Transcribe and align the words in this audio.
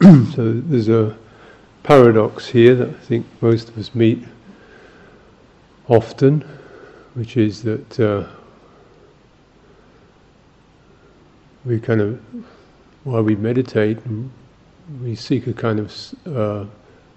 so 0.34 0.52
there's 0.52 0.88
a 0.88 1.16
paradox 1.82 2.46
here 2.46 2.76
that 2.76 2.88
I 2.88 2.92
think 2.92 3.26
most 3.40 3.68
of 3.68 3.76
us 3.76 3.96
meet 3.96 4.22
often, 5.88 6.44
which 7.14 7.36
is 7.36 7.64
that 7.64 7.98
uh, 7.98 8.24
we 11.64 11.80
kind 11.80 12.00
of, 12.00 12.20
while 13.02 13.24
we 13.24 13.34
meditate, 13.34 13.98
we 15.02 15.16
seek 15.16 15.48
a 15.48 15.52
kind 15.52 15.80
of 15.80 15.92
uh, 16.26 16.64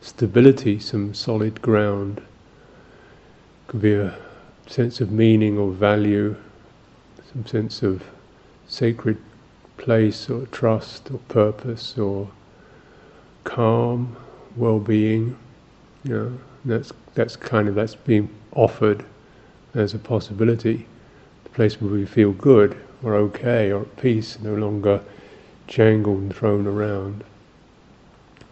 stability, 0.01 0.79
some 0.79 1.13
solid 1.13 1.61
ground. 1.61 2.19
Could 3.67 3.83
be 3.83 3.93
a 3.93 4.17
sense 4.65 5.01
of 5.01 5.11
meaning 5.11 5.59
or 5.59 5.69
value, 5.69 6.35
some 7.31 7.45
sense 7.45 7.83
of 7.83 8.03
sacred 8.67 9.17
place 9.77 10.31
or 10.31 10.47
trust 10.47 11.11
or 11.11 11.19
purpose 11.27 11.95
or 11.95 12.27
calm, 13.43 14.15
well-being. 14.55 15.37
You 16.03 16.13
know, 16.13 16.39
that's 16.65 16.91
that's 17.13 17.35
kind 17.35 17.67
of 17.67 17.75
that's 17.75 17.95
being 17.95 18.29
offered 18.53 19.05
as 19.73 19.93
a 19.93 19.99
possibility, 19.99 20.85
the 21.43 21.49
place 21.51 21.79
where 21.79 21.91
we 21.91 22.05
feel 22.05 22.33
good 22.33 22.77
or 23.03 23.15
okay 23.15 23.71
or 23.71 23.81
at 23.81 23.97
peace, 23.97 24.37
no 24.41 24.53
longer 24.55 25.01
jangled 25.67 26.19
and 26.19 26.35
thrown 26.35 26.67
around. 26.67 27.23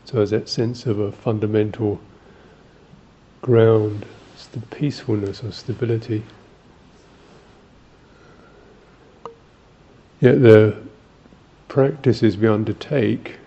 So 0.06 0.18
there's 0.18 0.32
that 0.32 0.50
sense 0.50 0.86
of 0.86 1.00
a 1.00 1.12
fundamental 1.12 2.00
ground, 3.42 4.06
the 4.54 4.60
peacefulness 4.76 5.44
or 5.44 5.52
stability. 5.52 6.24
Yet 10.20 10.42
the 10.42 10.76
practices 11.68 12.38
we 12.38 12.48
undertake 12.48 13.38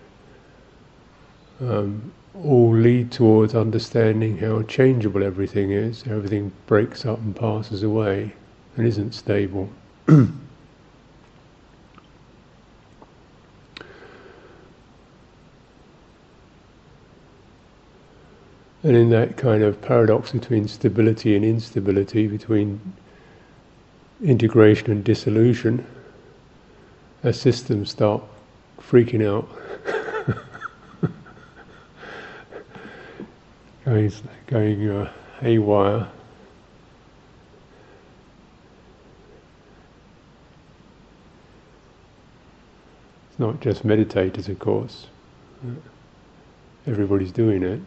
um, 1.69 2.11
all 2.43 2.73
lead 2.73 3.11
towards 3.11 3.55
understanding 3.55 4.37
how 4.37 4.63
changeable 4.63 5.23
everything 5.23 5.71
is. 5.71 6.03
Everything 6.07 6.51
breaks 6.65 7.05
up 7.05 7.19
and 7.19 7.35
passes 7.35 7.83
away 7.83 8.33
and 8.75 8.87
isn't 8.87 9.13
stable. 9.13 9.69
and 10.07 10.33
in 18.83 19.09
that 19.09 19.37
kind 19.37 19.63
of 19.63 19.81
paradox 19.81 20.31
between 20.31 20.67
stability 20.67 21.35
and 21.35 21.45
instability, 21.45 22.27
between 22.27 22.79
integration 24.23 24.91
and 24.91 25.03
dissolution, 25.03 25.85
our 27.23 27.33
systems 27.33 27.91
start 27.91 28.23
freaking 28.79 29.25
out. 29.25 29.47
going 33.85 34.11
going 34.47 34.89
uh, 34.89 35.11
haywire. 35.39 36.07
It's 43.29 43.39
not 43.39 43.59
just 43.61 43.85
meditators, 43.85 44.47
of 44.47 44.59
course. 44.59 45.07
Everybody's 46.85 47.31
doing 47.31 47.63
it. 47.63 47.81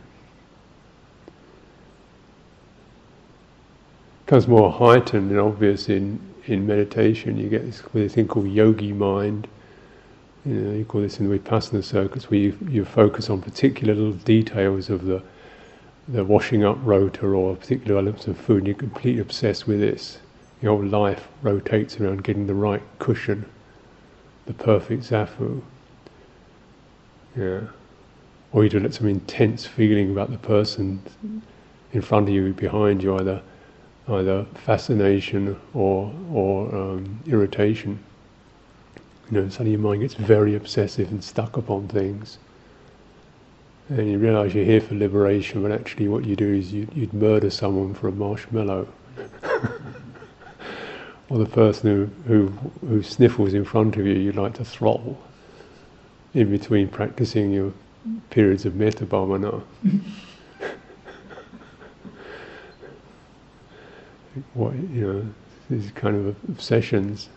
Becomes 4.25 4.49
more 4.49 4.73
heightened 4.73 5.31
and 5.31 5.39
obvious 5.39 5.89
in, 5.89 6.19
in 6.47 6.67
meditation. 6.67 7.37
You 7.37 7.49
get 7.49 7.65
this, 7.65 7.83
this 7.95 8.15
thing 8.15 8.27
called 8.27 8.49
yogi 8.49 8.93
mind. 8.93 9.47
You 10.45 10.55
know, 10.55 10.73
you 10.73 10.85
call 10.85 11.03
this 11.03 11.21
in 11.21 11.29
the 11.29 11.39
Vipassana 11.39 11.85
circuits, 11.85 12.29
where 12.29 12.41
you, 12.41 12.59
you 12.69 12.85
focus 12.85 13.31
on 13.31 13.41
particular 13.41 13.95
little 13.95 14.13
details 14.13 14.91
of 14.91 15.05
the 15.05 15.23
the 16.09 16.25
washing 16.25 16.65
up 16.65 16.79
rota 16.83 17.27
or 17.27 17.57
particular 17.57 17.99
elements 17.99 18.27
of 18.27 18.37
food, 18.39 18.59
and 18.59 18.67
you're 18.69 18.77
completely 18.77 19.21
obsessed 19.21 19.67
with 19.67 19.81
this. 19.81 20.19
Your 20.63 20.77
whole 20.77 20.87
life 20.87 21.29
rotates 21.43 22.01
around 22.01 22.25
getting 22.25 22.47
the 22.47 22.55
right 22.55 22.83
cushion, 22.99 23.45
the 24.47 24.55
perfect 24.55 25.03
zafu. 25.03 25.63
Yeah. 27.37 27.61
Or 28.53 28.65
you 28.65 28.71
do 28.71 28.91
some 28.91 29.09
intense 29.09 29.67
feeling 29.67 30.11
about 30.11 30.31
the 30.31 30.39
person 30.39 31.03
in 31.93 32.01
front 32.01 32.29
of 32.29 32.35
you, 32.35 32.53
behind 32.53 33.03
you, 33.03 33.19
either 33.19 33.43
either 34.09 34.47
fascination 34.55 35.61
or 35.75 36.15
or 36.33 36.75
um, 36.75 37.21
irritation. 37.27 37.99
You 39.31 39.41
know, 39.41 39.49
suddenly 39.49 39.73
your 39.73 39.81
mind 39.81 40.03
gets 40.03 40.15
very 40.15 40.55
obsessive 40.55 41.11
and 41.11 41.23
stuck 41.23 41.57
upon 41.57 41.89
things 41.89 42.39
and 43.89 44.11
you 44.11 44.19
realise 44.19 44.55
you're 44.55 44.65
here 44.65 44.81
for 44.81 44.95
liberation, 44.95 45.63
but 45.63 45.71
actually 45.71 46.09
what 46.09 46.25
you 46.25 46.35
do 46.35 46.53
is 46.53 46.73
you, 46.73 46.89
would 46.97 47.15
murder 47.15 47.51
someone 47.51 47.95
for 47.95 48.09
a 48.09 48.13
marshmallow. 48.13 48.89
or 51.29 51.39
the 51.39 51.47
person 51.47 51.91
who, 51.91 52.09
who, 52.27 52.47
who 52.87 53.03
sniffles 53.03 53.55
in 53.55 53.65
front 53.65 53.97
of 53.97 54.07
you, 54.07 54.15
you'd 54.15 54.37
like 54.37 54.55
to 54.55 54.65
throttle 54.65 55.21
in 56.35 56.51
between 56.51 56.89
practicing 56.89 57.53
your 57.53 57.73
periods 58.31 58.67
of 58.67 58.75
metta 58.75 59.05
what 64.55 64.75
you 64.75 65.01
know, 65.01 65.25
these 65.71 65.93
kind 65.93 66.17
of 66.17 66.37
obsessions, 66.49 67.29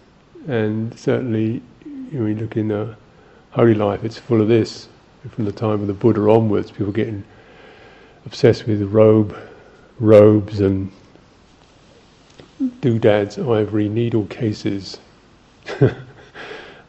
and 0.47 0.97
certainly, 0.97 1.61
when 2.11 2.27
you 2.27 2.35
look 2.35 2.57
in 2.57 2.69
the 2.69 2.95
holy 3.51 3.73
life, 3.73 4.03
it's 4.03 4.17
full 4.17 4.41
of 4.41 4.47
this 4.47 4.87
from 5.27 5.45
the 5.45 5.51
time 5.51 5.81
of 5.81 5.87
the 5.87 5.93
Buddha 5.93 6.21
onwards, 6.29 6.71
people 6.71 6.91
getting 6.91 7.23
obsessed 8.25 8.67
with 8.67 8.81
robe, 8.83 9.35
robes 9.99 10.61
and 10.61 10.91
doodads, 12.81 13.37
ivory 13.37 13.89
needle 13.89 14.25
cases. 14.25 14.99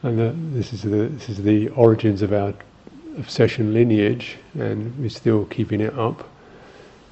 and 0.02 0.54
this 0.54 0.72
is 0.72 0.82
the 0.82 1.08
this 1.08 1.28
is 1.28 1.42
the 1.42 1.68
origins 1.70 2.22
of 2.22 2.32
our 2.32 2.54
obsession 3.18 3.74
lineage, 3.74 4.36
and 4.58 4.96
we're 4.98 5.08
still 5.08 5.44
keeping 5.46 5.80
it 5.80 5.96
up. 5.98 6.28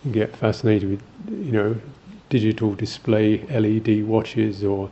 You 0.05 0.13
get 0.13 0.35
fascinated 0.37 0.89
with, 0.91 1.03
you 1.29 1.53
know, 1.53 1.77
digital 2.31 2.75
display 2.75 3.45
LED 3.47 4.05
watches 4.07 4.63
or 4.63 4.91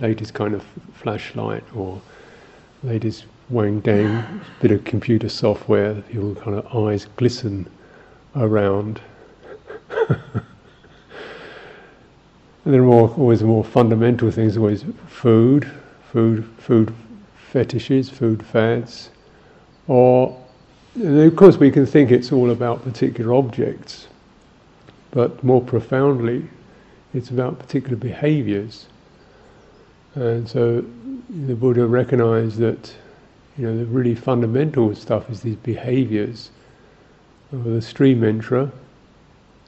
latest 0.00 0.34
kind 0.34 0.54
of 0.54 0.64
flashlight 0.94 1.64
or 1.74 2.00
latest 2.82 3.26
Wang 3.50 3.80
Dang 3.80 4.40
bit 4.60 4.70
of 4.70 4.84
computer 4.84 5.28
software, 5.28 6.02
your 6.10 6.34
kind 6.36 6.56
of 6.56 6.74
eyes 6.74 7.06
glisten 7.16 7.68
around. 8.36 9.00
and 12.64 12.74
are 12.74 12.82
more, 12.82 13.08
always 13.10 13.42
more 13.42 13.64
fundamental 13.64 14.30
things, 14.30 14.56
always 14.56 14.84
food, 15.08 15.70
food, 16.12 16.48
food 16.58 16.94
fetishes, 17.50 18.08
food 18.08 18.44
fads, 18.44 19.10
or 19.88 20.38
of 21.02 21.36
course 21.36 21.56
we 21.56 21.70
can 21.70 21.84
think 21.84 22.10
it's 22.10 22.32
all 22.32 22.50
about 22.50 22.82
particular 22.84 23.34
objects, 23.34 24.08
but 25.10 25.42
more 25.42 25.60
profoundly, 25.60 26.48
it's 27.12 27.30
about 27.30 27.58
particular 27.58 27.96
behaviors. 27.96 28.86
And 30.14 30.48
so 30.48 30.84
the 31.28 31.54
Buddha 31.54 31.86
recognized 31.86 32.58
that 32.58 32.94
you 33.56 33.66
know, 33.66 33.76
the 33.76 33.84
really 33.86 34.14
fundamental 34.14 34.94
stuff 34.94 35.28
is 35.30 35.42
these 35.42 35.56
behaviors. 35.56 36.50
The 37.52 37.82
stream 37.82 38.20
mantra, 38.20 38.72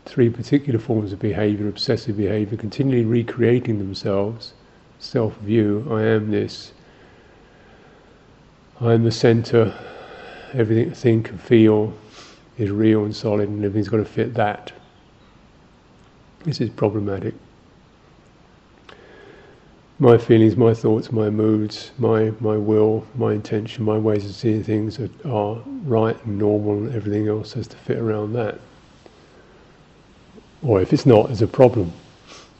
three 0.06 0.30
particular 0.30 0.78
forms 0.78 1.12
of 1.12 1.18
behavior, 1.18 1.68
obsessive 1.68 2.16
behavior, 2.16 2.56
continually 2.56 3.04
recreating 3.04 3.78
themselves, 3.78 4.54
self 4.98 5.36
view, 5.38 5.86
I 5.90 6.02
am 6.02 6.30
this, 6.30 6.72
I 8.80 8.94
am 8.94 9.04
the 9.04 9.12
center, 9.12 9.74
everything 10.54 10.90
I 10.90 10.94
think 10.94 11.28
and 11.28 11.40
feel 11.40 11.92
is 12.56 12.70
real 12.70 13.04
and 13.04 13.14
solid, 13.14 13.50
and 13.50 13.64
everything's 13.64 13.88
got 13.88 13.98
to 13.98 14.04
fit 14.04 14.32
that. 14.34 14.72
This 16.44 16.60
is 16.60 16.70
problematic 16.70 17.34
my 19.98 20.18
feelings, 20.18 20.56
my 20.56 20.74
thoughts, 20.74 21.12
my 21.12 21.30
moods, 21.30 21.92
my, 21.98 22.32
my 22.40 22.56
will, 22.56 23.06
my 23.14 23.32
intention, 23.32 23.84
my 23.84 23.96
ways 23.96 24.24
of 24.24 24.34
seeing 24.34 24.62
things 24.64 24.98
are, 24.98 25.10
are 25.24 25.62
right 25.84 26.16
and 26.24 26.38
normal, 26.38 26.78
and 26.78 26.94
everything 26.94 27.28
else 27.28 27.52
has 27.52 27.68
to 27.68 27.76
fit 27.76 27.98
around 27.98 28.32
that. 28.32 28.58
Or 30.62 30.80
if 30.80 30.92
it's 30.92 31.06
not, 31.06 31.26
there's 31.26 31.42
a 31.42 31.46
problem. 31.46 31.92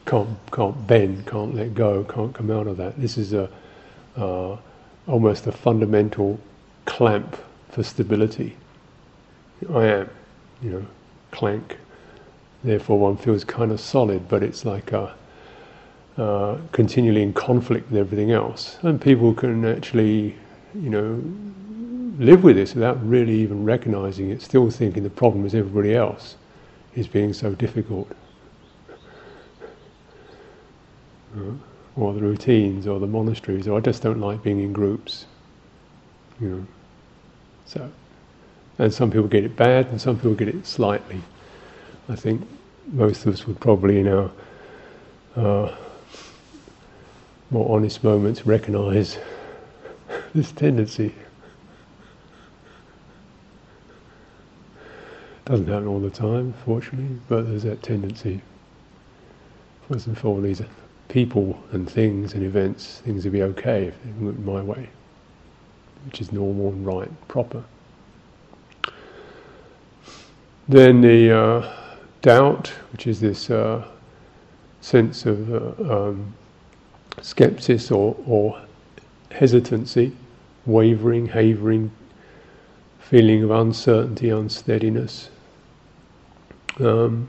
Can't 0.07 0.29
can't 0.53 0.87
bend, 0.87 1.27
can't 1.27 1.55
let 1.55 1.75
go, 1.75 2.05
can't 2.05 2.35
come 2.35 2.51
out 2.51 2.67
of 2.67 2.77
that. 2.77 3.01
This 3.01 3.17
is 3.17 3.33
a 3.33 3.49
uh, 4.17 4.57
almost 5.07 5.47
a 5.47 5.53
fundamental 5.53 6.39
clamp 6.85 7.37
for 7.71 7.83
stability. 7.83 8.57
I 9.73 9.87
am, 9.87 10.11
you 10.63 10.71
know, 10.71 10.87
clank. 11.31 11.79
Therefore, 12.63 12.99
one 12.99 13.17
feels 13.17 13.45
kind 13.45 13.73
of 13.73 13.81
solid, 13.81 14.29
but 14.29 14.43
it's 14.43 14.67
like 14.67 14.93
a 14.93 15.15
uh, 16.17 16.59
continually 16.73 17.23
in 17.23 17.33
conflict 17.33 17.91
with 17.91 17.99
everything 17.99 18.31
else. 18.31 18.79
And 18.83 19.01
people 19.01 19.35
can 19.35 19.65
actually, 19.65 20.37
you 20.75 20.91
know, 20.91 21.23
live 22.19 22.45
with 22.45 22.57
this 22.57 22.75
without 22.75 23.05
really 23.07 23.35
even 23.35 23.65
recognizing 23.65 24.31
it, 24.31 24.41
still 24.41 24.71
thinking 24.71 25.03
the 25.03 25.11
problem 25.11 25.45
is 25.45 25.55
everybody 25.55 25.95
else 25.95 26.37
is 26.95 27.09
being 27.09 27.33
so 27.33 27.55
difficult. 27.55 28.09
Uh, 31.37 31.53
or 31.97 32.13
the 32.13 32.21
routines, 32.21 32.87
or 32.87 33.01
the 33.01 33.07
monasteries, 33.07 33.67
or 33.67 33.79
I 33.79 33.81
just 33.81 34.03
don't 34.03 34.21
like 34.21 34.43
being 34.43 34.61
in 34.61 34.73
groups. 34.73 35.27
You 36.41 36.49
know. 36.49 36.67
So, 37.67 37.91
and 38.79 38.93
some 38.93 39.11
people 39.11 39.29
get 39.29 39.45
it 39.45 39.57
bad, 39.57 39.87
and 39.89 40.01
some 40.01 40.17
people 40.17 40.35
get 40.35 40.49
it 40.49 40.67
slightly. 40.67 41.21
I 42.09 42.17
think 42.17 42.47
most 42.93 43.27
of 43.27 43.35
us 43.35 43.47
would 43.47 43.59
probably, 43.61 44.01
in 44.01 44.09
our 44.09 44.31
uh, 45.37 45.75
more 47.55 47.77
honest 47.77 48.03
moments, 48.03 48.45
recognize 48.45 49.17
this 50.35 50.51
tendency. 50.51 51.15
Doesn't 55.45 55.69
happen 55.69 55.87
all 55.87 56.01
the 56.01 56.11
time, 56.11 56.53
fortunately, 56.65 57.17
but 57.29 57.47
there's 57.47 57.63
that 57.63 57.81
tendency. 57.81 58.41
First 59.89 60.09
and 60.09 60.19
for 60.19 60.41
these 60.41 60.63
people 61.07 61.63
and 61.71 61.89
things 61.89 62.35
and 62.35 62.43
events, 62.43 63.03
things 63.05 63.23
would 63.23 63.33
be 63.33 63.43
okay 63.43 63.85
if 63.85 64.03
they 64.03 64.11
went 64.25 64.45
my 64.45 64.61
way, 64.61 64.89
which 66.07 66.21
is 66.21 66.33
normal 66.33 66.71
and 66.71 66.85
right, 66.85 67.29
proper. 67.29 67.63
Then 70.69 71.03
the 71.03 71.39
uh, 71.39 71.77
doubt, 72.21 72.73
which 72.91 73.07
is 73.07 73.21
this 73.21 73.49
uh, 73.49 73.87
sense 74.81 75.25
of 75.25 75.53
uh, 75.53 76.09
um, 76.09 76.35
skepsis 77.19 77.91
or, 77.95 78.17
or 78.27 78.61
hesitancy, 79.31 80.13
wavering, 80.67 81.27
havering, 81.27 81.91
feeling 82.99 83.43
of 83.43 83.51
uncertainty, 83.51 84.31
unsteadiness. 84.31 85.31
Um, 86.81 87.29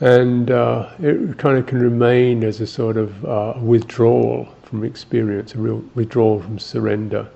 and 0.00 0.50
uh, 0.50 0.90
it 0.98 1.36
kind 1.38 1.58
of 1.58 1.66
can 1.66 1.80
remain 1.80 2.42
as 2.42 2.60
a 2.60 2.66
sort 2.66 2.96
of 2.96 3.24
uh, 3.24 3.54
withdrawal 3.60 4.48
from 4.62 4.84
experience, 4.84 5.54
a 5.54 5.58
real 5.58 5.84
withdrawal 5.94 6.40
from 6.40 6.58
surrender, 6.58 7.28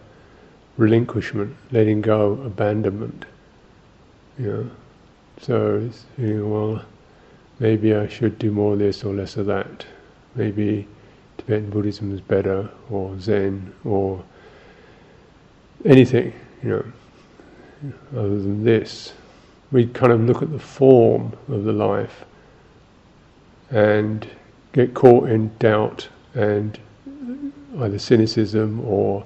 relinquishment, 0.77 1.55
letting 1.73 2.01
go, 2.01 2.33
abandonment. 2.45 3.27
You 4.39 4.47
know? 4.47 4.71
So, 5.41 5.91
you 6.17 6.35
know, 6.39 6.47
well, 6.47 6.85
maybe 7.59 7.95
I 7.95 8.09
should 8.09 8.39
do 8.39 8.51
more 8.51 8.75
of 8.75 8.79
this 8.79 9.05
or 9.05 9.13
less 9.13 9.37
of 9.37 9.47
that. 9.47 9.85
Maybe 10.35 10.87
Tibetan 11.39 11.71
Buddhism 11.71 12.13
is 12.15 12.21
better, 12.21 12.69
or 12.91 13.19
Zen, 13.21 13.73
or 13.85 14.23
anything, 15.85 16.33
you 16.63 16.71
know, 16.71 17.93
other 18.19 18.41
than 18.41 18.65
this. 18.65 19.13
We 19.71 19.87
kind 19.87 20.13
of 20.13 20.21
look 20.23 20.43
at 20.43 20.51
the 20.53 20.59
form 20.59 21.33
of 21.49 21.65
the 21.65 21.73
life 21.73 22.25
and 23.71 24.27
get 24.73 24.95
caught 24.95 25.29
in 25.29 25.51
doubt 25.59 26.09
and 26.35 26.79
either 27.79 27.99
cynicism 27.99 28.81
or 28.81 29.25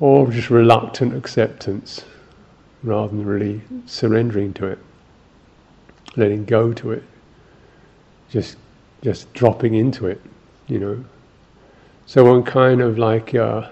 or 0.00 0.30
just 0.30 0.48
reluctant 0.48 1.14
acceptance 1.14 2.04
rather 2.82 3.08
than 3.08 3.24
really 3.24 3.60
surrendering 3.84 4.52
to 4.54 4.66
it, 4.66 4.78
letting 6.16 6.46
go 6.46 6.72
to 6.72 6.92
it, 6.92 7.02
just 8.30 8.56
just 9.02 9.32
dropping 9.32 9.74
into 9.74 10.06
it 10.06 10.20
you 10.70 10.78
know. 10.78 11.04
So 12.06 12.24
one 12.24 12.42
kind 12.44 12.80
of 12.80 12.96
like 12.96 13.34
uh, 13.34 13.68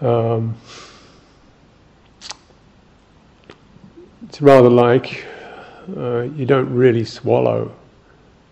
um, 0.00 0.56
it's 4.26 4.40
rather 4.40 4.70
like 4.70 5.24
uh, 5.96 6.22
you 6.22 6.46
don't 6.46 6.74
really 6.74 7.04
swallow 7.04 7.74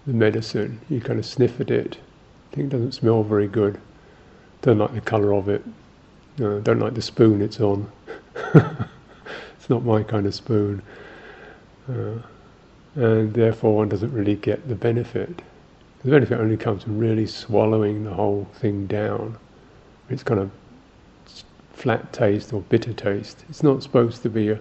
the 0.07 0.13
medicine. 0.13 0.81
You 0.89 1.01
kind 1.01 1.19
of 1.19 1.27
sniff 1.27 1.61
at 1.61 1.71
it. 1.71 1.97
I 2.53 2.55
think 2.55 2.67
it 2.67 2.71
doesn't 2.71 2.93
smell 2.93 3.23
very 3.23 3.49
good. 3.49 3.81
Don't 4.63 4.79
like 4.79 4.95
the 4.95 5.01
colour 5.01 5.35
of 5.35 5.49
it. 5.49 5.65
Uh, 6.41 6.59
don't 6.59 6.79
like 6.79 6.95
the 6.95 7.03
spoon 7.03 7.41
it's 7.41 7.61
on. 7.61 7.91
it's 8.55 9.71
not 9.71 9.85
my 9.85 10.03
kind 10.03 10.27
of 10.27 10.35
spoon. 10.35 10.83
Uh, 11.89 12.19
and 12.97 13.33
therefore 13.35 13.77
one 13.77 13.89
doesn't 13.89 14.13
really 14.13 14.37
get 14.37 14.69
the 14.69 14.75
benefit. 14.75 15.43
The 16.03 16.11
benefit 16.11 16.41
only 16.41 16.57
comes 16.57 16.83
from 16.83 16.99
really 16.99 17.27
swallowing 17.27 18.05
the 18.05 18.13
whole 18.13 18.47
thing 18.55 18.87
down. 18.87 19.37
It's 20.09 20.23
kind 20.23 20.41
of 20.41 20.51
flat 21.75 22.13
taste 22.13 22.53
or 22.53 22.63
bitter 22.63 22.93
taste. 22.93 23.45
It's 23.49 23.63
not 23.63 23.83
supposed 23.83 24.23
to 24.23 24.31
be 24.31 24.49
a. 24.49 24.61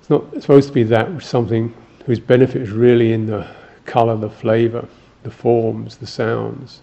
It's 0.00 0.10
not 0.10 0.30
supposed 0.42 0.68
to 0.68 0.74
be 0.74 0.82
that 0.84 1.22
something 1.22 1.74
whose 2.04 2.20
benefit 2.20 2.60
is 2.60 2.70
really 2.70 3.12
in 3.12 3.26
the 3.26 3.46
color, 3.86 4.16
the 4.16 4.28
flavor, 4.28 4.86
the 5.22 5.30
forms, 5.30 5.96
the 5.96 6.06
sounds, 6.06 6.82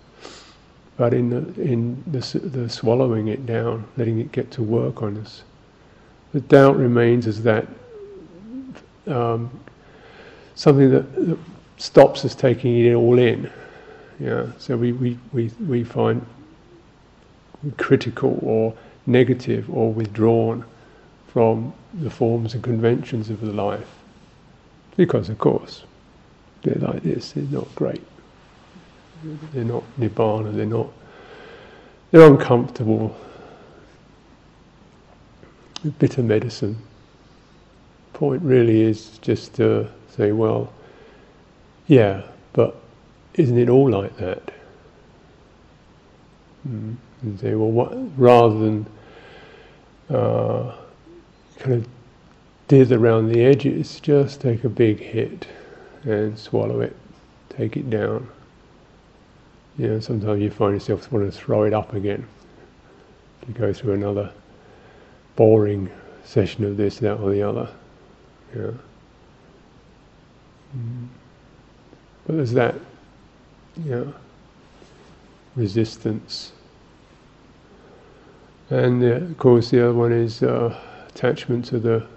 but 0.98 1.14
in 1.14 1.30
the 1.30 1.62
in 1.62 2.04
the, 2.08 2.40
the 2.40 2.68
swallowing 2.68 3.28
it 3.28 3.46
down, 3.46 3.86
letting 3.98 4.20
it 4.20 4.32
get 4.32 4.50
to 4.52 4.64
work 4.64 5.04
on 5.04 5.18
us. 5.18 5.44
The 6.34 6.42
doubt 6.42 6.78
remains 6.78 7.28
as 7.28 7.44
that 7.44 7.68
um, 9.08 9.52
something 10.56 10.90
that, 10.92 11.14
that 11.16 11.38
stops 11.78 12.26
us 12.26 12.36
taking 12.36 12.86
it 12.86 12.94
all 12.94 13.18
in. 13.18 13.50
Yeah, 14.20 14.48
so 14.60 14.78
we, 14.78 14.92
we, 14.92 15.18
we, 15.34 15.52
we 15.68 15.84
find 15.84 16.26
critical 17.78 18.38
or 18.42 18.74
negative 19.06 19.70
or 19.70 19.92
withdrawn 19.92 20.64
from 21.28 21.74
the 21.96 22.10
forms 22.10 22.54
and 22.54 22.64
conventions 22.64 23.30
of 23.30 23.42
the 23.42 23.52
life. 23.52 23.88
Because, 24.98 25.30
of 25.30 25.38
course, 25.40 25.84
they're 26.64 26.76
like 26.76 27.02
this, 27.04 27.32
they're 27.32 27.44
not 27.46 27.74
great. 27.76 28.04
They're 29.54 29.64
not 29.64 29.84
nibbana, 30.00 30.54
they're 30.56 30.66
not, 30.66 30.88
they're 32.12 32.28
uncomfortable. 32.28 33.16
Bitter 35.98 36.22
medicine. 36.22 36.78
Point 38.14 38.44
really 38.44 38.82
is 38.82 39.18
just 39.20 39.56
to 39.56 39.90
say, 40.16 40.32
well, 40.32 40.72
yeah, 41.88 42.24
but 42.54 42.76
isn't 43.36 43.58
it 43.58 43.70
all 43.70 43.90
like 43.90 44.16
that? 44.18 44.54
Mm. 46.68 46.96
And 47.22 47.40
say, 47.40 47.56
well, 47.56 47.72
what, 47.72 47.94
rather 48.20 48.58
than 48.58 48.86
uh, 50.10 50.76
kind 51.60 51.76
of 51.76 51.88
dither 52.68 52.98
around 52.98 53.30
the 53.30 53.44
edges, 53.44 54.00
just 54.00 54.42
take 54.42 54.64
a 54.64 54.70
big 54.70 55.00
hit 55.00 55.48
and 56.04 56.38
swallow 56.38 56.82
it, 56.82 56.96
take 57.50 57.78
it 57.78 57.90
down. 57.90 58.28
You 59.78 59.88
know, 59.88 60.00
sometimes 60.00 60.42
you 60.42 60.50
find 60.50 60.74
yourself 60.74 61.12
wanting 61.12 61.32
to 61.32 61.38
throw 61.38 61.64
it 61.64 61.74
up 61.74 61.94
again. 61.94 62.28
You 63.48 63.54
go 63.54 63.72
through 63.74 63.94
another 63.94 64.32
boring 65.36 65.90
session 66.24 66.66
of 66.66 66.78
this, 66.78 67.00
that, 67.00 67.18
or 67.18 67.32
the 67.32 67.42
other. 67.42 67.70
Yeah. 68.56 68.72
Mm. 70.78 71.08
But 72.26 72.36
there's 72.36 72.54
that, 72.54 72.76
yeah, 73.84 74.04
resistance. 75.56 76.52
And 78.70 79.04
of 79.04 79.38
course, 79.38 79.70
the 79.70 79.84
other 79.84 79.94
one 79.94 80.14
is 80.14 80.44
uh, 80.44 80.78
attachment 81.10 81.66
to 81.66 81.80
the 81.80 82.08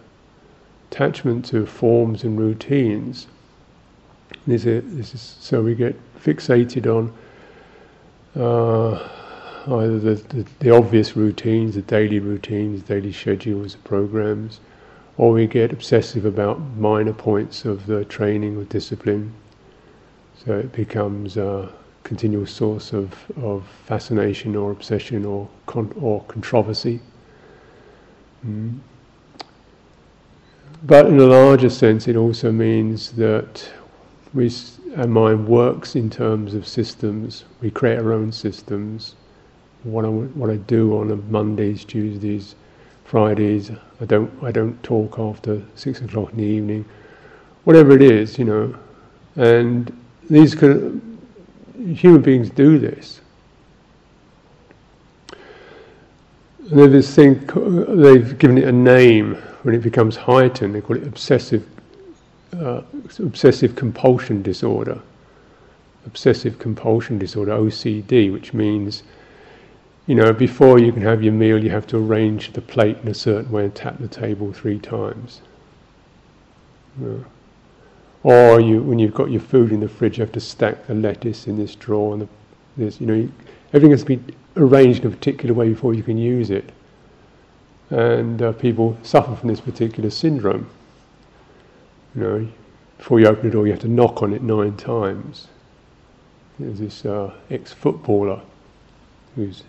attachment 0.90 1.44
to 1.46 1.66
forms 1.66 2.22
and 2.22 2.38
routines. 2.38 3.26
This 4.46 4.64
is, 4.64 4.84
this 4.96 5.14
is 5.14 5.36
so 5.40 5.62
we 5.62 5.74
get 5.74 5.96
fixated 6.18 6.86
on 6.86 7.12
uh, 8.40 9.08
either 9.66 9.98
the, 9.98 10.14
the, 10.14 10.46
the, 10.60 10.70
obvious 10.70 11.16
routines, 11.16 11.74
the 11.74 11.82
daily 11.82 12.18
routines, 12.20 12.82
daily 12.82 13.12
schedules, 13.12 13.76
programs, 13.76 14.60
or 15.16 15.32
we 15.32 15.46
get 15.46 15.72
obsessive 15.72 16.24
about 16.24 16.60
minor 16.76 17.12
points 17.12 17.64
of 17.64 17.86
the 17.86 18.04
training 18.06 18.56
or 18.56 18.64
discipline. 18.64 19.32
So 20.44 20.58
it 20.58 20.72
becomes 20.72 21.36
a 21.36 21.72
continual 22.02 22.46
source 22.46 22.92
of, 22.92 23.14
of 23.42 23.64
fascination 23.86 24.56
or 24.56 24.70
obsession 24.70 25.24
or 25.24 25.48
con- 25.66 25.92
or 26.00 26.22
controversy. 26.24 27.00
Mm. 28.46 28.78
But 30.82 31.06
in 31.06 31.18
a 31.18 31.24
larger 31.24 31.70
sense, 31.70 32.08
it 32.08 32.16
also 32.16 32.52
means 32.52 33.12
that 33.12 33.70
we, 34.34 34.52
our 34.96 35.06
mind 35.06 35.48
works 35.48 35.96
in 35.96 36.10
terms 36.10 36.54
of 36.54 36.68
systems. 36.68 37.44
We 37.62 37.70
create 37.70 37.98
our 37.98 38.12
own 38.12 38.32
systems. 38.32 39.14
What 39.84 40.04
I, 40.04 40.08
what 40.08 40.50
I 40.50 40.56
do 40.56 40.98
on 40.98 41.10
a 41.10 41.16
Mondays, 41.16 41.84
Tuesdays, 41.84 42.54
Fridays, 43.04 43.70
I 44.00 44.04
don't 44.04 44.30
I 44.42 44.50
don't 44.50 44.82
talk 44.82 45.18
after 45.18 45.62
six 45.74 46.00
o'clock 46.00 46.32
in 46.32 46.38
the 46.38 46.44
evening. 46.44 46.84
Whatever 47.64 47.92
it 47.92 48.02
is, 48.02 48.38
you 48.38 48.44
know, 48.44 48.74
and 49.36 49.96
these 50.28 50.52
human 50.58 52.22
beings 52.22 52.50
do 52.50 52.78
this. 52.78 53.20
And 56.70 56.78
there's 56.78 56.92
this 56.92 57.14
thing, 57.14 57.46
they've 58.00 58.38
given 58.38 58.56
it 58.56 58.64
a 58.64 58.72
name 58.72 59.34
when 59.62 59.74
it 59.74 59.82
becomes 59.82 60.16
heightened, 60.16 60.74
they 60.74 60.80
call 60.80 60.96
it 60.96 61.06
obsessive, 61.06 61.66
uh, 62.58 62.80
obsessive 63.18 63.76
compulsion 63.76 64.42
disorder. 64.42 65.00
Obsessive 66.06 66.58
compulsion 66.58 67.18
disorder, 67.18 67.52
OCD, 67.52 68.32
which 68.32 68.54
means, 68.54 69.02
you 70.06 70.14
know, 70.14 70.32
before 70.32 70.78
you 70.78 70.92
can 70.92 71.02
have 71.02 71.22
your 71.22 71.32
meal, 71.32 71.62
you 71.62 71.70
have 71.70 71.86
to 71.88 71.96
arrange 71.96 72.52
the 72.52 72.60
plate 72.60 72.98
in 73.02 73.08
a 73.08 73.14
certain 73.14 73.50
way 73.50 73.64
and 73.64 73.74
tap 73.74 73.98
the 73.98 74.08
table 74.08 74.52
three 74.52 74.78
times. 74.78 75.40
Or 78.22 78.60
you, 78.60 78.82
when 78.82 78.98
you've 78.98 79.14
got 79.14 79.30
your 79.30 79.40
food 79.40 79.72
in 79.72 79.80
the 79.80 79.88
fridge, 79.88 80.18
you 80.18 80.22
have 80.22 80.32
to 80.32 80.40
stack 80.40 80.86
the 80.86 80.94
lettuce 80.94 81.46
in 81.46 81.56
this 81.56 81.74
drawer 81.74 82.12
and 82.12 82.22
the, 82.22 82.28
this, 82.76 83.00
you 83.00 83.06
know, 83.06 83.28
everything 83.68 83.90
has 83.90 84.04
to 84.04 84.16
be 84.16 84.34
arranged 84.56 85.04
in 85.04 85.12
a 85.12 85.16
particular 85.16 85.54
way 85.54 85.68
before 85.70 85.94
you 85.94 86.02
can 86.02 86.18
use 86.18 86.50
it. 86.50 86.70
And 87.90 88.42
uh, 88.42 88.52
people 88.52 88.96
suffer 89.02 89.34
from 89.36 89.48
this 89.48 89.60
particular 89.60 90.10
syndrome. 90.10 90.68
You 92.14 92.20
know, 92.20 92.48
before 92.98 93.20
you 93.20 93.26
open 93.26 93.44
the 93.44 93.50
door, 93.50 93.66
you 93.66 93.72
have 93.72 93.82
to 93.82 93.88
knock 93.88 94.22
on 94.22 94.32
it 94.34 94.42
nine 94.42 94.76
times. 94.76 95.48
There's 96.58 96.78
this 96.78 97.04
uh, 97.04 97.34
ex-footballer 97.50 98.40
who's 99.34 99.64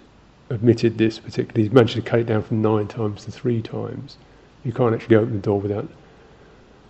admitted 0.49 0.97
this 0.97 1.19
particularly. 1.19 1.63
He's 1.63 1.73
managed 1.73 1.95
to 1.95 2.01
cut 2.01 2.19
it 2.19 2.27
down 2.27 2.43
from 2.43 2.61
nine 2.61 2.87
times 2.87 3.25
to 3.25 3.31
three 3.31 3.61
times. 3.61 4.17
You 4.63 4.71
can't 4.71 4.93
actually 4.93 5.15
go 5.15 5.21
open 5.21 5.33
the 5.33 5.39
door 5.39 5.59
without. 5.59 5.87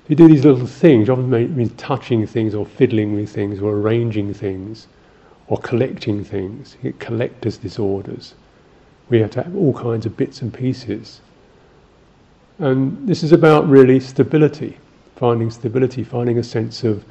You 0.07 0.15
do 0.15 0.27
these 0.27 0.45
little 0.45 0.67
things. 0.67 1.09
Often 1.09 1.29
means 1.55 1.73
touching 1.77 2.25
things 2.27 2.53
or 2.53 2.65
fiddling 2.65 3.15
with 3.15 3.29
things 3.29 3.59
or 3.59 3.73
arranging 3.73 4.33
things 4.33 4.87
or 5.47 5.57
collecting 5.57 6.23
things. 6.23 6.77
You 6.81 6.91
get 6.91 6.99
collector's 6.99 7.57
disorders. 7.57 8.35
We 9.09 9.19
have 9.19 9.31
to 9.31 9.43
have 9.43 9.55
all 9.55 9.73
kinds 9.73 10.05
of 10.05 10.17
bits 10.17 10.41
and 10.41 10.53
pieces. 10.53 11.21
And 12.59 13.07
this 13.07 13.23
is 13.23 13.31
about 13.31 13.67
really 13.67 13.99
stability, 13.99 14.77
finding 15.15 15.51
stability, 15.51 16.03
finding 16.03 16.37
a 16.37 16.43
sense 16.43 16.83
of 16.83 17.03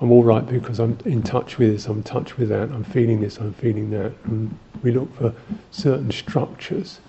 I'm 0.00 0.12
all 0.12 0.22
right 0.22 0.46
because 0.46 0.78
I'm 0.78 0.96
in 1.04 1.22
touch 1.22 1.58
with 1.58 1.72
this, 1.72 1.86
I'm 1.86 1.98
in 1.98 2.02
touch 2.04 2.36
with 2.36 2.48
that, 2.50 2.70
I'm 2.70 2.84
feeling 2.84 3.20
this, 3.20 3.38
I'm 3.38 3.52
feeling 3.54 3.90
that. 3.90 4.12
And 4.24 4.56
we 4.82 4.92
look 4.92 5.12
for 5.16 5.34
certain 5.72 6.12
structures. 6.12 7.00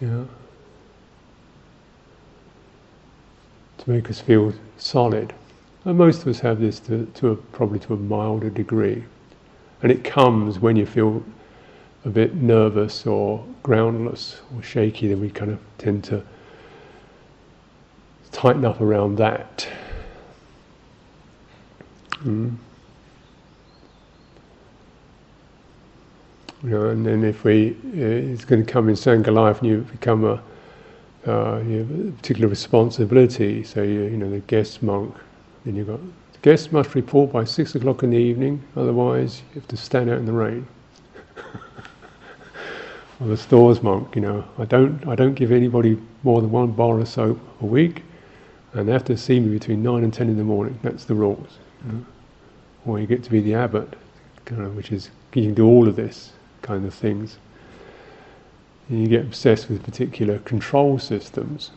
Yeah. 0.00 0.24
To 3.78 3.90
make 3.90 4.10
us 4.10 4.20
feel 4.20 4.52
solid. 4.76 5.32
And 5.84 5.96
most 5.96 6.22
of 6.22 6.28
us 6.28 6.40
have 6.40 6.60
this 6.60 6.78
to, 6.80 7.06
to 7.06 7.30
a, 7.30 7.36
probably 7.36 7.78
to 7.80 7.94
a 7.94 7.96
milder 7.96 8.50
degree. 8.50 9.04
And 9.82 9.90
it 9.90 10.04
comes 10.04 10.58
when 10.58 10.76
you 10.76 10.86
feel 10.86 11.24
a 12.04 12.08
bit 12.08 12.34
nervous 12.34 13.06
or 13.06 13.44
groundless 13.62 14.40
or 14.54 14.62
shaky, 14.62 15.08
then 15.08 15.20
we 15.20 15.30
kind 15.30 15.50
of 15.50 15.58
tend 15.78 16.04
to 16.04 16.22
tighten 18.30 18.64
up 18.64 18.80
around 18.80 19.16
that. 19.16 19.66
Mm. 22.24 22.56
You 26.62 26.70
know, 26.70 26.88
and 26.90 27.04
then 27.04 27.24
if 27.24 27.42
we, 27.42 27.70
uh, 27.70 28.32
it's 28.32 28.44
going 28.44 28.64
to 28.64 28.72
come 28.72 28.88
in 28.88 28.94
Sangha 28.94 29.32
life 29.32 29.58
and 29.60 29.68
you 29.68 29.78
become 29.90 30.24
a, 30.24 30.42
uh, 31.26 31.60
you 31.66 31.78
have 31.78 31.90
a 31.90 32.12
particular 32.12 32.48
responsibility, 32.48 33.64
so 33.64 33.82
you, 33.82 34.02
you 34.02 34.16
know, 34.16 34.30
the 34.30 34.40
guest 34.40 34.82
monk, 34.82 35.14
then 35.64 35.74
you've 35.74 35.88
got 35.88 36.00
Guests 36.42 36.72
must 36.72 36.96
report 36.96 37.30
by 37.30 37.44
six 37.44 37.76
o'clock 37.76 38.02
in 38.02 38.10
the 38.10 38.16
evening, 38.16 38.60
otherwise 38.74 39.42
you 39.54 39.60
have 39.60 39.68
to 39.68 39.76
stand 39.76 40.10
out 40.10 40.18
in 40.18 40.26
the 40.26 40.32
rain. 40.32 40.66
or 43.20 43.28
the 43.28 43.36
stores 43.36 43.80
monk, 43.80 44.16
you 44.16 44.22
know, 44.22 44.44
I 44.58 44.64
don't, 44.64 45.06
I 45.06 45.14
don't 45.14 45.34
give 45.34 45.52
anybody 45.52 45.96
more 46.24 46.40
than 46.40 46.50
one 46.50 46.72
bar 46.72 46.98
of 46.98 47.06
soap 47.06 47.38
a 47.60 47.66
week, 47.66 48.02
and 48.74 48.88
they 48.88 48.92
have 48.92 49.04
to 49.04 49.16
see 49.16 49.38
me 49.38 49.50
between 49.50 49.82
nine 49.82 50.04
and 50.04 50.12
ten 50.12 50.28
in 50.28 50.36
the 50.36 50.44
morning. 50.44 50.78
That's 50.82 51.04
the 51.04 51.14
rules. 51.14 51.58
You 51.84 51.92
know? 51.92 52.06
Or 52.86 52.98
you 52.98 53.06
get 53.06 53.22
to 53.24 53.30
be 53.30 53.40
the 53.40 53.54
abbot, 53.54 53.94
kind 54.44 54.62
of, 54.62 54.76
which 54.76 54.92
is 54.92 55.10
you 55.34 55.42
can 55.42 55.54
do 55.54 55.66
all 55.66 55.88
of 55.88 55.96
this 55.96 56.32
kind 56.62 56.84
of 56.86 56.94
things. 56.94 57.38
And 58.88 59.00
you 59.00 59.08
get 59.08 59.22
obsessed 59.22 59.68
with 59.68 59.82
particular 59.82 60.38
control 60.40 60.98
systems 60.98 61.70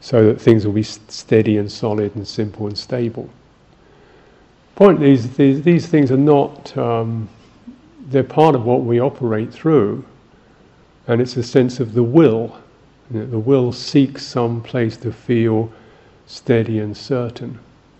so 0.00 0.26
that 0.26 0.40
things 0.40 0.66
will 0.66 0.72
be 0.72 0.82
steady 0.82 1.58
and 1.58 1.70
solid 1.70 2.14
and 2.16 2.26
simple 2.26 2.66
and 2.66 2.76
stable. 2.76 3.30
Point 4.74 5.02
is, 5.02 5.36
these, 5.36 5.62
these 5.62 5.86
things 5.86 6.10
are 6.10 6.16
not, 6.16 6.76
um, 6.76 7.28
they're 8.06 8.24
part 8.24 8.54
of 8.54 8.64
what 8.64 8.82
we 8.82 9.00
operate 9.00 9.52
through, 9.52 10.04
and 11.06 11.20
it's 11.20 11.36
a 11.36 11.42
sense 11.42 11.78
of 11.78 11.94
the 11.94 12.02
will. 12.02 12.56
Know, 13.12 13.26
the 13.26 13.38
will 13.38 13.72
seeks 13.72 14.24
some 14.24 14.62
place 14.62 14.96
to 14.98 15.12
feel 15.12 15.70
steady 16.26 16.78
and 16.78 16.96
certain. 16.96 17.58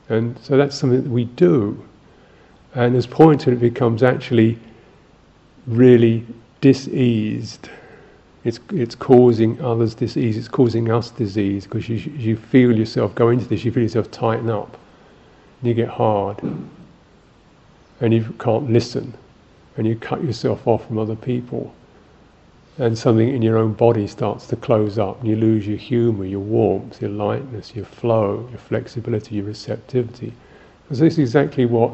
And 0.09 0.39
so 0.39 0.57
that's 0.57 0.77
something 0.77 1.03
that 1.03 1.11
we 1.11 1.25
do. 1.25 1.83
And 2.75 2.97
as 2.97 3.07
pointed, 3.07 3.53
it 3.53 3.61
becomes 3.61 4.03
actually 4.03 4.59
really 5.67 6.25
diseased. 6.61 7.69
It's, 8.45 8.59
it's 8.73 8.95
causing 8.95 9.61
others 9.61 9.95
disease, 9.95 10.37
it's 10.37 10.49
causing 10.49 10.91
us 10.91 11.11
disease 11.11 11.65
because 11.65 11.89
you, 11.89 11.97
you 11.97 12.37
feel 12.37 12.77
yourself 12.77 13.15
go 13.15 13.29
into 13.29 13.45
this, 13.45 13.65
you 13.65 13.71
feel 13.71 13.85
yourself 13.85 14.11
tighten 14.11 14.51
up, 14.51 14.79
and 15.61 15.69
you 15.69 15.75
get 15.75 15.89
hard, 15.89 16.41
and 18.01 18.13
you 18.13 18.35
can't 18.41 18.69
listen, 18.69 19.15
and 19.77 19.87
you 19.87 19.95
cut 19.95 20.25
yourself 20.25 20.67
off 20.67 20.87
from 20.87 20.99
other 20.99 21.15
people, 21.15 21.73
and 22.79 22.97
something 22.97 23.29
in 23.29 23.43
your 23.43 23.59
own 23.59 23.75
body 23.75 24.07
starts 24.07 24.47
to 24.49 24.57
close 24.57 24.99
up, 24.99 25.21
and 25.21 25.29
you 25.29 25.37
lose 25.37 25.67
your 25.67 25.77
humour, 25.77 26.25
your 26.25 26.41
warmth, 26.41 27.01
your 27.01 27.11
lightness, 27.11 27.75
your 27.75 27.85
flow, 27.85 28.49
your 28.51 28.59
flexibility, 28.59 29.37
your 29.37 29.45
receptivity. 29.45 30.33
Because 30.85 30.99
this 30.99 31.15
is 31.15 31.19
exactly 31.19 31.67
what 31.67 31.93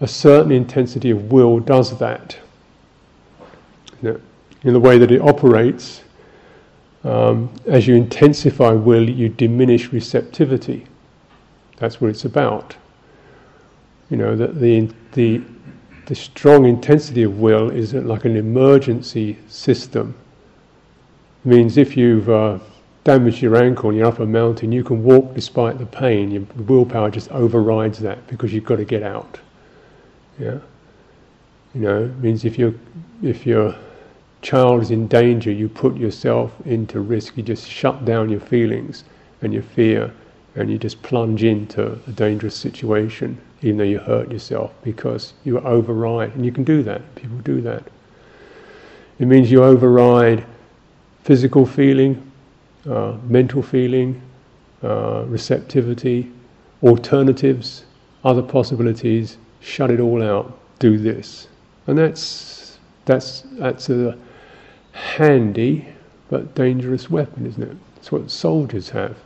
a 0.00 0.08
certain 0.08 0.52
intensity 0.52 1.10
of 1.10 1.32
will 1.32 1.58
does 1.58 1.98
that. 1.98 2.38
You 4.02 4.12
know, 4.12 4.20
in 4.62 4.72
the 4.72 4.80
way 4.80 4.98
that 4.98 5.10
it 5.10 5.20
operates, 5.20 6.02
um, 7.04 7.52
as 7.66 7.86
you 7.86 7.94
intensify 7.94 8.70
will, 8.70 9.08
you 9.08 9.28
diminish 9.28 9.92
receptivity. 9.92 10.86
That's 11.76 12.00
what 12.00 12.10
it's 12.10 12.24
about. 12.24 12.76
You 14.10 14.18
know, 14.18 14.36
that 14.36 14.60
the, 14.60 14.90
the, 15.12 15.42
the 16.10 16.16
strong 16.16 16.64
intensity 16.64 17.22
of 17.22 17.38
will 17.38 17.70
is 17.70 17.94
like 17.94 18.24
an 18.24 18.36
emergency 18.36 19.38
system. 19.46 20.12
It 21.44 21.48
means 21.48 21.76
if 21.76 21.96
you've 21.96 22.28
uh, 22.28 22.58
damaged 23.04 23.40
your 23.40 23.54
ankle 23.54 23.90
and 23.90 23.98
you're 23.98 24.08
up 24.08 24.18
a 24.18 24.26
mountain, 24.26 24.72
you 24.72 24.82
can 24.82 25.04
walk 25.04 25.34
despite 25.34 25.78
the 25.78 25.86
pain. 25.86 26.32
Your 26.32 26.42
willpower 26.66 27.12
just 27.12 27.30
overrides 27.30 28.00
that 28.00 28.26
because 28.26 28.52
you've 28.52 28.64
got 28.64 28.78
to 28.78 28.84
get 28.84 29.04
out. 29.04 29.38
Yeah, 30.36 30.58
you 31.76 31.82
know, 31.82 32.02
it 32.06 32.16
means 32.16 32.44
if 32.44 32.58
you're 32.58 32.74
if 33.22 33.46
you're 33.46 33.72
child 34.42 34.82
is 34.82 34.90
in 34.90 35.06
danger, 35.06 35.52
you 35.52 35.68
put 35.68 35.96
yourself 35.96 36.52
into 36.64 36.98
risk. 36.98 37.36
You 37.36 37.44
just 37.44 37.68
shut 37.68 38.04
down 38.04 38.28
your 38.30 38.40
feelings 38.40 39.04
and 39.42 39.54
your 39.54 39.62
fear, 39.62 40.12
and 40.56 40.68
you 40.68 40.76
just 40.76 41.00
plunge 41.02 41.44
into 41.44 41.92
a 42.08 42.10
dangerous 42.10 42.56
situation, 42.56 43.40
even 43.62 43.76
though 43.76 43.84
you 43.84 43.98
hurt 43.98 44.30
yourself, 44.30 44.72
because 44.82 45.34
you 45.44 45.58
override. 45.60 46.34
And 46.34 46.44
you 46.44 46.52
can 46.52 46.64
do 46.64 46.82
that. 46.82 47.14
People 47.14 47.38
do 47.38 47.60
that. 47.60 47.82
It 49.18 49.26
means 49.26 49.50
you 49.50 49.62
override 49.62 50.46
physical 51.24 51.66
feeling, 51.66 52.30
uh, 52.88 53.16
mental 53.24 53.62
feeling, 53.62 54.20
uh, 54.82 55.24
receptivity, 55.26 56.32
alternatives, 56.82 57.84
other 58.24 58.42
possibilities. 58.42 59.36
Shut 59.60 59.90
it 59.90 60.00
all 60.00 60.22
out. 60.22 60.58
Do 60.78 60.96
this, 60.96 61.48
and 61.86 61.98
that's 61.98 62.78
that's 63.04 63.42
that's 63.58 63.90
a 63.90 64.16
handy 64.92 65.86
but 66.30 66.54
dangerous 66.54 67.10
weapon, 67.10 67.46
isn't 67.46 67.62
it? 67.62 67.76
It's 67.96 68.10
what 68.10 68.30
soldiers 68.30 68.88
have. 68.88 69.16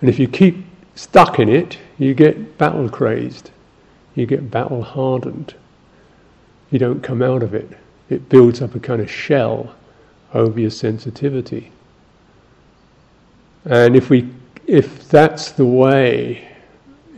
And 0.00 0.08
if 0.08 0.18
you 0.18 0.26
keep 0.26 0.64
stuck 1.02 1.40
in 1.40 1.48
it, 1.48 1.78
you 1.98 2.14
get 2.14 2.58
battle 2.58 2.88
crazed, 2.88 3.50
you 4.14 4.24
get 4.24 4.50
battle 4.52 4.82
hardened. 4.82 5.52
You 6.70 6.78
don't 6.78 7.02
come 7.02 7.22
out 7.22 7.42
of 7.42 7.54
it. 7.54 7.68
It 8.08 8.28
builds 8.28 8.62
up 8.62 8.76
a 8.76 8.80
kind 8.80 9.02
of 9.02 9.10
shell 9.10 9.74
over 10.32 10.60
your 10.60 10.70
sensitivity. 10.70 11.72
And 13.64 13.96
if 13.96 14.10
we 14.10 14.28
if 14.66 15.08
that's 15.08 15.50
the 15.52 15.66
way 15.66 16.48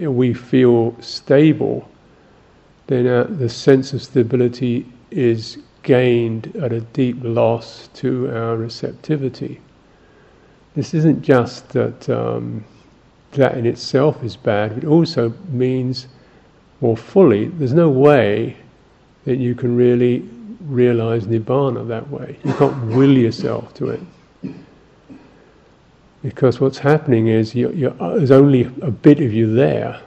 we 0.00 0.32
feel 0.32 0.96
stable, 1.00 1.86
then 2.86 3.06
uh, 3.06 3.24
the 3.24 3.50
sense 3.50 3.92
of 3.92 4.02
stability 4.02 4.86
is 5.10 5.58
gained 5.82 6.56
at 6.56 6.72
a 6.72 6.80
deep 6.80 7.18
loss 7.20 7.88
to 7.94 8.34
our 8.34 8.56
receptivity. 8.56 9.60
This 10.74 10.94
isn't 10.94 11.20
just 11.20 11.68
that 11.68 12.08
um, 12.08 12.64
that 13.34 13.56
in 13.56 13.66
itself 13.66 14.22
is 14.22 14.36
bad, 14.36 14.78
it 14.78 14.84
also 14.84 15.32
means 15.50 16.08
more 16.80 16.96
fully 16.96 17.46
there's 17.46 17.72
no 17.72 17.88
way 17.88 18.56
that 19.24 19.36
you 19.36 19.54
can 19.54 19.74
really 19.76 20.28
realize 20.60 21.26
nibbana 21.26 21.86
that 21.88 22.08
way. 22.10 22.38
You 22.44 22.52
can't 22.54 22.86
will 22.94 23.16
yourself 23.16 23.72
to 23.74 23.90
it. 23.90 24.00
Because 26.22 26.60
what's 26.60 26.78
happening 26.78 27.28
is 27.28 27.54
you're, 27.54 27.72
you're, 27.72 27.90
there's 27.92 28.30
only 28.30 28.62
a 28.82 28.90
bit 28.90 29.20
of 29.20 29.32
you 29.32 29.54
there. 29.54 30.00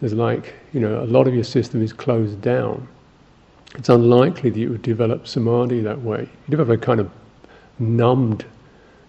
There's 0.00 0.14
like, 0.14 0.54
you 0.72 0.80
know, 0.80 1.02
a 1.02 1.04
lot 1.04 1.26
of 1.28 1.34
your 1.34 1.44
system 1.44 1.82
is 1.82 1.92
closed 1.92 2.40
down. 2.40 2.88
It's 3.74 3.90
unlikely 3.90 4.50
that 4.50 4.58
you 4.58 4.70
would 4.70 4.82
develop 4.82 5.28
samadhi 5.28 5.80
that 5.82 6.00
way. 6.00 6.20
You 6.20 6.50
develop 6.50 6.70
a 6.70 6.84
kind 6.84 7.00
of 7.00 7.10
numbed 7.78 8.46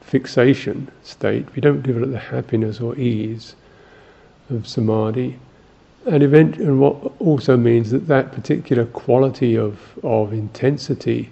fixation 0.01 0.89
state. 1.03 1.47
You 1.55 1.61
don't 1.61 1.81
develop 1.81 2.11
the 2.11 2.19
happiness 2.19 2.81
or 2.81 2.95
ease 2.97 3.55
of 4.49 4.67
samadhi. 4.67 5.37
And, 6.05 6.23
event, 6.23 6.57
and 6.57 6.79
what 6.79 6.95
also 7.19 7.57
means 7.57 7.91
that 7.91 8.07
that 8.07 8.31
particular 8.31 8.85
quality 8.85 9.55
of, 9.55 9.79
of 10.03 10.33
intensity 10.33 11.29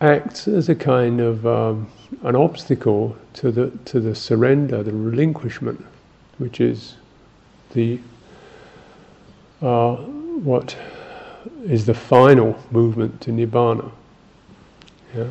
acts 0.00 0.46
as 0.46 0.68
a 0.68 0.74
kind 0.74 1.20
of 1.20 1.46
um, 1.46 1.90
an 2.22 2.36
obstacle 2.36 3.16
to 3.34 3.50
the 3.50 3.70
to 3.86 4.00
the 4.00 4.14
surrender, 4.14 4.82
the 4.82 4.92
relinquishment, 4.92 5.84
which 6.38 6.60
is 6.60 6.96
the 7.72 7.98
uh, 9.62 9.96
what 9.96 10.76
is 11.64 11.86
the 11.86 11.94
final 11.94 12.58
movement 12.70 13.20
to 13.22 13.30
nibbana. 13.30 13.90
Yeah, 15.16 15.28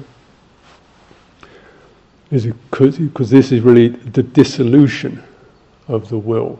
because 2.29 3.29
this 3.29 3.51
is 3.51 3.61
really 3.61 3.89
the 3.89 4.23
dissolution 4.23 5.21
of 5.87 6.09
the 6.09 6.17
will. 6.17 6.59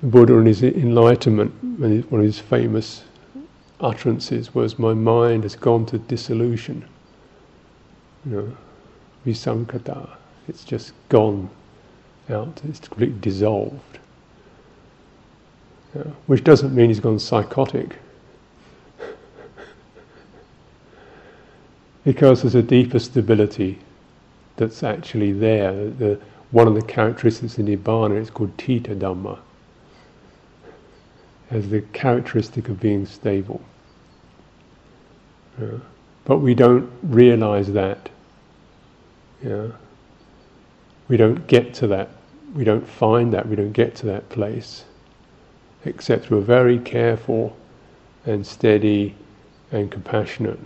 The 0.00 0.06
Buddha 0.06 0.34
in 0.34 0.46
his 0.46 0.62
enlightenment, 0.62 1.52
one 1.80 2.20
of 2.20 2.24
his 2.24 2.38
famous 2.38 3.02
utterances 3.80 4.54
was, 4.54 4.78
"My 4.78 4.94
mind 4.94 5.42
has 5.42 5.56
gone 5.56 5.86
to 5.86 5.98
dissolution." 5.98 6.84
You 8.24 8.32
know, 8.32 8.56
visankhata. 9.26 10.10
It's 10.46 10.62
just 10.62 10.92
gone 11.08 11.50
out. 12.30 12.60
It's 12.68 12.78
completely 12.78 13.18
dissolved. 13.20 13.98
Yeah. 15.96 16.12
Which 16.26 16.44
doesn't 16.44 16.72
mean 16.72 16.90
he's 16.90 17.00
gone 17.00 17.18
psychotic. 17.18 17.96
because 22.04 22.42
there's 22.42 22.54
a 22.54 22.62
deeper 22.62 23.00
stability 23.00 23.80
that's 24.56 24.84
actually 24.84 25.32
there. 25.32 25.90
The, 25.90 26.20
one 26.52 26.68
of 26.68 26.74
the 26.76 26.82
characteristics 26.82 27.58
of 27.58 27.66
Nibbana 27.66 28.16
is 28.20 28.30
called 28.30 28.56
Tita 28.56 28.94
Dhamma 28.94 29.38
as 31.50 31.68
the 31.68 31.80
characteristic 31.92 32.68
of 32.68 32.80
being 32.80 33.06
stable. 33.06 33.60
Yeah. 35.60 35.78
But 36.24 36.38
we 36.38 36.54
don't 36.54 36.90
realize 37.02 37.72
that. 37.72 38.10
Yeah. 39.42 39.68
We 41.08 41.16
don't 41.16 41.46
get 41.46 41.72
to 41.74 41.86
that. 41.88 42.10
We 42.54 42.64
don't 42.64 42.86
find 42.86 43.32
that. 43.32 43.48
We 43.48 43.56
don't 43.56 43.72
get 43.72 43.94
to 43.96 44.06
that 44.06 44.28
place, 44.28 44.84
except 45.84 46.26
through 46.26 46.38
a 46.38 46.42
very 46.42 46.78
careful 46.78 47.56
and 48.26 48.46
steady 48.46 49.14
and 49.72 49.90
compassionate 49.90 50.58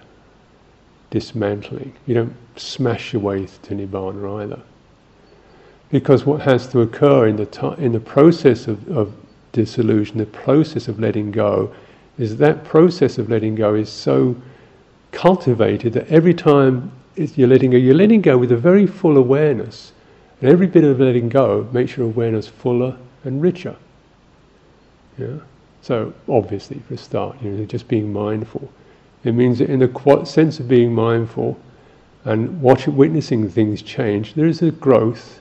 dismantling. 1.10 1.92
You 2.06 2.14
don't 2.14 2.36
smash 2.56 3.12
your 3.12 3.22
way 3.22 3.46
to 3.46 3.74
nibbana 3.74 4.42
either. 4.42 4.60
Because 5.90 6.24
what 6.24 6.40
has 6.40 6.66
to 6.68 6.80
occur 6.80 7.26
in 7.26 7.36
the 7.36 7.46
t- 7.46 7.74
in 7.78 7.92
the 7.92 8.00
process 8.00 8.66
of, 8.66 8.88
of 8.88 9.12
disillusion, 9.52 10.18
the 10.18 10.26
process 10.26 10.88
of 10.88 10.98
letting 10.98 11.30
go, 11.30 11.72
is 12.18 12.36
that 12.38 12.64
process 12.64 13.18
of 13.18 13.30
letting 13.30 13.54
go 13.54 13.74
is 13.74 13.88
so 13.88 14.36
cultivated 15.12 15.92
that 15.92 16.08
every 16.08 16.34
time 16.34 16.90
you're 17.16 17.48
letting 17.48 17.70
go, 17.70 17.76
you're 17.76 17.94
letting 17.94 18.22
go 18.22 18.36
with 18.38 18.52
a 18.52 18.56
very 18.56 18.86
full 18.86 19.16
awareness. 19.16 19.92
And 20.40 20.50
every 20.50 20.66
bit 20.66 20.84
of 20.84 20.98
letting 20.98 21.28
go 21.28 21.68
makes 21.72 21.96
your 21.96 22.06
awareness 22.06 22.48
fuller 22.48 22.96
and 23.24 23.40
richer. 23.40 23.76
Yeah? 25.18 25.36
So, 25.82 26.12
obviously, 26.28 26.80
for 26.88 26.94
a 26.94 26.98
start, 26.98 27.36
you 27.42 27.50
know, 27.50 27.64
just 27.64 27.88
being 27.88 28.12
mindful. 28.12 28.70
It 29.24 29.32
means 29.32 29.58
that 29.58 29.70
in 29.70 29.80
the 29.80 30.24
sense 30.24 30.58
of 30.58 30.68
being 30.68 30.94
mindful 30.94 31.58
and 32.24 32.60
watching, 32.60 32.96
witnessing 32.96 33.48
things 33.48 33.82
change, 33.82 34.34
there 34.34 34.46
is 34.46 34.62
a 34.62 34.70
growth 34.70 35.40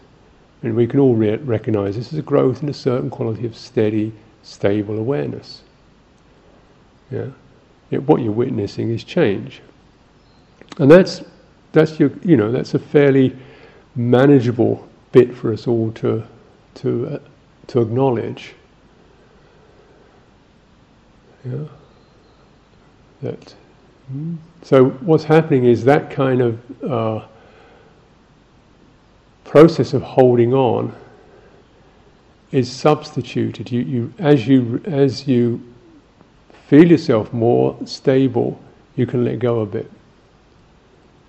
and 0.63 0.75
we 0.75 0.85
can 0.87 0.99
all 0.99 1.15
re- 1.15 1.37
recognize 1.37 1.95
this 1.95 2.13
as 2.13 2.19
a 2.19 2.21
growth 2.21 2.61
in 2.61 2.69
a 2.69 2.73
certain 2.73 3.09
quality 3.09 3.45
of 3.45 3.55
steady, 3.55 4.13
stable 4.43 4.97
awareness. 4.97 5.63
Yeah? 7.09 7.27
It, 7.89 8.03
what 8.03 8.21
you're 8.21 8.31
witnessing 8.31 8.91
is 8.91 9.03
change. 9.03 9.61
And 10.77 10.89
that's, 10.89 11.23
that's, 11.71 11.99
your, 11.99 12.11
you 12.23 12.37
know, 12.37 12.51
that's 12.51 12.73
a 12.73 12.79
fairly 12.79 13.35
manageable 13.95 14.87
bit 15.11 15.35
for 15.35 15.51
us 15.51 15.67
all 15.67 15.91
to, 15.93 16.23
to, 16.75 17.07
uh, 17.07 17.19
to 17.67 17.81
acknowledge. 17.81 18.53
Yeah? 21.45 21.65
That, 23.23 23.55
hmm? 24.07 24.35
So 24.61 24.85
what's 24.85 25.23
happening 25.23 25.65
is 25.65 25.83
that 25.85 26.11
kind 26.11 26.41
of 26.41 26.83
uh, 26.83 27.25
process 29.51 29.93
of 29.93 30.01
holding 30.01 30.53
on 30.53 30.95
is 32.53 32.71
substituted. 32.71 33.69
You, 33.69 33.81
you, 33.81 34.13
as, 34.17 34.47
you, 34.47 34.81
as 34.85 35.27
you 35.27 35.61
feel 36.69 36.89
yourself 36.89 37.33
more 37.33 37.77
stable, 37.85 38.57
you 38.95 39.05
can 39.05 39.25
let 39.25 39.39
go 39.39 39.59
a 39.59 39.65
bit. 39.65 39.91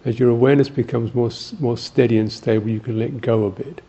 As 0.05 0.21
your 0.21 0.31
awareness 0.31 0.69
becomes 0.69 1.13
more, 1.17 1.33
more 1.59 1.77
steady 1.77 2.19
and 2.19 2.31
stable, 2.31 2.69
you 2.69 2.79
can 2.79 2.97
let 2.97 3.21
go 3.21 3.47
a 3.47 3.51
bit. 3.51 3.81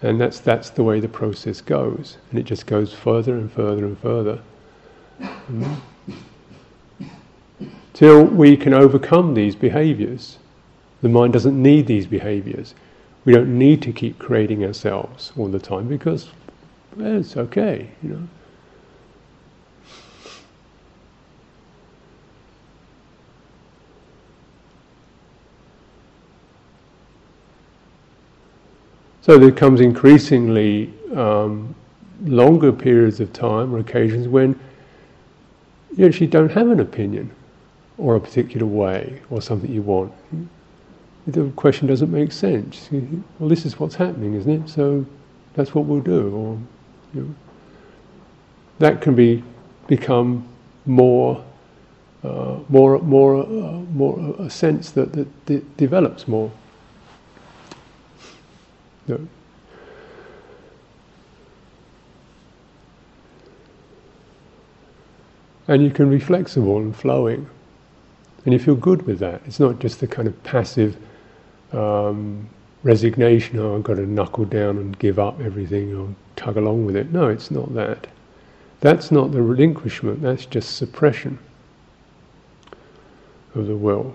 And 0.00 0.20
that's, 0.20 0.38
that's 0.38 0.70
the 0.70 0.84
way 0.84 1.00
the 1.00 1.08
process 1.08 1.60
goes. 1.60 2.18
And 2.30 2.38
it 2.38 2.44
just 2.44 2.66
goes 2.66 2.92
further 2.92 3.34
and 3.34 3.50
further 3.50 3.84
and 3.84 3.98
further. 3.98 4.40
Mm. 5.50 5.76
Till 7.94 8.26
we 8.26 8.56
can 8.56 8.74
overcome 8.74 9.34
these 9.34 9.56
behaviors. 9.56 10.38
The 11.02 11.08
mind 11.08 11.32
doesn't 11.32 11.60
need 11.60 11.88
these 11.88 12.06
behaviors. 12.06 12.76
We 13.24 13.32
don't 13.32 13.58
need 13.58 13.80
to 13.82 13.92
keep 13.92 14.18
creating 14.18 14.64
ourselves 14.64 15.32
all 15.36 15.48
the 15.48 15.58
time 15.58 15.88
because 15.88 16.30
it's 16.98 17.36
okay, 17.36 17.90
you 18.02 18.10
know. 18.10 18.28
So 29.22 29.38
there 29.38 29.50
comes 29.50 29.80
increasingly 29.80 30.92
um, 31.14 31.74
longer 32.24 32.70
periods 32.72 33.20
of 33.20 33.32
time 33.32 33.74
or 33.74 33.78
occasions 33.78 34.28
when 34.28 34.60
you 35.96 36.04
actually 36.04 36.26
don't 36.26 36.50
have 36.50 36.68
an 36.68 36.80
opinion 36.80 37.30
or 37.96 38.16
a 38.16 38.20
particular 38.20 38.66
way 38.66 39.22
or 39.30 39.40
something 39.40 39.70
you 39.70 39.80
want 39.80 40.12
the 41.26 41.50
question 41.56 41.88
doesn't 41.88 42.10
make 42.10 42.32
sense. 42.32 42.88
Well, 43.38 43.48
this 43.48 43.64
is 43.64 43.78
what's 43.78 43.94
happening, 43.94 44.34
isn't 44.34 44.50
it? 44.50 44.68
So 44.68 45.06
that's 45.54 45.74
what 45.74 45.86
we'll 45.86 46.00
do. 46.00 46.34
Or 46.34 46.58
you 47.14 47.22
know, 47.22 47.34
that 48.78 49.00
can 49.00 49.14
be 49.14 49.42
become 49.86 50.46
more, 50.86 51.44
uh, 52.22 52.58
more, 52.68 52.98
more, 53.00 53.42
uh, 53.42 53.46
more 53.92 54.34
a 54.38 54.50
sense 54.50 54.90
that, 54.92 55.12
that, 55.12 55.46
that 55.46 55.76
develops 55.76 56.28
more. 56.28 56.50
And 65.66 65.82
you 65.82 65.90
can 65.90 66.10
be 66.10 66.18
flexible 66.18 66.76
and 66.76 66.94
flowing. 66.94 67.48
And 68.44 68.52
you 68.52 68.58
feel 68.58 68.74
good 68.74 69.06
with 69.06 69.18
that. 69.20 69.40
It's 69.46 69.58
not 69.58 69.78
just 69.78 70.00
the 70.00 70.06
kind 70.06 70.28
of 70.28 70.42
passive 70.44 70.96
um, 71.74 72.48
resignation, 72.82 73.58
oh, 73.58 73.76
I've 73.76 73.82
got 73.82 73.94
to 73.94 74.06
knuckle 74.06 74.44
down 74.44 74.78
and 74.78 74.98
give 74.98 75.18
up 75.18 75.40
everything 75.40 75.94
or 75.96 76.08
tug 76.36 76.56
along 76.56 76.86
with 76.86 76.96
it. 76.96 77.12
No, 77.12 77.28
it's 77.28 77.50
not 77.50 77.74
that. 77.74 78.06
That's 78.80 79.10
not 79.10 79.32
the 79.32 79.42
relinquishment, 79.42 80.20
that's 80.20 80.44
just 80.44 80.76
suppression 80.76 81.38
of 83.54 83.66
the 83.66 83.76
will. 83.76 84.14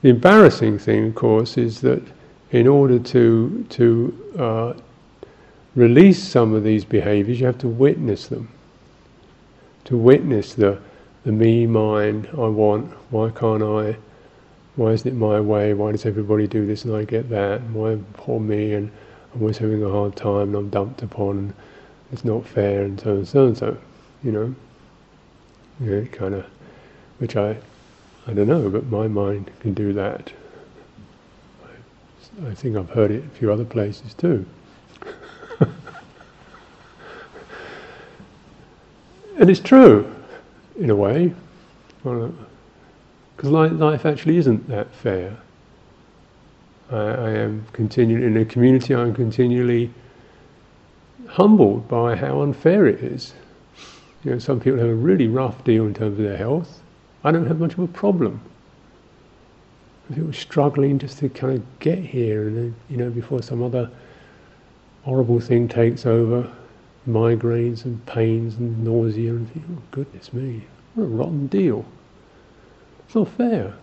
The 0.00 0.08
embarrassing 0.08 0.78
thing, 0.78 1.08
of 1.08 1.14
course, 1.14 1.58
is 1.58 1.80
that 1.82 2.02
in 2.50 2.66
order 2.66 2.98
to, 2.98 3.66
to 3.70 4.34
uh, 4.38 4.72
release 5.74 6.22
some 6.22 6.54
of 6.54 6.64
these 6.64 6.84
behaviors, 6.84 7.40
you 7.40 7.46
have 7.46 7.58
to 7.58 7.68
witness 7.68 8.26
them. 8.28 8.48
To 9.84 9.96
witness 9.96 10.54
the, 10.54 10.80
the 11.24 11.32
me, 11.32 11.66
mine, 11.66 12.28
I 12.32 12.48
want, 12.48 12.90
why 13.10 13.30
can't 13.30 13.62
I, 13.62 13.96
why 14.76 14.92
isn't 14.92 15.10
it 15.10 15.14
my 15.14 15.40
way? 15.40 15.74
Why 15.74 15.92
does 15.92 16.06
everybody 16.06 16.46
do 16.46 16.66
this 16.66 16.84
and 16.84 16.94
I 16.94 17.04
get 17.04 17.28
that? 17.30 17.60
And 17.60 17.74
why 17.74 17.98
poor 18.14 18.40
me? 18.40 18.72
And 18.74 18.90
I'm 19.34 19.42
always 19.42 19.58
having 19.58 19.82
a 19.82 19.88
hard 19.88 20.16
time 20.16 20.48
and 20.48 20.56
I'm 20.56 20.70
dumped 20.70 21.02
upon 21.02 21.38
and 21.38 21.54
it's 22.10 22.24
not 22.24 22.46
fair 22.46 22.82
and 22.84 22.98
so 22.98 23.16
and 23.16 23.28
so 23.28 23.46
and 23.46 23.58
so, 23.58 23.76
you 24.22 24.32
know. 24.32 24.54
Yeah, 25.80 26.04
kind 26.06 26.34
of 26.34 26.46
which 27.18 27.36
I, 27.36 27.56
I 28.26 28.32
don't 28.32 28.48
know, 28.48 28.68
but 28.70 28.86
my 28.86 29.08
mind 29.08 29.50
can 29.60 29.74
do 29.74 29.92
that. 29.92 30.32
I, 31.64 32.48
I 32.48 32.54
think 32.54 32.76
I've 32.76 32.90
heard 32.90 33.10
it 33.10 33.24
a 33.24 33.28
few 33.38 33.52
other 33.52 33.64
places 33.64 34.14
too. 34.14 34.46
and 39.38 39.50
it's 39.50 39.60
true, 39.60 40.14
in 40.78 40.90
a 40.90 40.96
way, 40.96 41.34
because 43.42 43.72
life 43.72 44.06
actually 44.06 44.36
isn't 44.36 44.68
that 44.68 44.94
fair. 44.94 45.36
I, 46.92 46.96
I 46.96 47.30
am 47.30 47.66
continuing 47.72 48.22
in 48.22 48.36
a 48.36 48.44
community. 48.44 48.94
I'm 48.94 49.12
continually 49.12 49.92
humbled 51.26 51.88
by 51.88 52.14
how 52.14 52.42
unfair 52.42 52.86
it 52.86 53.02
is. 53.02 53.34
You 54.22 54.30
know, 54.30 54.38
some 54.38 54.60
people 54.60 54.78
have 54.78 54.88
a 54.88 54.94
really 54.94 55.26
rough 55.26 55.64
deal 55.64 55.86
in 55.86 55.94
terms 55.94 56.20
of 56.20 56.24
their 56.24 56.36
health. 56.36 56.82
I 57.24 57.32
don't 57.32 57.46
have 57.46 57.58
much 57.58 57.72
of 57.72 57.80
a 57.80 57.88
problem. 57.88 58.40
People 60.14 60.32
struggling 60.32 61.00
just 61.00 61.18
to 61.18 61.28
kind 61.28 61.54
of 61.54 61.78
get 61.80 61.98
here, 61.98 62.46
and 62.46 62.56
then, 62.56 62.76
you 62.88 62.96
know, 62.96 63.10
before 63.10 63.42
some 63.42 63.60
other 63.60 63.90
horrible 65.02 65.40
thing 65.40 65.66
takes 65.66 66.06
over, 66.06 66.48
migraines 67.08 67.86
and 67.86 68.06
pains 68.06 68.54
and 68.54 68.84
nausea, 68.84 69.30
and 69.30 69.50
oh 69.56 69.82
goodness 69.90 70.32
me, 70.32 70.62
what 70.94 71.04
a 71.04 71.08
rotten 71.08 71.48
deal. 71.48 71.84
It's 73.12 73.16
not 73.16 73.28
fair. 73.28 73.74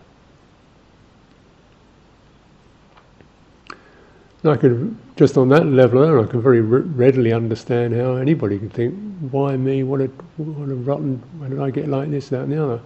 I 4.42 4.56
could, 4.56 4.96
just 5.14 5.38
on 5.38 5.48
that 5.50 5.66
level 5.66 6.02
alone, 6.02 6.26
I 6.26 6.28
can 6.28 6.42
very 6.42 6.60
readily 6.60 7.32
understand 7.32 7.94
how 7.94 8.16
anybody 8.16 8.58
could 8.58 8.72
think, 8.72 8.92
why 9.30 9.56
me? 9.56 9.84
What 9.84 10.00
a, 10.00 10.06
what 10.36 10.68
a 10.68 10.74
rotten, 10.74 11.22
why 11.38 11.48
did 11.48 11.60
I 11.60 11.70
get 11.70 11.86
like 11.86 12.10
this, 12.10 12.28
that, 12.30 12.40
and 12.40 12.52
the 12.52 12.60
other? 12.60 12.80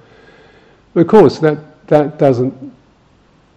But 0.93 1.01
of 1.01 1.07
course, 1.07 1.39
that, 1.39 1.87
that 1.87 2.19
doesn't 2.19 2.53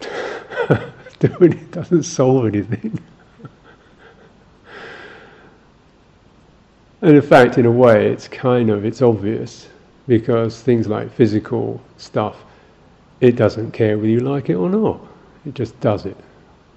do 0.00 1.36
it, 1.40 1.70
doesn't 1.70 2.04
solve 2.04 2.46
anything. 2.46 2.98
and 7.02 7.16
in 7.16 7.20
fact, 7.20 7.58
in 7.58 7.66
a 7.66 7.70
way, 7.70 8.10
it's 8.10 8.28
kind 8.28 8.70
of, 8.70 8.86
it's 8.86 9.02
obvious, 9.02 9.68
because 10.06 10.62
things 10.62 10.88
like 10.88 11.12
physical 11.12 11.82
stuff, 11.98 12.46
it 13.20 13.36
doesn't 13.36 13.72
care 13.72 13.96
whether 13.96 14.08
you 14.08 14.20
like 14.20 14.48
it 14.48 14.54
or 14.54 14.68
not. 14.70 15.00
It 15.46 15.54
just 15.54 15.78
does 15.80 16.06
it. 16.06 16.16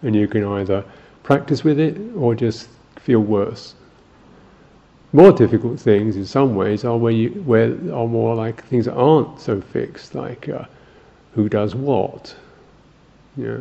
And 0.01 0.15
you 0.15 0.27
can 0.27 0.43
either 0.43 0.83
practice 1.23 1.63
with 1.63 1.79
it 1.79 1.97
or 2.15 2.35
just 2.35 2.69
feel 2.97 3.19
worse. 3.19 3.75
More 5.13 5.31
difficult 5.31 5.79
things, 5.79 6.15
in 6.15 6.25
some 6.25 6.55
ways, 6.55 6.85
are 6.85 6.97
where 6.97 7.11
you 7.11 7.29
where 7.45 7.71
are 7.93 8.07
more 8.07 8.33
like 8.33 8.63
things 8.65 8.85
that 8.85 8.93
aren't 8.93 9.39
so 9.39 9.59
fixed, 9.59 10.15
like 10.15 10.47
uh, 10.47 10.65
who 11.33 11.49
does 11.49 11.75
what, 11.75 12.35
yeah. 13.35 13.57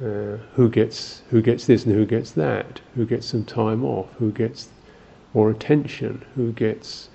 Uh, 0.00 0.36
who 0.54 0.68
gets 0.68 1.22
who 1.28 1.42
gets 1.42 1.66
this 1.66 1.84
and 1.84 1.92
who 1.92 2.06
gets 2.06 2.30
that, 2.30 2.80
who 2.94 3.04
gets 3.04 3.26
some 3.26 3.44
time 3.44 3.84
off, 3.84 4.06
who 4.16 4.30
gets 4.30 4.68
more 5.34 5.50
attention, 5.50 6.24
who 6.36 6.52
gets 6.52 7.08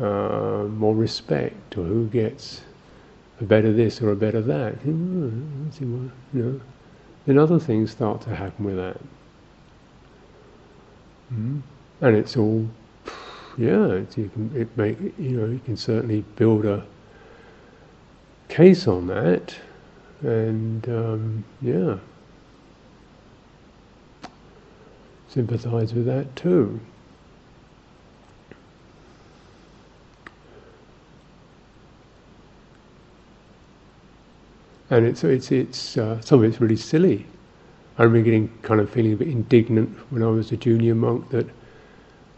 uh, 0.00 0.64
more 0.70 0.94
respect, 0.94 1.76
or 1.76 1.84
who 1.84 2.06
gets 2.08 2.62
a 3.40 3.44
better 3.44 3.72
this 3.72 4.00
or 4.00 4.12
a 4.12 4.16
better 4.16 4.40
that. 4.42 4.74
You 4.84 6.10
know, 6.32 6.60
then 7.26 7.38
other 7.38 7.58
things 7.58 7.90
start 7.90 8.20
to 8.22 8.34
happen 8.34 8.64
with 8.64 8.76
that. 8.76 9.00
Mm. 11.32 11.62
And 12.00 12.16
it's 12.16 12.36
all, 12.36 12.68
yeah, 13.58 13.86
it's, 13.88 14.16
you 14.16 14.28
can 14.28 14.52
it 14.54 14.68
make 14.76 14.98
you 15.18 15.30
know 15.30 15.46
you 15.46 15.60
can 15.64 15.76
certainly 15.76 16.24
build 16.36 16.66
a 16.66 16.84
case 18.48 18.86
on 18.86 19.06
that, 19.08 19.56
and 20.22 20.88
um, 20.88 21.44
yeah, 21.60 21.98
sympathise 25.28 25.94
with 25.94 26.06
that 26.06 26.36
too. 26.36 26.78
And 34.90 35.06
it's 35.06 35.24
it's 35.24 35.50
it's 35.50 35.96
uh, 35.96 36.20
some 36.20 36.40
of 36.40 36.44
it's 36.44 36.60
really 36.60 36.76
silly. 36.76 37.26
I 37.98 38.02
remember 38.04 38.24
getting 38.24 38.48
kind 38.62 38.80
of 38.80 38.90
feeling 38.90 39.14
a 39.14 39.16
bit 39.16 39.28
indignant 39.28 39.96
when 40.10 40.22
I 40.22 40.26
was 40.26 40.52
a 40.52 40.56
junior 40.56 40.94
monk 40.94 41.30
that 41.30 41.46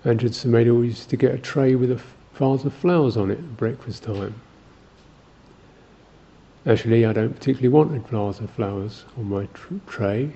Ajahn 0.04 0.30
Sumedho 0.30 0.84
used 0.84 1.11
to 1.11 1.16
get 1.16 1.34
a 1.34 1.38
tray 1.38 1.74
with 1.74 1.90
a 1.90 2.00
vase 2.34 2.64
of 2.64 2.72
flowers 2.72 3.16
on 3.16 3.30
it 3.30 3.38
at 3.38 3.56
breakfast 3.56 4.04
time. 4.04 4.34
Actually, 6.64 7.04
I 7.04 7.12
don't 7.12 7.34
particularly 7.34 7.68
want 7.68 7.96
a 7.96 7.98
vase 8.08 8.40
of 8.40 8.50
flowers 8.50 9.04
on 9.16 9.28
my 9.28 9.46
tr- 9.54 9.74
tray. 9.88 10.32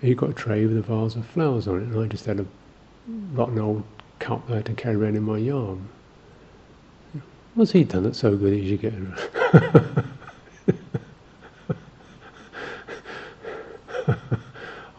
He 0.00 0.14
got 0.14 0.30
a 0.30 0.34
tray 0.34 0.66
with 0.66 0.76
a 0.76 0.82
vase 0.82 1.14
of 1.14 1.24
flowers 1.26 1.68
on 1.68 1.76
it, 1.76 1.82
and 1.84 2.00
I 2.00 2.06
just 2.08 2.26
had 2.26 2.40
a 2.40 2.46
rotten 3.32 3.58
old 3.58 3.84
cup 4.18 4.46
there 4.48 4.62
to 4.62 4.72
carry 4.74 4.96
around 4.96 5.16
in 5.16 5.22
my 5.22 5.38
yarn. 5.38 5.88
What's 7.54 7.70
he 7.70 7.84
done 7.84 8.02
that's 8.02 8.18
so 8.18 8.36
good 8.36 8.52
that 8.52 8.60
you 8.60 8.76
get? 8.76 8.94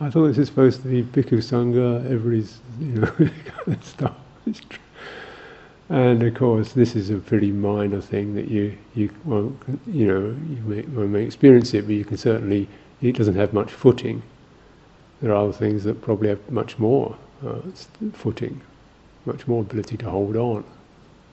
I 0.06 0.10
thought 0.12 0.28
this 0.28 0.38
is 0.38 0.50
supposed 0.50 0.84
to 0.84 0.88
be 0.88 1.02
Bhikkhu 1.02 1.40
Sangha, 1.40 2.06
everybody's, 2.06 2.60
you 2.80 2.90
know, 2.90 3.08
kind 3.08 3.76
of 3.76 3.84
stuff. 3.84 4.16
And 5.90 6.22
of 6.22 6.36
course, 6.36 6.74
this 6.74 6.96
is 6.96 7.10
a 7.10 7.16
pretty 7.16 7.52
minor 7.52 8.02
thing 8.02 8.36
that 8.36 8.48
you, 8.48 8.78
you 8.94 9.10
won't, 9.24 9.60
you 9.88 10.06
know, 10.06 10.20
you 10.48 10.62
may, 10.64 10.84
you 10.84 11.08
may 11.08 11.24
experience 11.24 11.74
it, 11.74 11.88
but 11.88 11.96
you 11.96 12.06
can 12.06 12.18
certainly, 12.18 12.68
it 13.02 13.16
doesn't 13.16 13.34
have 13.34 13.52
much 13.52 13.72
footing. 13.72 14.22
There 15.24 15.32
are 15.32 15.44
other 15.44 15.54
things 15.54 15.84
that 15.86 16.04
probably 16.04 16.30
have 16.30 16.52
much 16.52 16.78
more 16.78 17.18
uh, 17.44 17.62
footing, 18.14 18.62
much 19.26 19.48
more 19.48 19.62
ability 19.62 19.98
to 19.98 20.10
hold 20.12 20.36
on, 20.36 20.64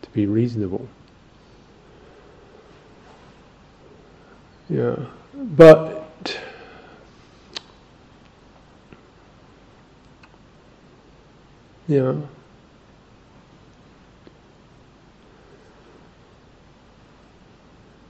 to 0.00 0.10
be 0.12 0.24
reasonable. 0.24 0.88
Yeah, 4.70 4.96
but 5.34 6.01
Yeah. 11.88 12.14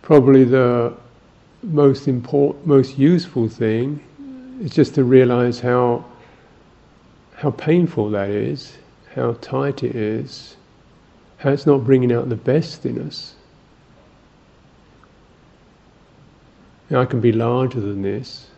Probably 0.02 0.44
the 0.44 0.94
most 1.62 2.08
important, 2.08 2.66
most 2.66 2.98
useful 2.98 3.48
thing 3.48 4.02
is 4.60 4.72
just 4.72 4.94
to 4.96 5.04
realize 5.04 5.60
how 5.60 6.04
how 7.34 7.50
painful 7.50 8.10
that 8.10 8.30
is, 8.30 8.76
how 9.14 9.32
tight 9.40 9.82
it 9.82 9.96
is, 9.96 10.56
how 11.38 11.50
it's 11.50 11.66
not 11.66 11.84
bringing 11.84 12.12
out 12.12 12.28
the 12.28 12.36
best 12.36 12.86
in 12.86 13.00
us. 13.04 13.34
I 16.94 17.04
can 17.06 17.20
be 17.20 17.32
larger 17.32 17.80
than 17.80 18.02
this. 18.02 18.48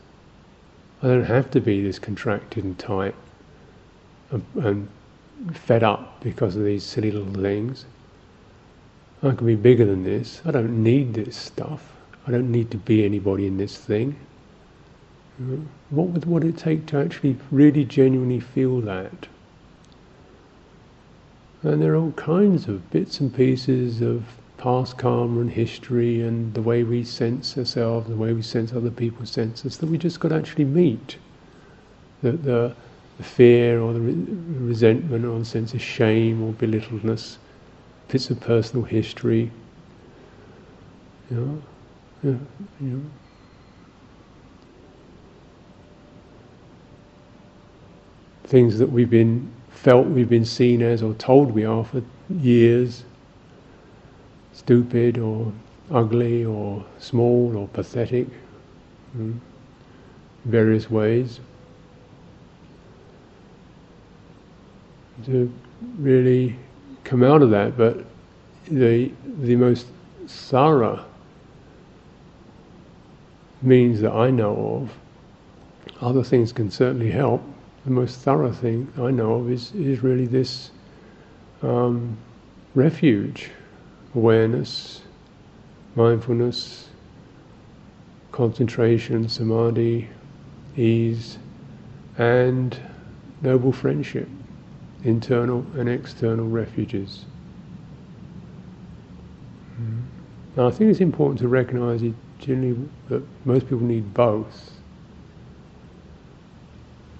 I 1.02 1.06
don't 1.06 1.24
have 1.24 1.50
to 1.52 1.60
be 1.60 1.82
this 1.82 1.98
contracted 1.98 2.64
and 2.64 2.78
tight 2.78 3.14
and, 4.30 4.44
and 4.56 4.88
fed 5.52 5.82
up 5.82 6.22
because 6.22 6.56
of 6.56 6.64
these 6.64 6.84
silly 6.84 7.10
little 7.10 7.42
things. 7.42 7.84
I 9.22 9.32
can 9.32 9.46
be 9.46 9.54
bigger 9.54 9.84
than 9.84 10.04
this. 10.04 10.42
I 10.44 10.50
don't 10.50 10.82
need 10.82 11.14
this 11.14 11.36
stuff. 11.36 11.92
I 12.26 12.30
don't 12.30 12.50
need 12.50 12.70
to 12.70 12.76
be 12.76 13.04
anybody 13.04 13.46
in 13.46 13.56
this 13.56 13.76
thing. 13.76 14.16
What 15.90 16.08
would, 16.08 16.24
what 16.26 16.44
it 16.44 16.56
take 16.56 16.86
to 16.86 16.98
actually 16.98 17.36
really 17.50 17.84
genuinely 17.84 18.40
feel 18.40 18.80
that? 18.82 19.28
And 21.62 21.82
there 21.82 21.94
are 21.94 21.96
all 21.96 22.12
kinds 22.12 22.68
of 22.68 22.90
bits 22.90 23.20
and 23.20 23.34
pieces 23.34 24.00
of 24.02 24.24
past 24.58 24.96
karma 24.96 25.40
and 25.40 25.50
history 25.50 26.22
and 26.22 26.54
the 26.54 26.62
way 26.62 26.84
we 26.84 27.04
sense 27.04 27.56
ourselves, 27.58 28.08
the 28.08 28.16
way 28.16 28.32
we 28.32 28.42
sense 28.42 28.72
other 28.72 28.90
people 28.90 29.26
sense 29.26 29.64
us, 29.66 29.78
that 29.78 29.88
we 29.88 29.98
just 29.98 30.20
got 30.20 30.28
to 30.28 30.36
actually 30.36 30.66
meet. 30.66 31.16
The, 32.22 32.32
the, 32.32 32.76
the 33.18 33.22
fear 33.22 33.80
or 33.80 33.92
the 33.92 34.00
re- 34.00 34.26
resentment 34.60 35.24
or 35.24 35.38
the 35.38 35.44
sense 35.44 35.74
of 35.74 35.80
shame 35.82 36.42
or 36.42 36.52
belittledness, 36.52 37.38
bits 38.08 38.30
of 38.30 38.40
personal 38.40 38.84
history. 38.84 39.50
You 41.30 41.36
know, 41.36 41.62
you 42.22 42.40
know. 42.80 43.02
Things 48.44 48.78
that 48.78 48.90
we've 48.90 49.10
been 49.10 49.50
felt 49.70 50.06
we've 50.06 50.28
been 50.28 50.44
seen 50.44 50.82
as 50.82 51.02
or 51.02 51.14
told 51.14 51.52
we 51.52 51.64
are 51.64 51.84
for 51.84 52.02
years 52.30 53.04
stupid 54.54 55.18
or 55.18 55.52
ugly 55.90 56.44
or 56.44 56.84
small 56.98 57.56
or 57.56 57.68
pathetic 57.68 58.26
mm, 59.16 59.38
various 60.44 60.90
ways 60.90 61.40
to 65.26 65.52
really 65.98 66.56
come 67.04 67.22
out 67.22 67.42
of 67.42 67.50
that. 67.50 67.76
But 67.76 68.04
the 68.66 69.12
the 69.40 69.56
most 69.56 69.86
thorough 70.26 71.04
means 73.62 74.00
that 74.00 74.12
I 74.12 74.30
know 74.30 74.82
of. 74.82 76.02
Other 76.02 76.22
things 76.22 76.52
can 76.52 76.70
certainly 76.70 77.10
help. 77.10 77.42
The 77.84 77.90
most 77.90 78.20
thorough 78.20 78.52
thing 78.52 78.90
I 78.98 79.10
know 79.10 79.34
of 79.34 79.50
is, 79.50 79.72
is 79.74 80.02
really 80.02 80.26
this 80.26 80.70
um, 81.62 82.16
refuge, 82.74 83.50
awareness, 84.14 85.02
mindfulness, 85.94 86.88
concentration, 88.32 89.28
samadhi, 89.28 90.08
ease, 90.76 91.38
and 92.18 92.76
noble 93.42 93.72
friendship, 93.72 94.28
internal 95.04 95.64
and 95.76 95.88
external 95.88 96.48
refuges. 96.48 97.26
Mm. 99.80 100.02
Now, 100.56 100.68
I 100.68 100.70
think 100.70 100.90
it's 100.90 101.00
important 101.00 101.38
to 101.40 101.48
recognize 101.48 102.02
generally 102.38 102.76
that 103.08 103.22
most 103.44 103.64
people 103.64 103.80
need 103.80 104.12
both. 104.14 104.72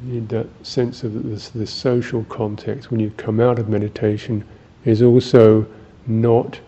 You 0.04 0.14
need 0.14 0.28
that 0.30 0.46
sense 0.62 1.04
of 1.04 1.22
this, 1.24 1.50
this 1.50 1.70
social 1.70 2.24
context 2.24 2.90
when 2.90 3.00
you 3.00 3.10
come 3.16 3.40
out 3.40 3.58
of 3.58 3.68
meditation 3.68 4.44
is 4.84 5.02
also 5.02 5.66
not 6.06 6.60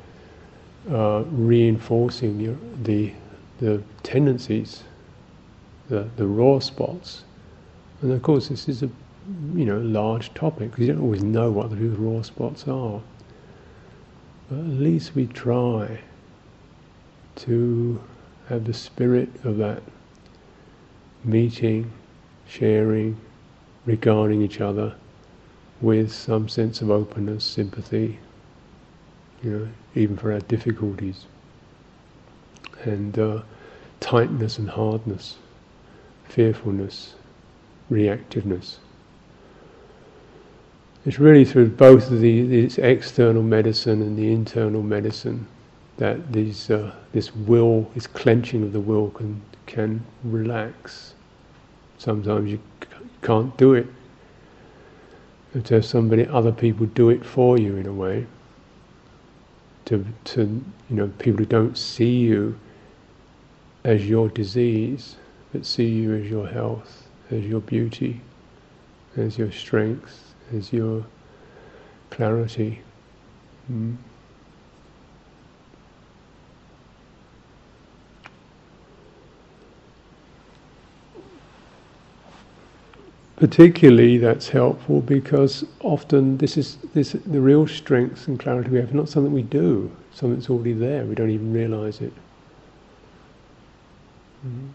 uh, 0.91 1.25
reinforcing 1.31 2.41
your, 2.41 2.57
the 2.83 3.13
the 3.59 3.83
tendencies, 4.03 4.85
the 5.89 6.09
the 6.17 6.27
raw 6.27 6.59
spots, 6.59 7.25
and 8.03 8.13
of 8.13 8.23
course 8.23 8.49
this 8.49 8.69
is 8.69 8.83
a 8.83 8.91
you 9.55 9.65
know 9.65 9.79
large 9.79 10.33
topic 10.35 10.71
because 10.71 10.87
you 10.87 10.93
don't 10.93 11.03
always 11.03 11.23
know 11.23 11.51
what 11.51 11.71
the 11.71 11.77
raw 11.77 12.23
spots 12.23 12.67
are. 12.69 13.01
But 14.49 14.59
at 14.59 14.67
least 14.67 15.15
we 15.15 15.27
try 15.27 16.01
to 17.37 18.01
have 18.49 18.65
the 18.65 18.73
spirit 18.73 19.29
of 19.45 19.57
that 19.59 19.83
meeting, 21.25 21.91
sharing, 22.47 23.17
regarding 23.85 24.43
each 24.43 24.61
other 24.61 24.95
with 25.81 26.13
some 26.13 26.49
sense 26.49 26.81
of 26.81 26.91
openness, 26.91 27.45
sympathy, 27.45 28.19
you 29.43 29.51
know, 29.51 29.69
even 29.95 30.17
for 30.17 30.33
our 30.33 30.41
difficulties, 30.41 31.27
and 32.85 33.19
uh, 33.19 33.43
tightness 34.01 34.59
and 34.59 34.71
hardness, 34.71 35.37
fearfulness, 36.29 37.15
reactiveness. 37.91 38.77
It's 41.07 41.21
really 41.21 41.45
through 41.45 41.69
both 41.69 42.11
of 42.11 42.21
the 42.21 42.43
this 42.43 42.79
external 42.79 43.41
medicine 43.41 44.03
and 44.03 44.19
the 44.19 44.33
internal 44.33 44.83
medicine 44.83 45.47
that 45.99 46.33
these 46.33 46.69
uh, 46.69 46.93
this 47.13 47.33
will, 47.33 47.89
this 47.95 48.09
clenching 48.09 48.65
of 48.65 48.73
the 48.73 48.81
will 48.81 49.11
can 49.11 49.41
can 49.67 50.05
relax. 50.25 51.15
Sometimes 51.99 52.51
you 52.51 52.59
c- 52.83 52.89
can't 53.23 53.57
do 53.57 53.75
it. 53.75 53.87
Have 55.55 55.63
to 55.67 55.75
have 55.75 55.85
somebody, 55.85 56.27
other 56.27 56.51
people 56.51 56.87
do 56.87 57.11
it 57.11 57.25
for 57.25 57.57
you 57.57 57.77
in 57.77 57.87
a 57.87 57.93
way. 57.93 58.27
To 59.85 60.05
to 60.25 60.41
you 60.91 60.97
know 60.97 61.07
people 61.21 61.39
who 61.39 61.47
don't 61.47 61.79
see 61.79 62.17
you 62.17 62.59
as 63.85 64.09
your 64.09 64.29
disease, 64.29 65.15
but 65.53 65.65
see 65.65 65.89
you 65.89 66.17
as 66.17 66.29
your 66.29 66.49
health, 66.49 67.07
as 67.31 67.45
your 67.45 67.61
beauty, 67.61 68.23
as 69.17 69.39
your 69.39 69.53
strength 69.53 70.26
is 70.53 70.73
your 70.73 71.05
clarity. 72.11 72.81
Mm. 73.71 73.97
Particularly, 83.37 84.17
that's 84.17 84.49
helpful 84.49 85.03
because 85.03 85.65
often 85.81 86.39
this 86.39 86.57
is 86.57 86.79
this 86.95 87.13
the 87.13 87.41
real 87.41 87.67
strength 87.67 88.29
and 88.29 88.41
clarity 88.41 88.71
we 88.71 88.79
have. 88.79 88.95
Not 88.95 89.11
something 89.11 89.33
we 89.33 89.43
do, 89.43 89.91
something 90.13 90.37
that's 90.37 90.49
already 90.49 90.73
there. 90.73 91.05
We 91.05 91.15
don't 91.15 91.31
even 91.31 91.53
realize 91.53 92.01
it. 92.01 92.15
Mm. 94.47 94.71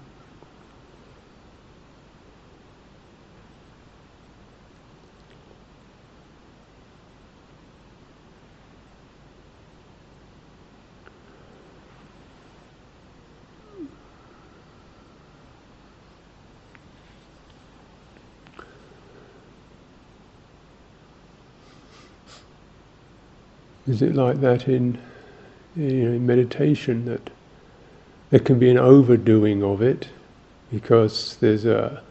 Is 23.87 24.01
it 24.01 24.15
like 24.15 24.41
that 24.41 24.67
in, 24.67 24.99
you 25.75 26.05
know, 26.05 26.11
in 26.13 26.25
meditation 26.25 27.05
that 27.05 27.31
there 28.29 28.39
can 28.39 28.59
be 28.59 28.69
an 28.69 28.77
overdoing 28.77 29.63
of 29.63 29.81
it? 29.81 30.07
Because 30.71 31.37
there's 31.37 31.65
a 31.65 32.01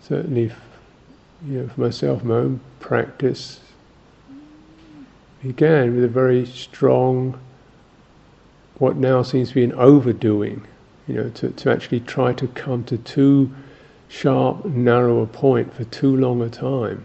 certainly, 0.00 0.50
you 1.46 1.60
know, 1.60 1.68
for 1.68 1.80
myself, 1.80 2.24
my 2.24 2.36
own 2.36 2.60
practice 2.80 3.60
began 5.42 5.94
with 5.94 6.04
a 6.04 6.08
very 6.08 6.46
strong, 6.46 7.38
what 8.78 8.96
now 8.96 9.22
seems 9.22 9.50
to 9.50 9.54
be 9.54 9.64
an 9.64 9.72
overdoing, 9.74 10.66
you 11.06 11.14
know, 11.14 11.28
to, 11.30 11.50
to 11.50 11.70
actually 11.70 12.00
try 12.00 12.32
to 12.32 12.46
come 12.48 12.84
to 12.84 12.96
too 12.98 13.52
sharp, 14.08 14.64
narrow 14.64 15.20
a 15.20 15.26
point 15.26 15.72
for 15.74 15.84
too 15.84 16.16
long 16.16 16.40
a 16.42 16.48
time 16.48 17.04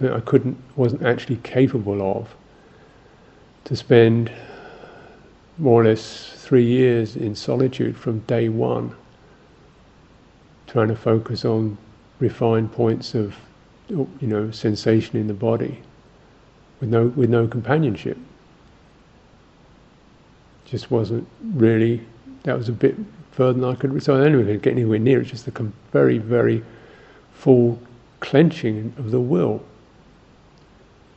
that 0.00 0.12
I 0.12 0.20
couldn't, 0.20 0.56
wasn't 0.76 1.02
actually 1.02 1.36
capable 1.36 2.18
of, 2.18 2.34
to 3.64 3.76
spend 3.76 4.32
more 5.58 5.82
or 5.82 5.84
less 5.84 6.32
three 6.36 6.64
years 6.64 7.16
in 7.16 7.34
solitude 7.34 7.96
from 7.96 8.20
day 8.20 8.48
one, 8.48 8.94
trying 10.66 10.88
to 10.88 10.96
focus 10.96 11.44
on 11.44 11.76
refined 12.18 12.72
points 12.72 13.14
of, 13.14 13.34
you 13.88 14.08
know, 14.22 14.50
sensation 14.50 15.18
in 15.18 15.26
the 15.26 15.34
body, 15.34 15.80
with 16.80 16.88
no 16.88 17.08
with 17.08 17.30
no 17.30 17.46
companionship. 17.46 18.16
Just 20.64 20.90
wasn't 20.90 21.28
really. 21.54 22.00
That 22.44 22.56
was 22.58 22.68
a 22.68 22.72
bit 22.72 22.96
further 23.30 23.60
than 23.60 23.64
I 23.64 23.74
could. 23.74 24.02
So 24.02 24.16
I 24.16 24.24
didn't 24.24 24.40
even 24.40 24.58
get 24.58 24.72
anywhere 24.72 24.98
near 24.98 25.20
it. 25.20 25.26
Just 25.26 25.44
the 25.44 25.72
very, 25.92 26.18
very 26.18 26.64
full 27.34 27.78
clenching 28.20 28.92
of 28.98 29.10
the 29.10 29.20
will 29.20 29.62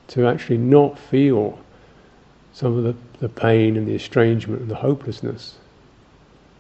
to 0.08 0.28
actually 0.28 0.58
not 0.58 0.98
feel 0.98 1.58
some 2.54 2.78
of 2.78 2.84
the, 2.84 2.96
the 3.20 3.30
pain 3.30 3.76
and 3.76 3.88
the 3.88 3.96
estrangement 3.96 4.62
and 4.62 4.72
the 4.72 4.76
hopelessness. 4.76 5.56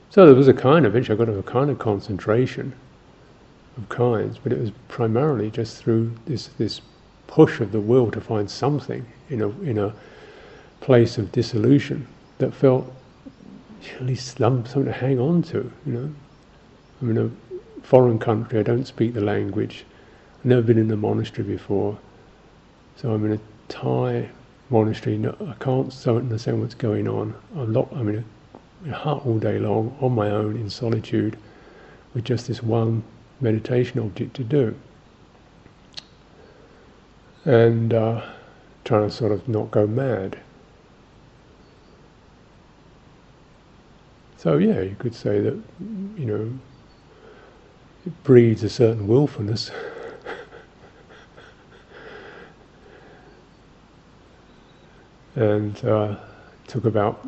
So 0.10 0.26
there 0.26 0.36
was 0.36 0.48
a 0.48 0.54
kind 0.54 0.86
of, 0.86 0.94
eventually 0.94 1.22
I 1.22 1.26
got 1.26 1.38
a 1.38 1.44
kind 1.44 1.70
of 1.70 1.80
concentration 1.80 2.74
of 3.78 3.90
kinds, 3.90 4.38
but 4.38 4.52
it 4.52 4.60
was 4.60 4.72
primarily 4.88 5.52
just 5.52 5.78
through 5.78 6.14
this, 6.26 6.48
this 6.58 6.82
push 7.28 7.60
of 7.60 7.72
the 7.72 7.80
will 7.80 8.12
to 8.12 8.22
find 8.22 8.50
something 8.50 9.06
in 9.30 9.42
a, 9.42 9.50
in 9.62 9.78
a 9.78 9.94
place 10.82 11.18
of 11.18 11.32
dissolution 11.32 12.08
that 12.38 12.54
felt 12.54 12.92
at 13.96 14.04
least 14.04 14.38
something 14.38 14.86
to 14.86 14.92
hang 14.92 15.20
on 15.20 15.42
to, 15.44 15.72
you 15.86 15.94
know. 15.94 16.14
I'm 17.02 17.10
in 17.12 17.18
a 17.18 17.30
foreign 17.86 18.20
country, 18.20 18.60
I 18.60 18.64
don't 18.64 18.86
speak 18.86 19.14
the 19.14 19.22
language, 19.22 19.86
I've 20.40 20.46
never 20.46 20.62
been 20.62 20.78
in 20.78 20.92
a 20.92 20.96
monastery 20.96 21.48
before. 21.48 21.98
So 22.96 23.12
I'm 23.12 23.26
in 23.26 23.34
a 23.34 23.40
Thai 23.68 24.30
monastery. 24.70 25.18
No, 25.18 25.36
I 25.48 25.54
can't 25.64 25.92
so 25.92 26.18
understand 26.18 26.62
what's 26.62 26.76
going 26.76 27.08
on. 27.08 27.36
I'm 27.56 27.74
locked. 27.74 27.94
I'm 27.94 28.08
in 28.10 28.24
a, 28.88 28.94
hut 28.94 29.26
all 29.26 29.40
day 29.40 29.60
long 29.60 29.98
on 30.00 30.14
my 30.14 30.30
own 30.30 30.56
in 30.56 30.70
solitude, 30.70 31.38
with 32.14 32.24
just 32.24 32.48
this 32.48 32.62
one 32.62 33.04
meditation 33.42 34.00
object 34.00 34.36
to 34.36 34.44
do, 34.44 34.76
and 37.44 37.94
uh, 37.94 38.22
trying 38.84 39.10
to 39.10 39.14
sort 39.14 39.32
of 39.32 39.48
not 39.50 39.72
go 39.72 39.88
mad. 39.88 40.38
So 44.38 44.58
yeah, 44.58 44.82
you 44.82 44.96
could 45.00 45.16
say 45.16 45.42
that 45.42 45.60
you 46.16 46.26
know 46.26 46.60
it 48.06 48.24
breeds 48.24 48.64
a 48.64 48.70
certain 48.70 49.08
willfulness. 49.08 49.72
and 55.36 55.84
uh, 55.86 56.16
took 56.68 56.86
about 56.86 57.26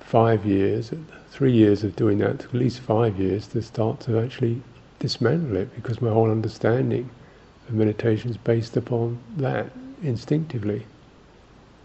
five 0.00 0.44
years, 0.44 0.92
three 1.30 1.52
years 1.52 1.84
of 1.84 1.94
doing 1.96 2.18
that, 2.18 2.40
took 2.40 2.54
at 2.54 2.60
least 2.60 2.80
five 2.80 3.18
years 3.18 3.46
to 3.48 3.62
start 3.62 4.00
to 4.00 4.18
actually 4.18 4.60
dismantle 4.98 5.56
it 5.56 5.74
because 5.74 6.00
my 6.00 6.10
whole 6.10 6.30
understanding 6.30 7.08
of 7.68 7.74
meditation 7.74 8.30
is 8.30 8.36
based 8.36 8.76
upon 8.76 9.18
that 9.36 9.66
instinctively. 10.02 10.86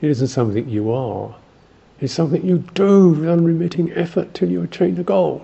It 0.01 0.09
isn't 0.09 0.27
something 0.27 0.69
you 0.69 0.91
are, 0.91 1.35
It's 1.99 2.13
something 2.13 2.45
you 2.45 2.59
do 2.75 3.09
with 3.09 3.27
unremitting 3.27 3.91
effort 3.93 4.33
till 4.33 4.49
you 4.49 4.61
attain 4.61 4.95
the 4.95 5.03
goal. 5.03 5.43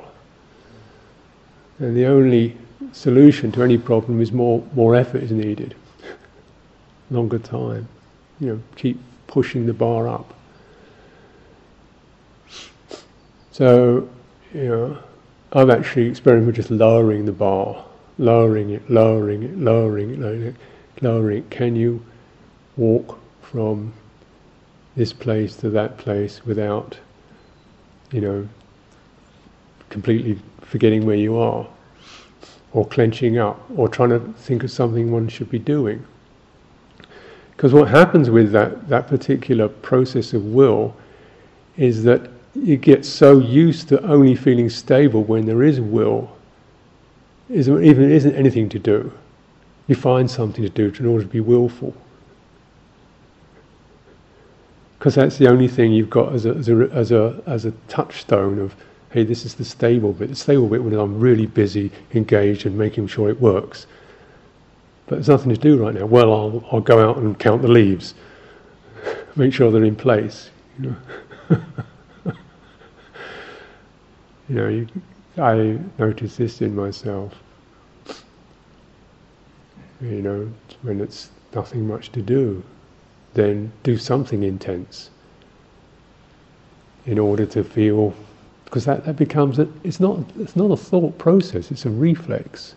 And 1.80 1.98
the 1.98 2.06
only 2.06 2.56
solution 2.92 3.52
to 3.54 3.64
any 3.64 3.78
problem 3.80 4.22
is 4.22 4.32
more, 4.32 4.64
more 4.76 4.96
effort 4.96 5.24
is 5.24 5.32
needed. 5.32 5.74
Longer 7.12 7.40
time. 7.40 7.88
You 8.40 8.48
know, 8.48 8.62
keep 8.76 9.00
pushing 9.34 9.66
the 9.66 9.74
bar 9.74 10.08
up. 10.08 10.32
So, 13.52 14.08
you 14.54 14.68
know, 14.68 14.98
I've 15.54 15.72
actually 15.72 16.08
experimented 16.08 16.46
with 16.46 16.56
just 16.56 16.70
lowering 16.70 17.26
the 17.26 17.32
bar, 17.32 17.84
lowering 18.20 18.70
it, 18.70 18.88
lowering 18.92 19.42
it, 19.42 19.58
lowering 19.58 20.12
it, 20.12 20.20
lowering 20.20 20.44
it, 20.44 20.56
lowering 21.02 21.38
it. 21.40 21.50
Can 21.50 21.76
you 21.76 22.06
walk 22.78 23.20
from 23.42 23.92
this 24.96 25.12
place 25.12 25.56
to 25.58 25.72
that 25.72 25.98
place 25.98 26.46
without, 26.46 26.96
you 28.12 28.22
know, 28.22 28.48
completely 29.90 30.38
forgetting 30.62 31.08
where 31.08 31.16
you 31.16 31.38
are, 31.38 31.68
or 32.72 32.86
clenching 32.86 33.40
up, 33.40 33.60
or 33.76 33.88
trying 33.88 34.10
to 34.10 34.20
think 34.34 34.64
of 34.64 34.70
something 34.70 35.12
one 35.12 35.28
should 35.28 35.50
be 35.50 35.58
doing? 35.58 36.06
Because 37.64 37.76
what 37.76 37.88
happens 37.88 38.30
with 38.30 38.52
that, 38.52 38.90
that 38.90 39.08
particular 39.08 39.70
process 39.70 40.34
of 40.34 40.44
will 40.48 40.94
is 41.78 42.04
that 42.04 42.30
you 42.54 42.76
get 42.76 43.06
so 43.06 43.40
used 43.40 43.88
to 43.88 44.06
only 44.06 44.36
feeling 44.36 44.70
stable 44.70 45.24
when 45.24 45.46
there 45.46 45.64
is 45.64 45.80
will, 45.80 46.30
is 47.50 47.70
even 47.70 48.12
isn't 48.12 48.36
anything 48.36 48.68
to 48.68 48.80
do. 48.80 49.14
You 49.88 49.96
find 49.96 50.30
something 50.30 50.62
to 50.62 50.70
do 50.70 50.92
in 51.00 51.06
order 51.06 51.24
to 51.24 51.30
be 51.30 51.40
willful. 51.40 51.96
Because 55.00 55.16
that's 55.16 55.38
the 55.38 55.48
only 55.48 55.70
thing 55.70 55.94
you've 55.94 56.10
got 56.10 56.34
as 56.34 56.46
a, 56.46 56.56
as 56.56 56.68
a, 56.68 56.90
as 56.92 57.12
a, 57.14 57.42
as 57.46 57.64
a 57.64 57.72
touchstone 57.88 58.60
of, 58.60 58.76
hey, 59.12 59.24
this 59.24 59.46
is 59.46 59.56
the 59.56 59.64
stable 59.64 60.12
bit. 60.12 60.28
The 60.28 60.36
stable 60.36 60.68
bit 60.68 60.84
when 60.84 60.94
I'm 60.96 61.18
really 61.18 61.46
busy, 61.46 61.92
engaged, 62.14 62.66
and 62.66 62.78
making 62.78 63.08
sure 63.08 63.30
it 63.30 63.40
works. 63.40 63.88
But 65.06 65.16
there's 65.16 65.30
nothing 65.30 65.50
to 65.50 65.60
do 65.60 65.84
right 65.84 65.94
now. 65.94 66.06
Well, 66.06 66.34
I'll, 66.34 66.66
I'll 66.72 66.82
go 66.82 67.10
out 67.10 67.18
and 67.18 67.38
count 67.38 67.62
the 67.62 67.68
leaves, 67.68 68.14
make 69.36 69.54
sure 69.54 69.72
they're 69.72 69.84
in 69.84 69.96
place. 69.96 70.50
You 70.80 70.96
know? 71.50 71.62
You 74.50 74.56
know, 74.56 74.68
you, 74.68 74.88
I 75.38 75.80
notice 75.98 76.36
this 76.36 76.62
in 76.62 76.76
myself. 76.76 77.34
You 80.02 80.22
know, 80.22 80.54
when 80.82 81.00
it's 81.00 81.32
nothing 81.56 81.88
much 81.88 82.12
to 82.12 82.22
do, 82.22 82.62
then 83.34 83.72
do 83.84 83.98
something 83.98 84.44
intense 84.44 85.10
in 87.06 87.18
order 87.18 87.46
to 87.46 87.64
feel, 87.64 88.14
because 88.66 88.86
that, 88.86 89.06
that 89.06 89.16
becomes 89.16 89.60
a, 89.60 89.68
it's 89.84 90.00
not 90.00 90.20
it's 90.38 90.56
not 90.56 90.72
a 90.72 90.78
thought 90.78 91.18
process, 91.18 91.72
it's 91.72 91.86
a 91.86 91.90
reflex. 91.90 92.76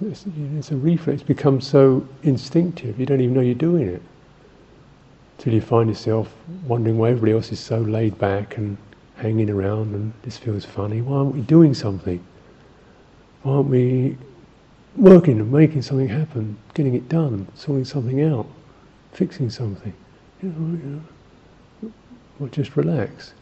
It's, 0.00 0.70
a 0.72 0.76
reflex, 0.76 1.22
it 1.22 1.26
becomes 1.26 1.66
so 1.66 2.06
instinctive, 2.22 2.98
you 3.00 3.06
don't 3.06 3.20
even 3.20 3.34
know 3.34 3.40
you're 3.40 3.54
doing 3.54 3.88
it 3.88 4.02
till 5.38 5.52
you 5.52 5.60
find 5.60 5.88
yourself 5.88 6.32
wondering 6.66 6.98
why 6.98 7.10
everybody 7.10 7.32
else 7.32 7.52
is 7.52 7.60
so 7.60 7.80
laid 7.80 8.18
back 8.18 8.56
and 8.56 8.76
hanging 9.16 9.50
around 9.50 9.94
and 9.94 10.12
this 10.22 10.36
feels 10.36 10.64
funny. 10.64 11.02
Why 11.02 11.18
aren't 11.18 11.34
we 11.34 11.40
doing 11.42 11.74
something? 11.74 12.24
Why 13.42 13.52
aren't 13.54 13.68
we 13.68 14.16
working 14.96 15.40
and 15.40 15.52
making 15.52 15.82
something 15.82 16.08
happen, 16.08 16.56
getting 16.74 16.94
it 16.94 17.08
done, 17.08 17.46
sorting 17.54 17.84
something 17.84 18.22
out, 18.22 18.46
fixing 19.12 19.50
something? 19.50 19.92
You 20.42 20.48
know, 20.50 20.78
you 21.82 21.92
know, 22.40 22.48
just 22.48 22.76
relax. 22.76 23.32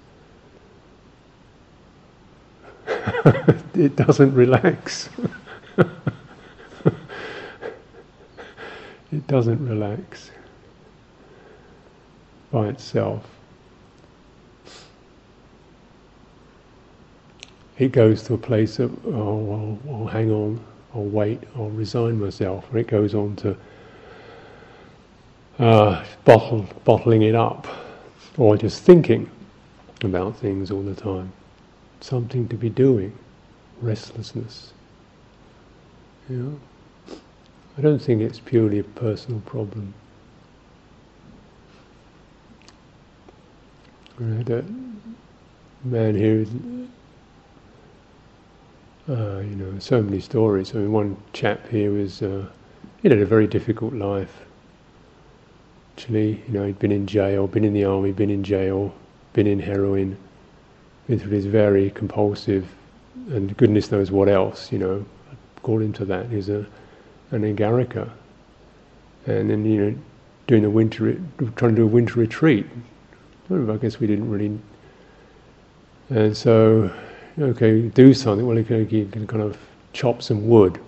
it 2.87 3.97
doesn't 3.97 4.35
relax. 4.35 5.09
it 9.13 9.27
doesn't 9.27 9.67
relax 9.67 10.31
by 12.51 12.69
itself. 12.69 13.25
It 17.79 17.91
goes 17.91 18.23
to 18.25 18.35
a 18.35 18.39
place 18.39 18.79
of, 18.79 18.93
oh, 19.07 19.79
I'll, 19.87 19.95
I'll 19.95 20.07
hang 20.07 20.31
on, 20.31 20.61
I'll 20.95 21.03
wait, 21.03 21.41
I'll 21.57 21.71
resign 21.71 22.21
myself, 22.21 22.73
or 22.73 22.79
it 22.79 22.87
goes 22.87 23.15
on 23.15 23.35
to 23.37 23.57
uh, 25.59 26.05
bottle, 26.25 26.67
bottling 26.85 27.23
it 27.23 27.35
up, 27.35 27.67
or 28.39 28.57
just 28.57 28.83
thinking 28.83 29.29
about 30.03 30.37
things 30.37 30.71
all 30.71 30.83
the 30.83 30.95
time. 30.95 31.33
Something 32.01 32.47
to 32.49 32.57
be 32.57 32.69
doing, 32.69 33.17
restlessness. 33.81 34.74
You 36.29 36.37
know? 36.37 37.17
I 37.77 37.81
don't 37.81 37.99
think 37.99 38.23
it's 38.23 38.41
purely 38.41 38.79
a 38.79 38.85
personal 38.85 39.41
problem. 39.41 39.93
I 44.21 44.37
had 44.37 44.51
a 44.51 44.65
man 45.83 46.15
here, 46.15 46.47
uh, 49.09 49.41
you 49.41 49.57
know, 49.57 49.79
so 49.81 50.01
many 50.01 50.21
stories. 50.21 50.75
I 50.75 50.79
mean, 50.79 50.93
one 50.93 51.17
chap 51.33 51.69
here 51.69 51.91
was, 51.93 52.23
uh, 52.23 52.47
he 53.03 53.09
had 53.09 53.19
a 53.19 53.27
very 53.27 53.49
difficult 53.49 53.93
life. 53.93 54.45
Actually, 55.97 56.43
you 56.47 56.53
know, 56.55 56.65
he'd 56.65 56.79
been 56.79 56.93
in 56.93 57.07
jail, 57.07 57.49
been 57.49 57.65
in 57.65 57.75
the 57.75 57.85
army, 57.85 58.13
been 58.13 58.31
in 58.31 58.45
jail, 58.45 58.95
been 59.33 59.47
in 59.47 59.59
heroin, 59.59 60.17
been 61.09 61.19
through 61.19 61.31
this 61.31 61.45
very 61.45 61.91
compulsive, 61.91 62.67
and 63.31 63.57
goodness 63.57 63.91
knows 63.91 64.11
what 64.11 64.29
else, 64.29 64.73
you 64.73 64.79
know, 64.79 65.05
him 65.83 65.93
to 65.95 66.05
that. 66.05 66.31
He's 66.31 66.49
a, 66.49 66.67
an 67.31 67.43
Anagarika. 67.43 68.11
And 69.27 69.51
then, 69.51 69.65
you 69.65 69.85
know, 69.85 69.99
doing 70.47 70.65
a 70.65 70.71
winter, 70.71 71.15
trying 71.57 71.75
to 71.75 71.77
do 71.77 71.85
a 71.85 71.87
winter 71.87 72.21
retreat, 72.21 72.67
I 73.51 73.77
guess 73.77 73.99
we 73.99 74.07
didn't 74.07 74.31
really. 74.31 74.59
And 76.11 76.37
so, 76.37 76.91
okay, 77.39 77.83
do 77.83 78.15
something. 78.15 78.47
Well, 78.47 78.63
can, 78.65 78.89
you 78.91 79.07
can 79.07 79.27
kind 79.27 79.43
of 79.43 79.59
chop 79.93 80.23
some 80.23 80.49
wood. 80.49 80.79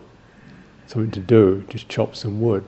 Something 0.87 1.11
to 1.13 1.21
do, 1.21 1.65
just 1.69 1.89
chop 1.89 2.15
some 2.15 2.41
wood. 2.41 2.65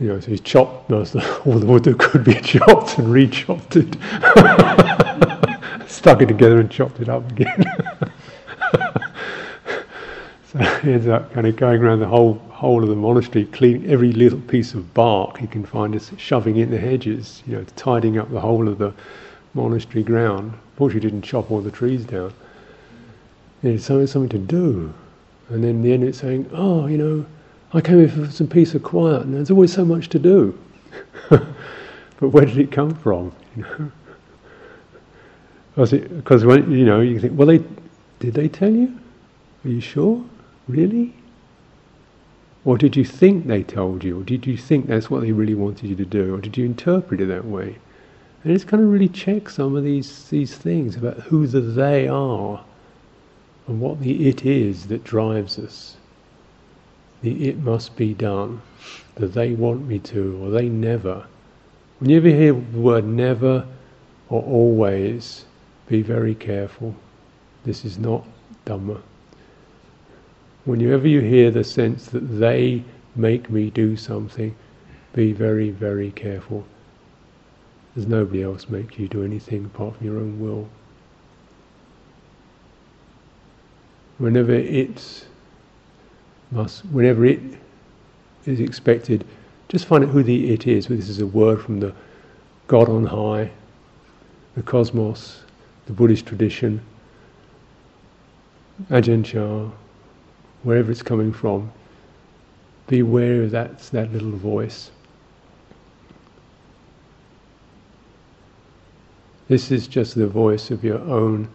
You 0.00 0.08
know, 0.08 0.20
so 0.20 0.26
he's 0.26 0.40
chopped 0.40 0.90
most 0.90 1.14
all 1.14 1.58
the 1.58 1.66
wood 1.66 1.84
that 1.84 1.98
could 1.98 2.24
be 2.24 2.34
chopped 2.42 2.98
and 2.98 3.08
re-chopped 3.12 3.76
it, 3.76 3.96
stuck 5.88 6.20
it 6.20 6.26
together 6.26 6.58
and 6.58 6.70
chopped 6.70 7.00
it 7.00 7.08
up 7.08 7.30
again. 7.30 7.64
so 10.52 10.58
he 10.58 10.92
ends 10.92 11.06
up 11.06 11.32
kind 11.32 11.46
of 11.46 11.56
going 11.56 11.80
around 11.80 12.00
the 12.00 12.06
whole 12.06 12.34
whole 12.50 12.82
of 12.82 12.88
the 12.88 12.94
monastery, 12.94 13.46
cleaning 13.46 13.90
every 13.90 14.12
little 14.12 14.40
piece 14.40 14.74
of 14.74 14.94
bark 14.94 15.38
he 15.38 15.48
can 15.48 15.64
find, 15.64 15.94
just 15.94 16.16
shoving 16.18 16.58
in 16.58 16.70
the 16.70 16.78
hedges, 16.78 17.42
you 17.44 17.56
know, 17.56 17.64
tidying 17.74 18.18
up 18.18 18.30
the 18.30 18.40
whole 18.40 18.68
of 18.68 18.78
the 18.78 18.92
monastery 19.54 20.04
ground. 20.04 20.52
Fortunately, 20.76 21.08
he 21.08 21.10
didn't 21.10 21.24
chop 21.24 21.50
all 21.50 21.60
the 21.60 21.72
trees 21.72 22.04
down. 22.04 22.32
It's 23.64 23.84
something, 23.84 24.06
something 24.06 24.28
to 24.28 24.38
do. 24.38 24.94
And 25.48 25.64
then 25.64 25.70
in 25.70 25.82
the 25.82 25.92
end, 25.92 26.04
it's 26.04 26.18
saying, 26.18 26.48
oh, 26.52 26.86
you 26.86 26.98
know, 26.98 27.26
I 27.72 27.80
came 27.80 27.98
here 27.98 28.08
for 28.08 28.30
some 28.30 28.46
peace 28.46 28.74
and 28.74 28.82
quiet, 28.84 29.22
and 29.22 29.34
there's 29.34 29.50
always 29.50 29.72
so 29.72 29.84
much 29.84 30.08
to 30.10 30.18
do. 30.18 30.56
but 31.30 31.42
where 32.20 32.44
did 32.44 32.58
it 32.58 32.70
come 32.70 32.94
from? 32.94 33.32
You 33.56 33.64
know, 35.76 35.86
because 35.86 36.44
when 36.44 36.70
you 36.70 36.84
know 36.84 37.00
you 37.00 37.18
think, 37.18 37.36
well, 37.36 37.48
they 37.48 37.62
did 38.20 38.34
they 38.34 38.48
tell 38.48 38.70
you? 38.70 38.96
Are 39.64 39.68
you 39.68 39.80
sure? 39.80 40.24
Really? 40.72 41.12
Or 42.64 42.78
did 42.78 42.96
you 42.96 43.04
think 43.04 43.46
they 43.46 43.62
told 43.62 44.02
you? 44.02 44.20
Or 44.20 44.22
did 44.22 44.46
you 44.46 44.56
think 44.56 44.86
that's 44.86 45.10
what 45.10 45.20
they 45.20 45.30
really 45.30 45.54
wanted 45.54 45.90
you 45.90 45.96
to 45.96 46.06
do? 46.06 46.34
Or 46.34 46.40
did 46.40 46.56
you 46.56 46.64
interpret 46.64 47.20
it 47.20 47.26
that 47.26 47.44
way? 47.44 47.76
And 48.42 48.54
it's 48.54 48.64
kind 48.64 48.82
of 48.82 48.88
really 48.88 49.10
check 49.10 49.50
some 49.50 49.76
of 49.76 49.84
these, 49.84 50.30
these 50.30 50.54
things 50.54 50.96
about 50.96 51.18
who 51.24 51.46
the 51.46 51.60
they 51.60 52.08
are 52.08 52.64
and 53.66 53.82
what 53.82 54.00
the 54.00 54.26
it 54.26 54.46
is 54.46 54.86
that 54.86 55.04
drives 55.04 55.58
us. 55.58 55.98
The 57.20 57.48
it 57.50 57.58
must 57.58 57.94
be 57.94 58.14
done, 58.14 58.62
the 59.16 59.26
they 59.26 59.52
want 59.52 59.86
me 59.86 59.98
to, 59.98 60.40
or 60.42 60.50
they 60.50 60.70
never. 60.70 61.26
When 61.98 62.08
you 62.08 62.16
ever 62.16 62.28
hear 62.28 62.54
the 62.54 62.78
word 62.78 63.04
never 63.04 63.66
or 64.30 64.42
always, 64.42 65.44
be 65.86 66.00
very 66.00 66.34
careful. 66.34 66.96
This 67.64 67.84
is 67.84 67.98
not 67.98 68.24
Dhamma 68.64 69.02
whenever 70.64 71.08
you 71.08 71.20
hear 71.20 71.50
the 71.50 71.64
sense 71.64 72.06
that 72.06 72.20
they 72.20 72.84
make 73.16 73.50
me 73.50 73.70
do 73.70 73.96
something, 73.96 74.54
be 75.14 75.32
very, 75.32 75.70
very 75.70 76.10
careful. 76.12 76.64
There's 77.94 78.08
nobody 78.08 78.42
else 78.42 78.68
make 78.68 78.98
you 78.98 79.08
do 79.08 79.22
anything 79.22 79.66
apart 79.66 79.96
from 79.96 80.06
your 80.06 80.16
own 80.16 80.40
will. 80.40 80.68
Whenever 84.18 84.52
it's 84.52 85.26
must, 86.52 86.84
whenever 86.86 87.24
it 87.24 87.40
is 88.46 88.60
expected. 88.60 89.24
Just 89.68 89.86
find 89.86 90.04
out 90.04 90.10
who 90.10 90.22
the 90.22 90.52
it 90.52 90.66
is. 90.66 90.86
This 90.86 91.08
is 91.08 91.20
a 91.20 91.26
word 91.26 91.62
from 91.62 91.80
the 91.80 91.94
God 92.66 92.88
on 92.88 93.06
high, 93.06 93.50
the 94.54 94.62
cosmos, 94.62 95.42
the 95.86 95.92
Buddhist 95.92 96.26
tradition, 96.26 96.80
Ajahn 98.90 99.24
Chah, 99.24 99.70
wherever 100.62 100.90
it's 100.90 101.02
coming 101.02 101.32
from. 101.32 101.70
Be 102.86 103.00
aware 103.00 103.42
of 103.42 103.50
that, 103.52 103.78
that 103.78 104.12
little 104.12 104.30
voice. 104.30 104.90
This 109.48 109.70
is 109.70 109.86
just 109.86 110.14
the 110.14 110.26
voice 110.26 110.70
of 110.70 110.84
your 110.84 111.00
own 111.00 111.48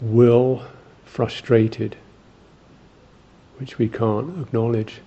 will 0.00 0.62
frustrated, 1.04 1.96
which 3.58 3.78
we 3.78 3.88
can't 3.88 4.38
acknowledge 4.40 5.00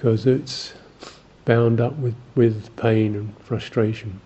because 0.00 0.24
it's 0.24 0.72
bound 1.44 1.78
up 1.78 1.94
with, 1.96 2.14
with 2.34 2.74
pain 2.76 3.14
and 3.14 3.36
frustration. 3.40 4.18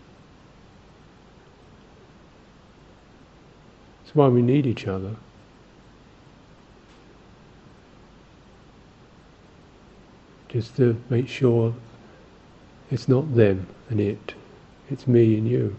That's 4.05 4.15
why 4.15 4.29
we 4.29 4.41
need 4.41 4.67
each 4.67 4.87
other. 4.87 5.17
Just 10.55 10.77
to 10.77 10.97
make 11.11 11.27
sure 11.27 11.75
it's 12.93 13.09
not 13.09 13.35
them 13.35 13.67
and 13.91 14.01
it, 14.01 14.35
it's 14.89 15.09
me 15.09 15.37
and 15.37 15.49
you 15.49 15.75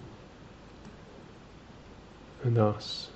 and 2.44 2.58
us. 2.58 3.08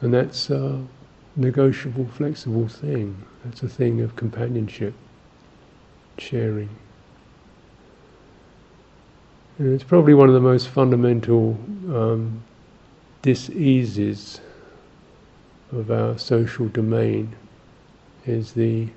And 0.00 0.14
that's 0.14 0.50
a 0.50 0.86
negotiable, 1.34 2.06
flexible 2.06 2.68
thing. 2.68 3.20
That's 3.44 3.64
a 3.64 3.68
thing 3.68 4.00
of 4.02 4.14
companionship, 4.14 4.94
sharing. 6.18 6.68
And 9.58 9.74
it's 9.74 9.82
probably 9.82 10.14
one 10.14 10.28
of 10.28 10.34
the 10.34 10.40
most 10.40 10.68
fundamental 10.68 11.58
um, 11.92 12.40
diseases 13.22 14.40
of 15.72 15.90
our 15.90 16.16
social 16.18 16.68
domain 16.68 17.34
is 18.26 18.52
the 18.52 18.88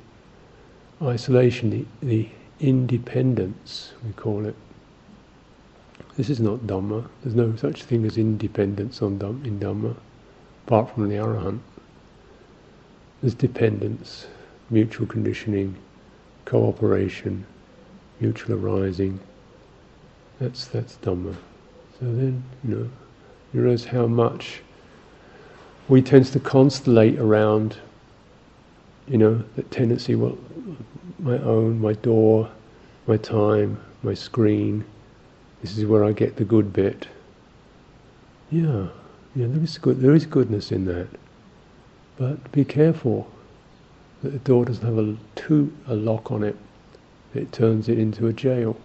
isolation, 1.01 1.69
the, 1.69 1.86
the 2.01 2.30
independence, 2.59 3.93
we 4.05 4.13
call 4.13 4.45
it. 4.45 4.55
This 6.15 6.30
is 6.30 6.39
not 6.39 6.65
Dhamma. 6.65 7.07
There's 7.23 7.36
no 7.36 7.55
such 7.55 7.84
thing 7.84 8.05
as 8.05 8.17
independence 8.17 9.01
on 9.01 9.19
Dhamma, 9.19 9.45
in 9.45 9.59
Dhamma, 9.59 9.95
apart 10.65 10.93
from 10.93 11.09
the 11.09 11.15
Arahant. 11.15 11.59
There's 13.21 13.36
dependence, 13.36 14.28
mutual 14.69 15.07
conditioning, 15.07 15.75
cooperation, 16.45 17.45
mutual 18.19 18.55
arising. 18.55 19.19
That's 20.39 20.65
that's 20.67 20.97
Dhamma. 20.97 21.36
So 21.99 22.05
then, 22.05 22.43
you 22.63 22.75
know, 22.75 22.89
you 23.53 23.61
realize 23.61 23.86
how 23.86 24.07
much 24.07 24.61
we 25.88 26.01
tend 26.01 26.25
to 26.28 26.39
constellate 26.39 27.19
around, 27.19 27.78
you 29.07 29.17
know, 29.17 29.43
that 29.55 29.69
tendency, 29.71 30.15
well, 30.15 30.37
my 31.19 31.37
own, 31.39 31.79
my 31.79 31.93
door, 31.93 32.49
my 33.07 33.17
time, 33.17 33.79
my 34.03 34.13
screen, 34.13 34.83
this 35.61 35.77
is 35.77 35.85
where 35.85 36.03
I 36.03 36.11
get 36.11 36.35
the 36.35 36.45
good 36.45 36.71
bit. 36.73 37.07
Yeah, 38.51 38.87
yeah, 39.35 39.47
there 39.47 39.63
is 39.63 39.77
good. 39.77 39.99
There 40.01 40.13
is 40.13 40.25
goodness 40.25 40.71
in 40.71 40.85
that, 40.85 41.07
but 42.17 42.51
be 42.51 42.63
careful 42.63 43.29
that 44.23 44.29
the 44.31 44.39
door 44.39 44.65
doesn't 44.65 44.85
have 44.85 44.97
a 44.97 45.15
too 45.35 45.73
a 45.87 45.95
lock 45.95 46.31
on 46.31 46.43
it. 46.43 46.55
It 47.33 47.51
turns 47.51 47.89
it 47.89 47.99
into 47.99 48.27
a 48.27 48.33
jail. 48.33 48.77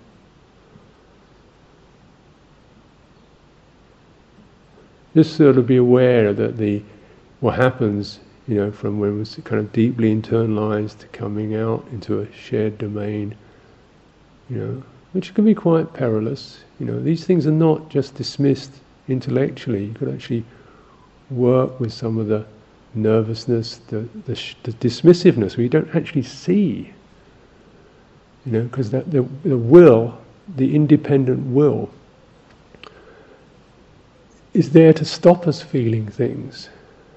Just 5.14 5.36
sort 5.36 5.58
of 5.58 5.66
be 5.66 5.76
aware 5.76 6.32
that 6.32 6.56
the 6.56 6.82
what 7.40 7.56
happens, 7.56 8.20
you 8.48 8.56
know, 8.56 8.72
from 8.72 8.98
when 8.98 9.20
it's 9.20 9.36
kind 9.44 9.60
of 9.60 9.72
deeply 9.72 10.14
internalized 10.14 10.98
to 10.98 11.06
coming 11.08 11.54
out 11.54 11.86
into 11.92 12.20
a 12.20 12.32
shared 12.32 12.78
domain, 12.78 13.34
you 14.50 14.56
know, 14.56 14.82
which 15.12 15.34
can 15.34 15.44
be 15.44 15.54
quite 15.54 15.92
perilous. 15.92 16.60
You 16.80 16.86
know, 16.86 17.00
these 17.00 17.24
things 17.24 17.46
are 17.46 17.52
not 17.52 17.88
just 17.88 18.14
dismissed 18.14 18.72
intellectually. 19.08 19.84
You 19.86 19.94
could 19.94 20.12
actually 20.12 20.44
work 21.30 21.78
with 21.78 21.92
some 21.92 22.18
of 22.18 22.26
the 22.26 22.44
nervousness, 22.94 23.76
the, 23.88 24.00
the, 24.26 24.34
the 24.64 24.72
dismissiveness, 24.72 25.56
you 25.56 25.68
don't 25.68 25.94
actually 25.94 26.22
see. 26.22 26.92
You 28.44 28.52
know, 28.52 28.62
because 28.64 28.90
the, 28.90 29.00
the 29.02 29.56
will, 29.56 30.18
the 30.56 30.74
independent 30.74 31.46
will, 31.46 31.90
is 34.52 34.70
there 34.70 34.92
to 34.92 35.04
stop 35.04 35.46
us 35.46 35.62
feeling 35.62 36.06
things 36.08 36.68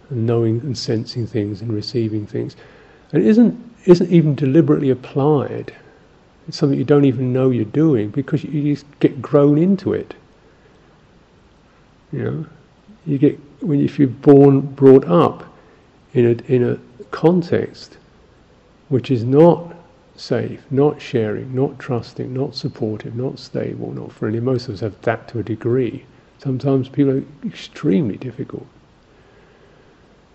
and 0.09 0.25
knowing 0.25 0.59
and 0.61 0.77
sensing 0.77 1.27
things 1.27 1.61
and 1.61 1.71
receiving 1.73 2.25
things. 2.25 2.55
And 3.11 3.23
it 3.23 3.27
isn't, 3.27 3.73
isn't 3.85 4.11
even 4.11 4.35
deliberately 4.35 4.89
applied 4.89 5.73
it's 6.47 6.57
something 6.57 6.77
you 6.77 6.85
don't 6.85 7.05
even 7.05 7.33
know 7.33 7.49
you're 7.49 7.65
doing 7.65 8.09
because 8.09 8.43
you 8.43 8.75
just 8.75 8.85
get 8.99 9.21
grown 9.21 9.57
into 9.57 9.93
it. 9.93 10.13
You 12.11 12.23
know, 12.23 12.45
you 13.05 13.17
get 13.17 13.39
when 13.61 13.81
if 13.81 13.97
you're 13.97 14.07
born 14.07 14.61
brought 14.61 15.05
up 15.05 15.43
in 16.13 16.25
a 16.25 16.53
in 16.53 16.63
a 16.63 17.05
context 17.09 17.97
which 18.89 19.09
is 19.09 19.23
not 19.23 19.75
safe, 20.15 20.63
not 20.69 21.01
sharing, 21.01 21.53
not 21.53 21.79
trusting, 21.79 22.31
not 22.31 22.53
supportive, 22.55 23.15
not 23.15 23.39
stable, 23.39 23.91
not 23.91 24.11
friendly. 24.11 24.39
Most 24.39 24.67
of 24.67 24.75
us 24.75 24.79
have 24.81 24.99
that 25.01 25.27
to 25.29 25.39
a 25.39 25.43
degree. 25.43 26.05
Sometimes 26.37 26.87
people 26.87 27.13
are 27.17 27.23
extremely 27.43 28.17
difficult. 28.17 28.67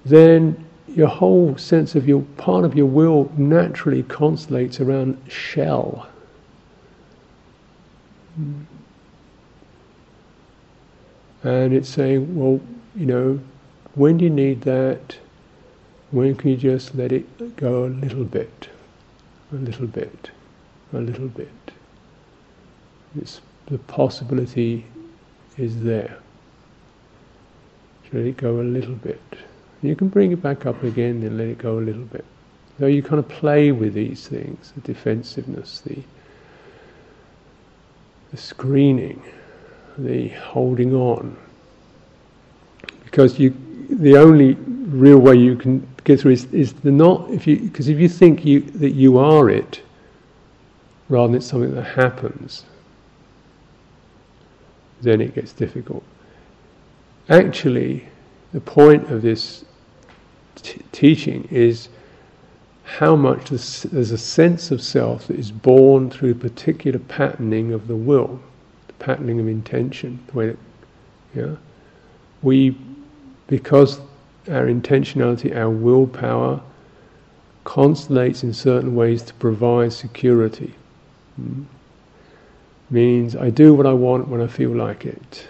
Then 0.05 0.67
your 0.89 1.09
whole 1.09 1.57
sense 1.57 1.95
of 1.95 2.09
your 2.09 2.23
part 2.37 2.65
of 2.65 2.75
your 2.75 2.87
will 2.87 3.31
naturally 3.37 4.03
constellates 4.03 4.81
around 4.81 5.21
shell. 5.29 6.09
And 11.43 11.73
it's 11.73 11.89
saying, 11.89 12.37
well, 12.37 12.61
you 12.97 13.07
know, 13.07 13.41
when 13.95 14.19
do 14.19 14.25
you 14.25 14.31
need 14.31 14.63
that? 14.63 15.17
When 16.11 16.35
can 16.35 16.51
you 16.51 16.57
just 16.57 16.95
let 16.95 17.13
it 17.13 17.57
go 17.57 17.85
a 17.85 17.87
little 17.87 18.25
bit, 18.25 18.69
a 19.53 19.57
little 19.57 19.87
bit, 19.87 20.31
a 20.93 20.99
little 20.99 21.29
bit? 21.29 21.49
It's, 23.17 23.41
the 23.67 23.79
possibility 23.79 24.87
is 25.57 25.83
there. 25.83 26.19
Let 28.13 28.25
it 28.25 28.37
go 28.37 28.61
a 28.61 28.63
little 28.63 28.97
bit. 28.97 29.23
You 29.83 29.97
can 29.97 30.09
bring 30.09 30.33
it 30.33 30.43
back 30.43 30.67
up 30.67 30.83
again 30.83 31.23
and 31.23 31.39
let 31.39 31.49
it 31.49 31.59
go 31.59 31.79
a 31.79 31.81
little 31.81 32.05
bit. 32.05 32.25
So 32.79 32.87
you 32.87 33.03
kind 33.03 33.19
of 33.19 33.29
play 33.29 33.73
with 33.73 33.95
these 33.95 34.27
things, 34.27 34.73
the 34.75 34.81
defensiveness, 34.81 35.81
the, 35.81 35.99
the 38.31 38.37
screening, 38.37 39.23
the 39.99 40.29
holding 40.29 40.95
on. 40.95 41.37
Because 43.05 43.39
you, 43.39 43.55
the 43.89 44.17
only 44.17 44.55
real 44.55 45.19
way 45.19 45.35
you 45.35 45.57
can 45.57 45.87
get 46.05 46.21
through 46.21 46.33
is, 46.33 46.45
is 46.53 46.73
the 46.73 46.91
not 46.91 47.31
if 47.31 47.47
you 47.47 47.59
because 47.59 47.89
if 47.89 47.99
you 47.99 48.09
think 48.09 48.45
you 48.45 48.61
that 48.61 48.91
you 48.91 49.19
are 49.19 49.51
it, 49.51 49.83
rather 51.09 51.29
than 51.29 51.37
it's 51.37 51.47
something 51.47 51.75
that 51.75 51.83
happens, 51.83 52.65
then 55.03 55.21
it 55.21 55.35
gets 55.35 55.53
difficult. 55.53 56.05
Actually, 57.29 58.09
the 58.53 58.61
point 58.61 59.11
of 59.11 59.23
this 59.23 59.65
t- 60.57 60.83
teaching 60.93 61.49
is 61.51 61.89
how 62.85 63.15
much 63.15 63.51
there's 63.51 64.11
a 64.11 64.19
sense 64.19 64.71
of 64.71 64.83
self 64.83 65.29
that 65.29 65.39
is 65.39 65.53
born 65.53 66.11
through 66.11 66.35
particular 66.35 66.99
patterning 66.99 67.73
of 67.73 67.87
the 67.87 67.97
will, 67.97 68.41
the 68.89 68.93
patterning 68.95 69.39
of 69.39 69.47
intention, 69.47 70.19
the 70.27 70.33
way 70.33 70.47
that, 70.49 70.59
yeah, 71.35 71.57
we, 72.43 72.77
because 73.47 74.01
our 74.49 74.67
intentionality, 74.67 75.55
our 75.55 75.71
willpower, 75.71 76.61
constellates 77.65 78.43
in 78.43 78.53
certain 78.53 78.95
ways 78.95 79.23
to 79.23 79.35
provide 79.35 79.93
security. 79.93 80.75
Hmm? 81.37 81.63
Means 82.91 83.37
I 83.37 83.51
do 83.51 83.73
what 83.73 83.87
I 83.87 83.93
want 83.93 84.27
when 84.27 84.41
I 84.41 84.49
feel 84.49 84.71
like 84.71 85.07
it. 85.07 85.47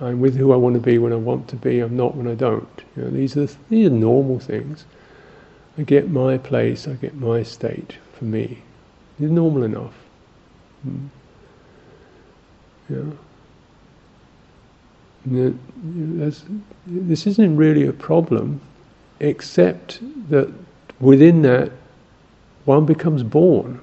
I'm 0.00 0.20
with 0.20 0.36
who 0.36 0.52
I 0.52 0.56
want 0.56 0.74
to 0.74 0.80
be 0.80 0.98
when 0.98 1.12
I 1.12 1.16
want 1.16 1.48
to 1.48 1.56
be. 1.56 1.80
I'm 1.80 1.96
not 1.96 2.16
when 2.16 2.28
I 2.28 2.34
don't. 2.34 2.68
You 2.96 3.04
know, 3.04 3.10
these 3.10 3.36
are 3.36 3.48
these 3.70 3.88
are 3.88 3.90
normal 3.90 4.38
things. 4.38 4.84
I 5.78 5.82
get 5.82 6.10
my 6.10 6.38
place. 6.38 6.88
I 6.88 6.94
get 6.94 7.16
my 7.16 7.42
state 7.42 7.96
for 8.14 8.24
me. 8.24 8.58
It's 9.20 9.30
normal 9.30 9.64
enough. 9.64 9.94
Hmm. 10.82 11.06
Yeah. 12.90 13.04
That's, 15.26 16.44
this 16.86 17.26
isn't 17.26 17.56
really 17.56 17.86
a 17.86 17.92
problem. 17.92 18.60
except 19.20 20.00
that 20.30 20.52
within 21.00 21.42
that 21.42 21.72
one 22.64 22.86
becomes 22.86 23.22
born. 23.22 23.80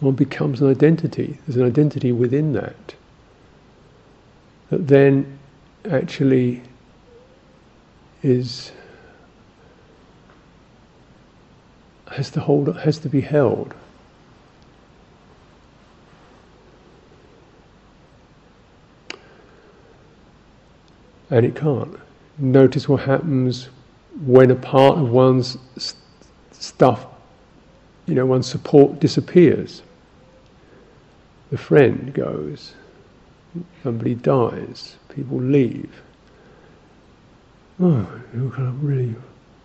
One 0.00 0.14
becomes 0.14 0.60
an 0.62 0.68
identity. 0.70 1.38
There's 1.46 1.56
an 1.56 1.66
identity 1.66 2.12
within 2.12 2.52
that. 2.54 2.94
That 4.74 4.88
then 4.88 5.38
actually 5.88 6.60
is 8.24 8.72
has 12.10 12.28
to 12.30 12.40
hold 12.40 12.76
has 12.78 12.98
to 12.98 13.08
be 13.08 13.20
held. 13.20 13.72
And 21.30 21.46
it 21.46 21.54
can't. 21.54 21.96
Notice 22.38 22.88
what 22.88 23.02
happens 23.02 23.68
when 24.26 24.50
a 24.50 24.56
part 24.56 24.98
of 24.98 25.08
one's 25.10 25.56
st- 25.76 26.02
stuff, 26.50 27.06
you 28.06 28.16
know, 28.16 28.26
one's 28.26 28.48
support 28.48 28.98
disappears. 28.98 29.82
The 31.52 31.58
friend 31.58 32.12
goes, 32.12 32.74
somebody 33.82 34.14
dies, 34.14 34.96
people 35.08 35.38
leave. 35.38 36.02
Oh, 37.80 38.06
you're 38.34 38.50
kind 38.50 38.68
of 38.68 38.84
really, 38.84 39.14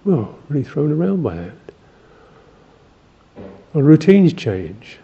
well, 0.03 0.37
really 0.49 0.63
thrown 0.63 0.91
around 0.91 1.21
by 1.21 1.35
that. 1.35 1.53
Or 3.73 3.83
routines 3.83 4.33
change. 4.33 4.97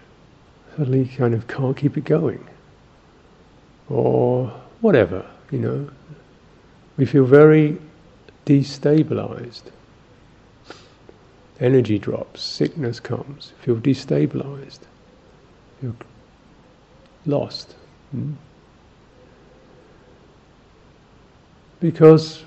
Suddenly 0.75 1.03
you 1.03 1.17
kind 1.17 1.33
of 1.33 1.47
can't 1.47 1.77
keep 1.77 1.97
it 1.97 2.03
going. 2.03 2.45
Or 3.89 4.51
whatever, 4.81 5.25
you 5.51 5.59
know. 5.59 5.89
We 6.97 7.05
feel 7.05 7.25
very 7.25 7.77
destabilized. 8.45 9.63
Energy 11.59 11.99
drops, 11.99 12.41
sickness 12.41 12.99
comes, 12.99 13.53
feel 13.61 13.77
destabilized, 13.77 14.79
feel 15.79 15.95
lost. 17.25 17.75
Hmm? 18.11 18.33
Because 21.85 22.43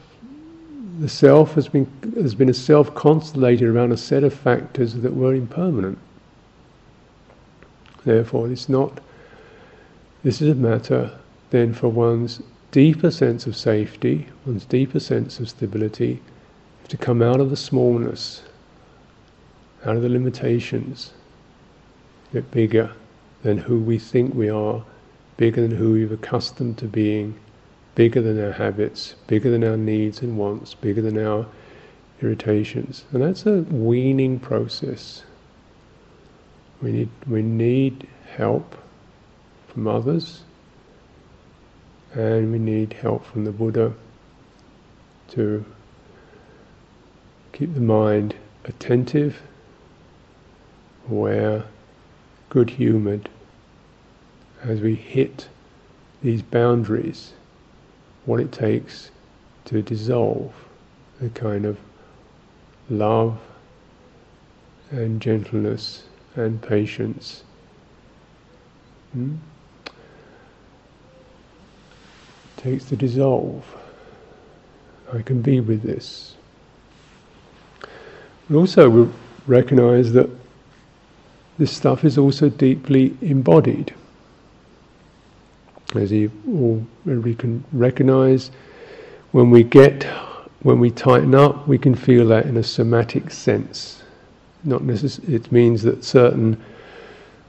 the 0.98 1.08
self 1.08 1.54
has 1.54 1.68
been 1.68 1.86
has 2.16 2.34
been 2.34 2.48
a 2.48 2.52
self 2.52 2.92
constellated 2.96 3.68
around 3.68 3.92
a 3.92 3.96
set 3.96 4.24
of 4.24 4.34
factors 4.34 4.94
that 4.94 5.14
were 5.14 5.32
impermanent. 5.32 5.96
Therefore, 8.04 8.50
it's 8.50 8.68
not. 8.68 8.98
This 10.24 10.42
is 10.42 10.48
a 10.48 10.56
matter 10.56 11.16
then 11.50 11.72
for 11.72 11.88
one's 11.88 12.42
deeper 12.72 13.12
sense 13.12 13.46
of 13.46 13.54
safety, 13.54 14.26
one's 14.44 14.64
deeper 14.64 14.98
sense 14.98 15.38
of 15.38 15.48
stability, 15.48 16.20
to 16.88 16.96
come 16.96 17.22
out 17.22 17.38
of 17.38 17.50
the 17.50 17.56
smallness, 17.56 18.42
out 19.84 19.94
of 19.94 20.02
the 20.02 20.08
limitations, 20.08 21.12
get 22.32 22.50
bigger 22.50 22.90
than 23.44 23.56
who 23.56 23.78
we 23.78 24.00
think 24.00 24.34
we 24.34 24.50
are, 24.50 24.84
bigger 25.36 25.60
than 25.60 25.76
who 25.76 25.92
we've 25.92 26.10
accustomed 26.10 26.76
to 26.78 26.86
being, 26.86 27.38
bigger 27.98 28.22
than 28.22 28.40
our 28.40 28.52
habits, 28.52 29.16
bigger 29.26 29.50
than 29.50 29.64
our 29.64 29.76
needs 29.76 30.22
and 30.22 30.38
wants, 30.38 30.72
bigger 30.72 31.02
than 31.02 31.18
our 31.18 31.44
irritations. 32.22 33.04
And 33.10 33.20
that's 33.20 33.44
a 33.44 33.62
weaning 33.62 34.38
process. 34.38 35.24
We 36.80 36.92
need, 36.92 37.08
we 37.26 37.42
need 37.42 38.06
help 38.36 38.76
from 39.66 39.88
others, 39.88 40.42
and 42.14 42.52
we 42.52 42.60
need 42.60 42.92
help 42.92 43.26
from 43.26 43.44
the 43.44 43.50
Buddha 43.50 43.92
to 45.30 45.64
keep 47.52 47.74
the 47.74 47.80
mind 47.80 48.32
attentive, 48.64 49.42
aware, 51.10 51.64
good 52.48 52.70
humoured 52.70 53.28
as 54.62 54.80
we 54.80 54.94
hit 54.94 55.48
these 56.22 56.42
boundaries, 56.42 57.32
what 58.28 58.40
it 58.40 58.52
takes 58.52 59.10
to 59.64 59.80
dissolve 59.80 60.52
the 61.18 61.30
kind 61.30 61.64
of 61.64 61.78
love 62.90 63.38
and 64.90 65.20
gentleness 65.20 66.04
and 66.36 66.60
patience. 66.60 67.42
Hmm? 69.12 69.36
takes 72.58 72.84
to 72.86 72.96
dissolve. 72.96 73.64
I 75.12 75.22
can 75.22 75.40
be 75.40 75.60
with 75.60 75.82
this. 75.82 76.36
But 78.50 78.58
also, 78.58 78.90
we 78.90 79.08
recognize 79.46 80.12
that 80.12 80.28
this 81.56 81.74
stuff 81.74 82.04
is 82.04 82.18
also 82.18 82.48
deeply 82.48 83.16
embodied. 83.22 83.94
As 85.94 86.12
you 86.12 86.30
all 86.46 86.86
we 87.06 87.34
can 87.34 87.64
recognize, 87.72 88.50
when 89.32 89.50
we 89.50 89.62
get, 89.62 90.04
when 90.60 90.80
we 90.80 90.90
tighten 90.90 91.34
up, 91.34 91.66
we 91.66 91.78
can 91.78 91.94
feel 91.94 92.26
that 92.28 92.44
in 92.44 92.58
a 92.58 92.62
somatic 92.62 93.30
sense. 93.30 94.02
Not 94.64 94.84
necessarily, 94.84 95.34
it 95.34 95.50
means 95.50 95.82
that 95.84 96.04
certain 96.04 96.62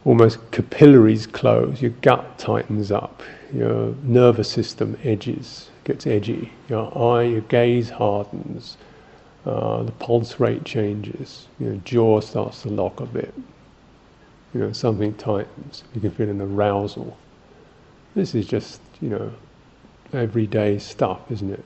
almost 0.06 0.52
capillaries 0.52 1.28
close, 1.28 1.82
your 1.82 1.92
gut 2.02 2.38
tightens 2.38 2.92
up, 2.92 3.22
your 3.54 3.94
nervous 4.04 4.50
system 4.50 4.98
edges, 5.04 5.70
gets 5.84 6.08
edgy, 6.08 6.52
your 6.70 6.98
eye, 6.98 7.24
your 7.24 7.42
gaze 7.42 7.90
hardens, 7.90 8.78
uh, 9.46 9.84
the 9.84 9.92
pulse 9.94 10.40
rate 10.40 10.64
changes, 10.64 11.48
your 11.60 11.76
jaw 11.84 12.22
starts 12.22 12.62
to 12.62 12.70
lock 12.70 13.02
a 13.02 13.06
bit, 13.06 13.34
you 14.54 14.62
know, 14.62 14.72
something 14.72 15.14
tightens, 15.16 15.84
you 15.94 16.00
can 16.00 16.12
feel 16.12 16.30
an 16.30 16.40
arousal. 16.40 17.18
This 18.16 18.36
is 18.36 18.48
just, 18.48 18.82
you 19.02 19.10
know, 19.10 19.32
everyday 20.14 20.80
stuff, 20.80 21.32
isn't 21.32 21.52
it? 21.52 21.64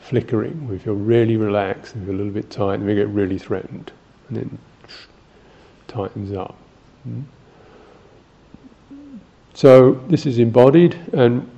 Flickering, 0.00 0.68
we 0.68 0.78
feel 0.78 0.94
really 0.94 1.36
relaxed 1.36 1.94
and 1.94 2.08
a 2.08 2.12
little 2.12 2.32
bit 2.32 2.50
tight, 2.50 2.74
and 2.74 2.86
we 2.86 2.94
get 2.94 3.08
really 3.08 3.38
threatened, 3.38 3.92
and 4.28 4.36
then 4.36 4.58
tightens 5.88 6.32
up. 6.32 6.56
Mm? 7.06 7.24
So 9.52 9.94
this 10.08 10.26
is 10.26 10.38
embodied, 10.38 10.94
and 11.12 11.48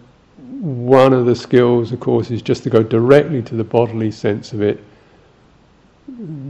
one 0.61 1.13
of 1.13 1.27
the 1.27 1.37
skills, 1.37 1.93
of 1.93 2.01
course, 2.01 2.31
is 2.31 2.43
just 2.43 2.63
to 2.65 2.71
go 2.71 2.83
directly 2.83 3.43
to 3.43 3.55
the 3.55 3.65
bodily 3.65 4.11
sense 4.11 4.53
of 4.53 4.63
it. 4.63 4.83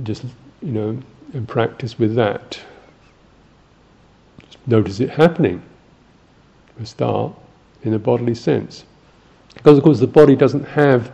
Just 0.02 0.24
you 0.62 0.72
know, 0.72 0.98
and 1.32 1.48
practice 1.48 1.98
with 1.98 2.14
that. 2.14 2.60
Just 4.44 4.66
notice 4.66 5.00
it 5.00 5.10
happening. 5.10 5.62
We 6.78 6.84
start 6.84 7.32
in 7.84 7.94
a 7.94 7.98
bodily 7.98 8.34
sense, 8.34 8.84
because 9.54 9.78
of 9.78 9.84
course 9.84 10.00
the 10.00 10.06
body 10.06 10.36
doesn't 10.36 10.64
have 10.64 11.12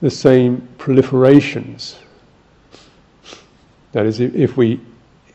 the 0.00 0.10
same 0.10 0.68
proliferations. 0.78 1.96
That 3.92 4.06
is, 4.06 4.20
if 4.20 4.56
we 4.56 4.80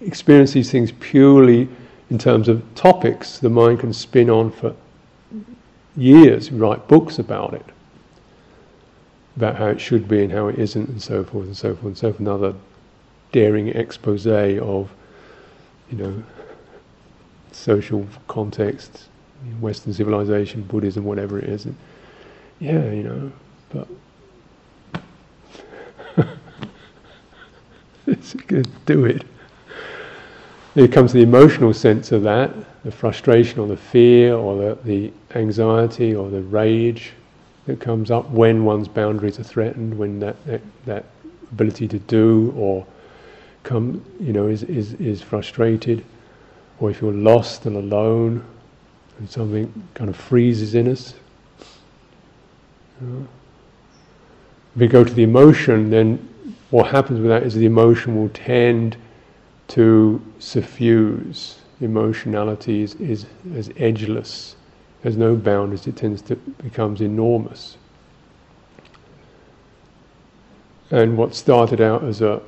experience 0.02 0.52
these 0.52 0.72
things 0.72 0.92
purely 1.00 1.68
in 2.10 2.18
terms 2.18 2.48
of 2.48 2.64
topics 2.76 3.40
the 3.40 3.50
mind 3.50 3.80
can 3.80 3.94
spin 3.94 4.30
on 4.30 4.52
for 4.52 4.76
years, 5.96 6.52
write 6.52 6.88
books 6.88 7.20
about 7.20 7.54
it, 7.54 7.66
about 9.36 9.56
how 9.56 9.68
it 9.68 9.80
should 9.80 10.08
be 10.08 10.24
and 10.24 10.32
how 10.32 10.48
it 10.48 10.60
isn't, 10.60 10.88
and 10.90 11.02
so 11.02 11.24
forth 11.24 11.46
and 11.46 11.58
so 11.58 11.74
forth 11.74 11.86
and 11.86 11.98
so 11.98 12.12
forth. 12.12 12.20
Another 12.20 12.54
daring 13.32 13.70
expose 13.70 14.28
of, 14.28 14.90
you 15.92 15.98
know, 15.98 16.24
social 17.52 18.08
context, 18.28 19.10
Western 19.60 19.94
civilization, 19.94 20.64
Buddhism, 20.64 21.04
whatever 21.04 21.40
it 21.40 21.46
is. 21.46 21.66
And 21.66 21.76
yeah, 22.60 22.92
you 22.92 23.04
know, 23.04 23.32
but 23.70 23.88
it's 28.08 28.34
good 28.34 28.66
to 28.66 28.72
do 28.86 29.06
it. 29.06 29.24
It 30.76 30.92
comes 30.92 31.12
to 31.12 31.18
the 31.18 31.24
emotional 31.24 31.74
sense 31.74 32.12
of 32.12 32.24
that, 32.24 32.52
the 32.84 32.92
frustration 32.92 33.60
or 33.60 33.68
the 33.68 33.78
fear 33.78 34.36
or 34.36 34.58
the, 34.58 34.78
the 34.84 35.12
anxiety 35.36 36.16
or 36.16 36.30
the 36.30 36.42
rage 36.42 37.14
that 37.66 37.80
comes 37.80 38.12
up 38.12 38.30
when 38.30 38.64
one's 38.64 38.88
boundaries 38.88 39.40
are 39.40 39.44
threatened, 39.44 39.98
when 39.98 40.20
that, 40.20 40.44
that, 40.46 40.62
that 40.86 41.06
ability 41.52 41.88
to 41.88 42.00
do 42.00 42.54
or 42.56 42.86
come, 43.64 44.04
you 44.20 44.32
know, 44.32 44.48
is, 44.48 44.64
is, 44.64 44.94
is 44.94 45.22
frustrated, 45.22 46.06
or 46.80 46.90
if 46.90 47.02
you're 47.02 47.12
lost 47.12 47.66
and 47.66 47.76
alone, 47.76 48.44
and 49.18 49.30
something 49.30 49.72
kind 49.94 50.10
of 50.10 50.16
freezes 50.16 50.76
in 50.76 50.88
us. 50.88 51.14
If 53.02 53.28
we 54.76 54.88
go 54.88 55.04
to 55.04 55.14
the 55.14 55.24
emotion, 55.24 55.90
then 55.90 56.28
what 56.70 56.88
happens 56.88 57.20
with 57.20 57.30
that 57.30 57.44
is 57.44 57.54
the 57.56 57.66
emotion 57.66 58.16
will 58.16 58.30
tend 58.30 58.98
to 59.70 60.22
suffuse. 60.40 61.60
Emotionality 61.82 62.82
is, 62.82 62.96
is 62.96 63.26
as 63.56 63.70
edgeless, 63.78 64.56
has 65.04 65.16
no 65.18 65.36
boundaries, 65.36 65.88
it 65.88 65.96
tends 65.96 66.22
to 66.24 66.36
becomes 66.36 67.02
enormous. 67.02 67.78
And 70.90 71.18
what 71.18 71.36
started 71.36 71.82
out 71.82 72.04
as 72.04 72.22
a 72.22 72.42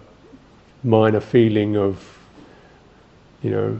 minor 0.84 1.20
feeling 1.20 1.76
of, 1.76 2.18
you 3.44 3.52
know, 3.52 3.80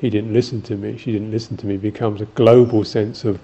he 0.00 0.10
didn't 0.10 0.32
listen 0.32 0.62
to 0.62 0.76
me, 0.76 0.96
she 0.96 1.12
didn't 1.12 1.30
listen 1.30 1.56
to 1.56 1.66
me, 1.66 1.76
becomes 1.76 2.20
a 2.20 2.26
global 2.26 2.84
sense 2.84 3.24
of, 3.24 3.40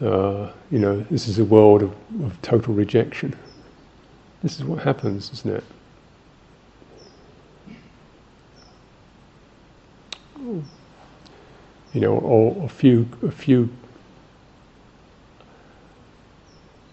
uh, 0.00 0.50
you 0.70 0.78
know, 0.78 1.00
this 1.10 1.28
is 1.28 1.38
a 1.38 1.44
world 1.44 1.82
of, 1.82 1.94
of 2.24 2.40
total 2.42 2.74
rejection. 2.74 3.34
This 4.42 4.56
is 4.56 4.64
what 4.64 4.82
happens, 4.82 5.30
isn't 5.32 5.56
it? 5.56 5.64
You 11.92 12.00
know, 12.00 12.18
or 12.18 12.64
a 12.64 12.68
few, 12.68 13.08
a 13.22 13.30
few 13.30 13.70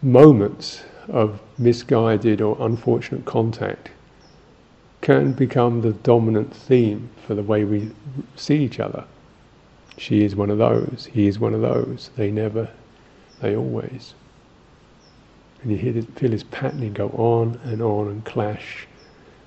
moments 0.04 0.84
of 1.08 1.42
misguided 1.58 2.42
or 2.42 2.56
unfortunate 2.60 3.26
contact 3.26 3.90
can 5.02 5.34
become 5.34 5.82
the 5.82 5.94
dominant 5.94 6.54
theme 6.56 7.10
for 7.26 7.34
the 7.34 7.44
way 7.44 7.64
we 7.64 7.92
see 8.36 8.64
each 8.64 8.80
other. 8.80 9.04
She 9.98 10.24
is 10.24 10.36
one 10.36 10.50
of 10.50 10.58
those, 10.58 11.10
he 11.12 11.28
is 11.28 11.40
one 11.40 11.54
of 11.54 11.62
those. 11.62 12.12
They 12.16 12.32
never, 12.32 12.70
they 13.40 13.56
always. 13.56 14.14
And 15.62 15.72
you 15.72 15.78
hear 15.78 15.94
this, 15.94 16.06
feel 16.16 16.32
this 16.32 16.44
patterning 16.44 16.94
go 16.94 17.10
on 17.10 17.60
and 17.64 17.82
on 17.82 18.08
and 18.08 18.24
clash, 18.26 18.88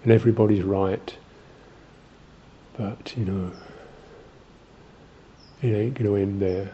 and 0.02 0.12
everybody's 0.12 0.62
right. 0.62 1.16
But, 2.76 3.16
you 3.16 3.24
know, 3.24 3.52
it 5.62 5.68
ain't 5.68 5.94
going 5.94 6.06
to 6.06 6.16
end 6.16 6.42
there. 6.42 6.72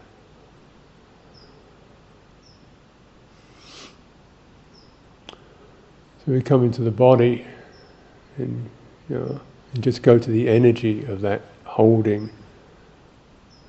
So 5.29 6.33
we 6.33 6.43
come 6.43 6.65
into 6.65 6.83
the 6.83 6.91
body 6.91 7.47
and, 8.41 8.71
you 9.09 9.19
know, 9.19 9.41
and 9.75 9.83
just 9.83 10.03
go 10.03 10.19
to 10.19 10.31
the 10.31 10.49
energy 10.49 11.05
of 11.05 11.21
that 11.21 11.43
holding. 11.65 12.31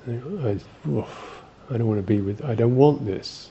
I, 0.06 0.58
oof, 0.88 1.42
I 1.70 1.78
don't 1.78 1.86
want 1.86 1.98
to 1.98 2.02
be 2.02 2.20
with, 2.20 2.44
I 2.44 2.54
don't 2.54 2.76
want 2.76 3.06
this. 3.06 3.50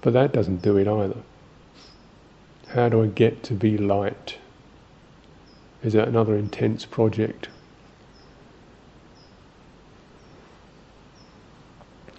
But 0.00 0.14
that 0.14 0.32
doesn't 0.32 0.62
do 0.62 0.78
it 0.78 0.88
either. 0.88 1.18
How 2.68 2.88
do 2.88 3.02
I 3.02 3.06
get 3.06 3.42
to 3.44 3.54
be 3.54 3.76
light? 3.76 4.38
Is 5.82 5.92
that 5.94 6.08
another 6.08 6.36
intense 6.36 6.84
project? 6.86 7.48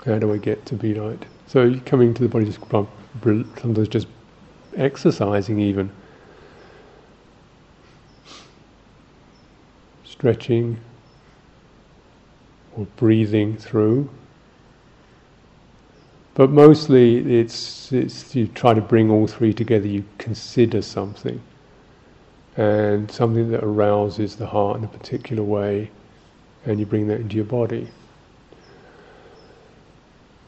How 0.06 0.18
do 0.18 0.34
I 0.34 0.38
get 0.38 0.66
to 0.68 0.76
be 0.76 0.94
light? 0.94 1.26
So 1.48 1.80
coming 1.86 2.14
to 2.16 2.24
the 2.24 2.30
body, 2.30 2.46
just 2.46 2.60
sometimes 2.60 3.88
just 3.88 4.08
exercising 4.76 5.60
even. 5.60 5.92
Stretching 10.22 10.78
or 12.78 12.86
breathing 12.96 13.58
through. 13.58 14.08
But 16.36 16.52
mostly 16.52 17.40
it's, 17.40 17.92
it's 17.92 18.36
you 18.36 18.46
try 18.46 18.76
to 18.76 18.82
bring 18.82 19.10
all 19.10 19.26
three 19.26 19.52
together, 19.52 19.88
you 19.88 20.04
consider 20.20 20.84
something. 20.84 21.42
And 22.56 23.10
something 23.10 23.50
that 23.50 23.64
arouses 23.64 24.36
the 24.36 24.46
heart 24.46 24.78
in 24.78 24.84
a 24.84 24.88
particular 24.88 25.42
way, 25.42 25.90
and 26.68 26.80
you 26.80 26.86
bring 26.86 27.08
that 27.08 27.22
into 27.22 27.38
your 27.38 27.46
body. 27.46 27.88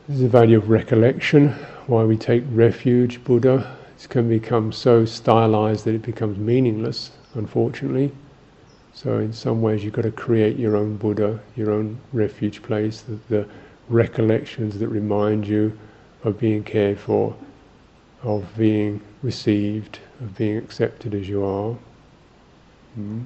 This 0.08 0.18
is 0.18 0.22
the 0.22 0.30
value 0.30 0.60
of 0.60 0.70
recollection, 0.70 1.50
why 1.88 2.04
we 2.04 2.16
take 2.16 2.44
refuge, 2.52 3.24
Buddha, 3.24 3.76
it 4.00 4.08
can 4.08 4.30
become 4.30 4.72
so 4.72 5.04
stylized 5.04 5.86
that 5.86 5.96
it 5.96 6.04
becomes 6.04 6.38
meaningless, 6.38 7.10
unfortunately. 7.34 8.12
So 8.94 9.18
in 9.18 9.34
some 9.34 9.62
ways 9.62 9.84
you've 9.84 9.94
got 9.94 10.04
to 10.04 10.12
create 10.12 10.58
your 10.58 10.76
own 10.76 10.98
Buddha, 10.98 11.39
your 11.56 11.72
own 11.72 12.00
refuge 12.14 12.62
place, 12.62 13.02
the, 13.02 13.20
the 13.30 13.48
recollections 13.89 14.78
that 14.80 14.88
remind 14.88 15.48
you 15.48 15.78
of 16.24 16.39
being 16.39 16.64
cared 16.64 17.00
for, 17.00 17.36
of 18.22 18.46
being 18.56 19.02
received, 19.22 20.00
of 20.22 20.38
being 20.38 20.58
accepted 20.58 21.14
as 21.16 21.28
you 21.28 21.44
are. 21.44 21.76
Mm. 22.98 23.26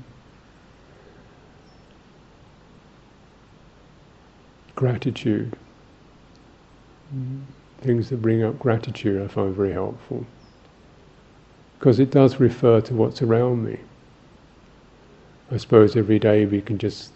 Gratitude. 4.75 5.55
Mm. 7.15 7.41
Things 7.81 8.09
that 8.09 8.21
bring 8.21 8.43
up 8.43 8.57
gratitude 8.57 9.21
I 9.21 9.27
find 9.27 9.55
very 9.55 9.71
helpful 9.73 10.25
because 11.77 11.99
it 11.99 12.09
does 12.09 12.39
refer 12.39 12.81
to 12.81 12.93
what's 12.95 13.21
around 13.21 13.63
me. 13.63 13.79
I 15.49 15.57
suppose 15.57 15.95
every 15.95 16.19
day 16.19 16.45
we 16.45 16.61
can 16.61 16.77
just 16.77 17.11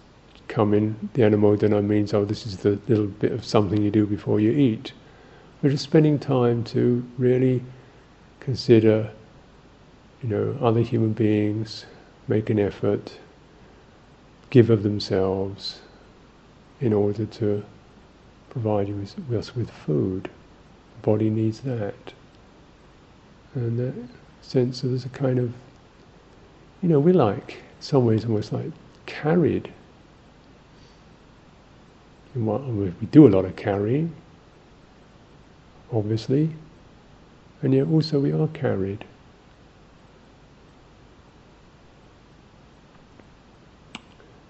come 0.48 0.74
in, 0.74 1.10
the 1.14 1.24
anumodana 1.24 1.84
means, 1.84 2.14
oh, 2.14 2.24
this 2.24 2.46
is 2.46 2.58
the 2.58 2.80
little 2.88 3.08
bit 3.08 3.32
of 3.34 3.44
something 3.44 3.82
you 3.82 3.92
do 3.92 4.06
before 4.06 4.40
you 4.40 4.52
eat. 4.52 4.94
We're 5.62 5.72
just 5.72 5.84
spending 5.84 6.18
time 6.18 6.64
to 6.66 7.06
really 7.18 7.62
consider, 8.40 9.12
you 10.24 10.30
know, 10.30 10.58
other 10.62 10.82
human 10.82 11.14
beings, 11.14 11.86
make 12.28 12.50
an 12.50 12.60
effort, 12.60 13.18
give 14.50 14.70
of 14.70 14.84
themselves 14.84 15.80
in 16.80 16.94
order 16.94 17.26
to 17.26 17.64
provide 18.50 18.88
you 18.88 18.96
with, 18.96 19.34
us 19.34 19.56
with 19.56 19.70
food. 19.70 20.30
The 20.96 21.02
body 21.02 21.30
needs 21.30 21.60
that. 21.62 22.14
And 23.56 23.78
that 23.80 23.94
sense 24.42 24.84
of 24.84 24.90
there's 24.90 25.06
a 25.06 25.10
kind 25.10 25.38
of, 25.38 25.54
you 26.82 26.90
know, 26.90 27.00
we 27.00 27.12
like, 27.14 27.58
some 27.82 28.06
ways, 28.06 28.26
almost 28.26 28.54
like 28.54 28.72
carried. 29.06 29.72
We 32.34 32.92
do 33.12 33.28
a 33.28 33.30
lot 33.30 33.44
of 33.44 33.56
carrying, 33.56 34.14
obviously, 35.92 36.50
and 37.62 37.74
yet 37.74 37.88
also 37.88 38.20
we 38.20 38.32
are 38.32 38.48
carried. 38.50 39.04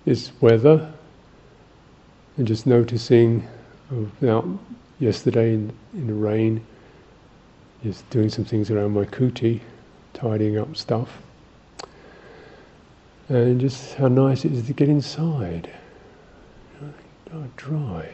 This 0.05 0.31
weather, 0.41 0.93
and 2.37 2.47
just 2.47 2.67
noticing, 2.67 3.47
uh, 3.91 3.95
about 4.21 4.47
yesterday 4.99 5.53
in, 5.53 5.73
in 5.93 6.07
the 6.07 6.13
rain, 6.13 6.63
just 7.83 8.07
doing 8.09 8.29
some 8.29 8.45
things 8.45 8.69
around 8.69 8.91
my 8.91 9.05
kuti, 9.05 9.59
tidying 10.13 10.57
up 10.57 10.75
stuff. 10.75 11.09
Uh, 13.31 13.35
and 13.35 13.61
just 13.61 13.93
how 13.93 14.09
nice 14.09 14.43
it 14.43 14.51
is 14.51 14.67
to 14.67 14.73
get 14.73 14.89
inside. 14.89 15.69
Not 17.31 17.55
dry. 17.55 18.09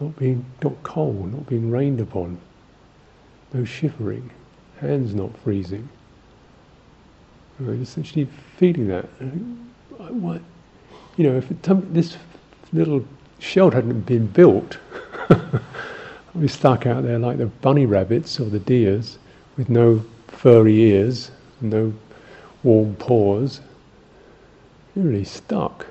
Not 0.00 0.16
being 0.16 0.46
not 0.62 0.82
cold, 0.82 1.34
not 1.34 1.46
being 1.46 1.70
rained 1.70 2.00
upon. 2.00 2.38
No 3.52 3.66
shivering. 3.66 4.30
Hands 4.80 5.14
not 5.14 5.36
freezing. 5.38 5.86
You 7.60 7.66
know, 7.66 7.76
just 7.76 7.98
actually 7.98 8.28
feeling 8.56 8.88
that. 8.88 9.04
What 9.98 10.40
you 11.18 11.24
know, 11.24 11.36
if 11.36 11.50
it, 11.50 11.62
this 11.92 12.16
little 12.72 13.04
shelter 13.40 13.76
hadn't 13.76 14.06
been 14.06 14.26
built, 14.26 14.78
we 16.34 16.48
stuck 16.48 16.86
out 16.86 17.02
there 17.02 17.18
like 17.18 17.36
the 17.36 17.46
bunny 17.46 17.84
rabbits 17.84 18.40
or 18.40 18.46
the 18.46 18.58
deers 18.58 19.18
with 19.58 19.68
no 19.68 20.02
furry 20.28 20.80
ears, 20.80 21.30
no 21.60 21.92
warm 22.62 22.94
paws. 22.96 23.60
You're 24.96 25.04
really 25.04 25.24
stuck. 25.24 25.86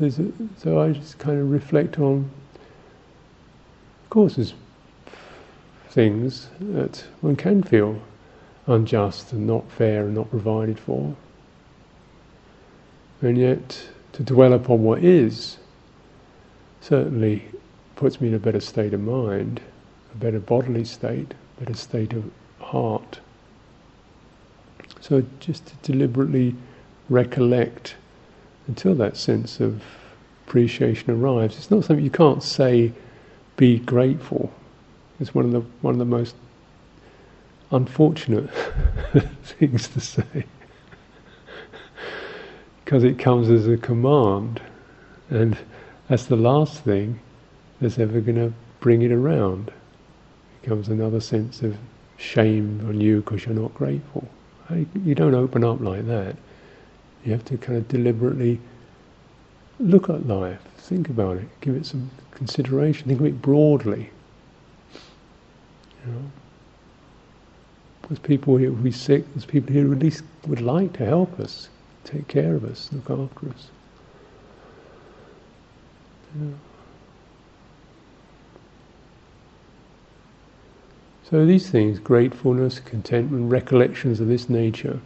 A, 0.00 0.10
so 0.56 0.80
I 0.80 0.92
just 0.92 1.18
kind 1.18 1.38
of 1.40 1.50
reflect 1.50 1.98
on, 1.98 2.30
of 4.04 4.10
course, 4.10 4.36
there's 4.36 4.54
things 5.90 6.48
that 6.60 7.04
one 7.20 7.36
can 7.36 7.62
feel 7.62 8.00
unjust 8.66 9.32
and 9.32 9.46
not 9.46 9.70
fair 9.70 10.06
and 10.06 10.14
not 10.14 10.30
provided 10.30 10.78
for. 10.78 11.14
And 13.20 13.36
yet, 13.36 13.88
to 14.12 14.22
dwell 14.22 14.52
upon 14.52 14.82
what 14.82 15.04
is 15.04 15.58
certainly 16.80 17.44
puts 17.96 18.20
me 18.20 18.28
in 18.28 18.34
a 18.34 18.38
better 18.38 18.60
state 18.60 18.94
of 18.94 19.00
mind 19.00 19.60
a 20.14 20.18
better 20.18 20.40
bodily 20.40 20.84
state, 20.84 21.34
a 21.56 21.60
better 21.60 21.76
state 21.76 22.12
of 22.12 22.30
heart. 22.60 23.20
So 25.02 25.24
just 25.40 25.66
to 25.66 25.92
deliberately 25.92 26.54
recollect 27.10 27.96
until 28.68 28.94
that 28.94 29.16
sense 29.18 29.60
of 29.60 29.82
appreciation 30.46 31.10
arrives. 31.10 31.56
It's 31.58 31.70
not 31.70 31.84
something 31.84 32.04
you 32.04 32.10
can't 32.10 32.42
say, 32.42 32.92
be 33.56 33.80
grateful. 33.80 34.52
It's 35.20 35.34
one 35.34 35.44
of 35.44 35.52
the 35.52 35.60
one 35.82 35.94
of 35.94 35.98
the 35.98 36.04
most 36.04 36.36
unfortunate 37.72 38.48
things 39.44 39.88
to 39.88 40.00
say. 40.00 40.44
because 42.84 43.04
it 43.04 43.18
comes 43.18 43.50
as 43.50 43.66
a 43.66 43.76
command. 43.76 44.60
And 45.30 45.56
that's 46.08 46.26
the 46.26 46.36
last 46.36 46.84
thing 46.84 47.18
that's 47.80 47.98
ever 47.98 48.20
going 48.20 48.36
to 48.36 48.52
bring 48.80 49.02
it 49.02 49.12
around 49.12 49.68
It 49.68 50.62
becomes 50.62 50.88
another 50.88 51.20
sense 51.20 51.62
of 51.62 51.76
shame 52.18 52.84
on 52.86 53.00
you 53.00 53.22
because 53.22 53.46
you're 53.46 53.54
not 53.54 53.74
grateful. 53.74 54.28
You 54.70 55.14
don't 55.14 55.34
open 55.34 55.64
up 55.64 55.80
like 55.80 56.06
that. 56.06 56.36
You 57.24 57.32
have 57.32 57.44
to 57.46 57.58
kind 57.58 57.78
of 57.78 57.88
deliberately 57.88 58.60
look 59.78 60.08
at 60.08 60.26
life, 60.26 60.60
think 60.76 61.08
about 61.08 61.36
it, 61.36 61.48
give 61.60 61.76
it 61.76 61.86
some 61.86 62.10
consideration, 62.30 63.08
think 63.08 63.20
of 63.20 63.26
it 63.26 63.42
broadly. 63.42 64.10
You 66.04 66.12
know? 66.12 66.30
There's 68.08 68.18
people 68.18 68.56
here 68.56 68.70
who 68.70 68.88
are 68.88 68.92
sick, 68.92 69.24
there's 69.34 69.44
people 69.44 69.72
here 69.72 69.84
who 69.84 69.92
at 69.92 69.98
least 69.98 70.22
would 70.46 70.60
like 70.60 70.92
to 70.94 71.04
help 71.04 71.38
us, 71.38 71.68
take 72.04 72.28
care 72.28 72.54
of 72.54 72.64
us, 72.64 72.90
look 72.92 73.10
after 73.10 73.48
us. 73.48 73.68
You 76.34 76.46
know? 76.46 76.54
So 81.32 81.46
these 81.46 81.70
things, 81.70 81.98
gratefulness, 81.98 82.78
contentment, 82.78 83.50
recollections 83.50 84.20
of 84.20 84.28
this 84.28 84.50
nature, 84.50 85.00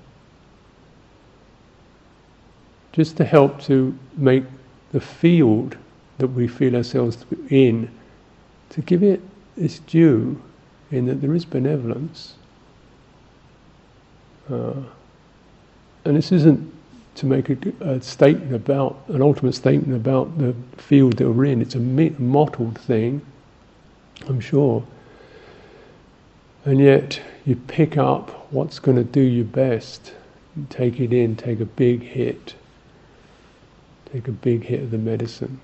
just 2.90 3.16
to 3.18 3.24
help 3.24 3.62
to 3.62 3.96
make 4.16 4.42
the 4.90 5.00
field 5.00 5.76
that 6.18 6.26
we 6.26 6.48
feel 6.48 6.74
ourselves 6.74 7.24
in, 7.48 7.88
to 8.70 8.80
give 8.80 9.04
it 9.04 9.20
its 9.56 9.78
due, 9.78 10.42
in 10.90 11.06
that 11.06 11.20
there 11.20 11.32
is 11.32 11.44
benevolence. 11.44 12.34
Uh, 14.50 14.82
and 16.04 16.16
this 16.16 16.32
isn't 16.32 16.74
to 17.14 17.26
make 17.26 17.50
a, 17.50 17.56
a, 17.82 18.00
statement 18.00 18.52
about 18.52 19.00
an 19.06 19.22
ultimate 19.22 19.54
statement 19.54 19.94
about 19.94 20.36
the 20.38 20.56
field 20.76 21.18
that 21.18 21.30
we're 21.30 21.44
in. 21.44 21.62
It's 21.62 21.76
a 21.76 21.78
mottled 21.78 22.76
thing, 22.80 23.24
I'm 24.26 24.40
sure. 24.40 24.84
And 26.66 26.80
yet 26.80 27.22
you 27.44 27.54
pick 27.54 27.96
up 27.96 28.52
what's 28.52 28.80
going 28.80 28.96
to 28.96 29.04
do 29.04 29.20
you 29.20 29.44
best, 29.44 30.12
take 30.68 30.98
it 30.98 31.12
in, 31.12 31.36
take 31.36 31.60
a 31.60 31.64
big 31.64 32.02
hit, 32.02 32.56
take 34.12 34.26
a 34.26 34.32
big 34.32 34.64
hit 34.64 34.82
of 34.82 34.90
the 34.90 34.98
medicine. 34.98 35.60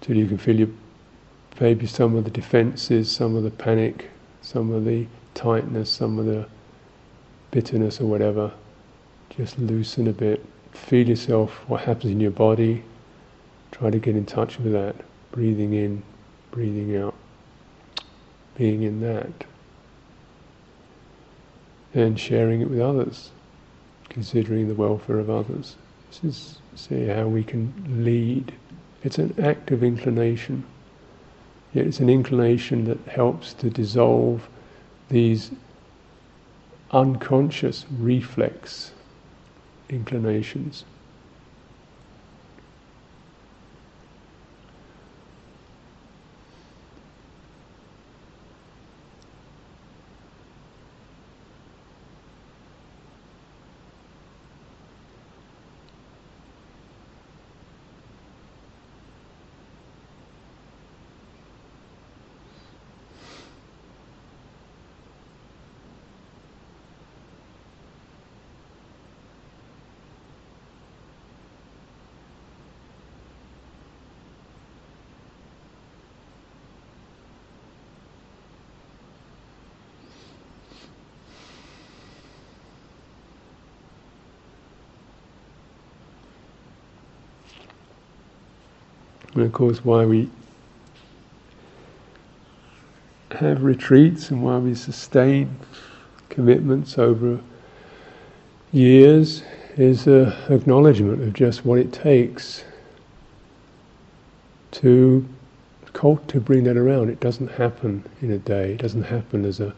Till 0.00 0.16
you 0.16 0.28
can 0.28 0.38
feel 0.38 0.54
your, 0.54 0.68
maybe 1.60 1.88
some 1.88 2.14
of 2.14 2.22
the 2.22 2.30
defenses, 2.30 3.10
some 3.10 3.34
of 3.34 3.42
the 3.42 3.50
panic, 3.50 4.08
some 4.40 4.72
of 4.72 4.84
the 4.84 5.08
tightness, 5.34 5.90
some 5.90 6.20
of 6.20 6.26
the 6.26 6.46
bitterness 7.50 8.00
or 8.00 8.04
whatever, 8.06 8.52
just 9.36 9.58
loosen 9.58 10.06
a 10.06 10.12
bit. 10.12 10.44
Feel 10.70 11.08
yourself, 11.08 11.50
what 11.68 11.80
happens 11.80 12.12
in 12.12 12.20
your 12.20 12.30
body. 12.30 12.84
Try 13.72 13.90
to 13.90 13.98
get 13.98 14.14
in 14.14 14.24
touch 14.24 14.60
with 14.60 14.72
that. 14.72 14.94
Breathing 15.32 15.72
in, 15.72 16.02
breathing 16.54 16.96
out, 16.96 17.14
being 18.56 18.84
in 18.84 19.00
that, 19.00 19.44
and 21.92 22.18
sharing 22.18 22.60
it 22.60 22.70
with 22.70 22.80
others, 22.80 23.32
considering 24.08 24.68
the 24.68 24.74
welfare 24.74 25.18
of 25.18 25.28
others. 25.28 25.74
This 26.08 26.24
is 26.24 26.58
see 26.76 27.06
how 27.06 27.26
we 27.26 27.42
can 27.42 28.04
lead. 28.04 28.52
It's 29.02 29.18
an 29.18 29.34
act 29.42 29.72
of 29.72 29.82
inclination. 29.82 30.64
Yet 31.72 31.88
it's 31.88 31.98
an 31.98 32.08
inclination 32.08 32.84
that 32.84 33.00
helps 33.08 33.52
to 33.54 33.68
dissolve 33.68 34.48
these 35.08 35.50
unconscious 36.92 37.84
reflex 37.98 38.92
inclinations. 39.88 40.84
And 89.34 89.42
of 89.42 89.52
course, 89.52 89.84
why 89.84 90.04
we 90.04 90.30
have 93.32 93.64
retreats 93.64 94.30
and 94.30 94.42
why 94.42 94.58
we 94.58 94.74
sustain 94.74 95.56
commitments 96.28 96.98
over 96.98 97.40
years 98.72 99.42
is 99.76 100.06
an 100.06 100.32
acknowledgement 100.48 101.20
of 101.22 101.32
just 101.32 101.64
what 101.64 101.78
it 101.78 101.92
takes 101.92 102.64
to 104.70 105.28
to 106.26 106.40
bring 106.40 106.64
that 106.64 106.76
around. 106.76 107.08
It 107.08 107.20
doesn't 107.20 107.48
happen 107.52 108.04
in 108.20 108.32
a 108.32 108.38
day. 108.38 108.72
It 108.72 108.78
doesn't 108.78 109.04
happen 109.04 109.44
as 109.44 109.60
a 109.60 109.72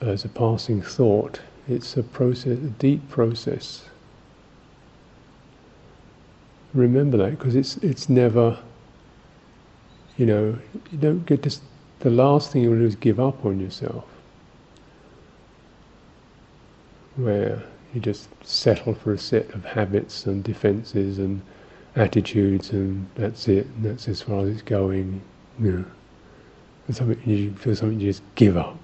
as 0.00 0.24
a 0.24 0.28
passing 0.28 0.80
thought. 0.80 1.40
It's 1.68 1.96
a 1.96 2.02
process, 2.02 2.58
a 2.58 2.70
deep 2.78 3.08
process 3.10 3.84
remember 6.78 7.16
that 7.18 7.30
because 7.30 7.56
it's 7.56 7.76
it's 7.78 8.08
never 8.08 8.56
you 10.16 10.26
know 10.26 10.56
you 10.90 10.98
don't 10.98 11.26
get 11.26 11.42
this 11.42 11.60
the 12.00 12.10
last 12.10 12.52
thing 12.52 12.62
you 12.62 12.72
to 12.72 12.78
do 12.78 12.86
is 12.86 12.94
give 12.94 13.18
up 13.18 13.44
on 13.44 13.58
yourself. 13.58 14.04
Where 17.16 17.60
you 17.92 18.00
just 18.00 18.28
settle 18.46 18.94
for 18.94 19.12
a 19.12 19.18
set 19.18 19.50
of 19.50 19.64
habits 19.64 20.26
and 20.26 20.44
defenses 20.44 21.18
and 21.18 21.42
attitudes 21.96 22.70
and 22.70 23.08
that's 23.16 23.48
it 23.48 23.66
and 23.66 23.84
that's 23.84 24.06
as 24.06 24.22
far 24.22 24.42
as 24.42 24.50
it's 24.50 24.62
going 24.62 25.20
you 25.60 25.72
know. 25.72 25.84
Something 26.90 27.20
you 27.26 27.52
feel 27.54 27.74
something 27.74 28.00
you 28.00 28.10
just 28.10 28.22
give 28.36 28.56
up. 28.56 28.78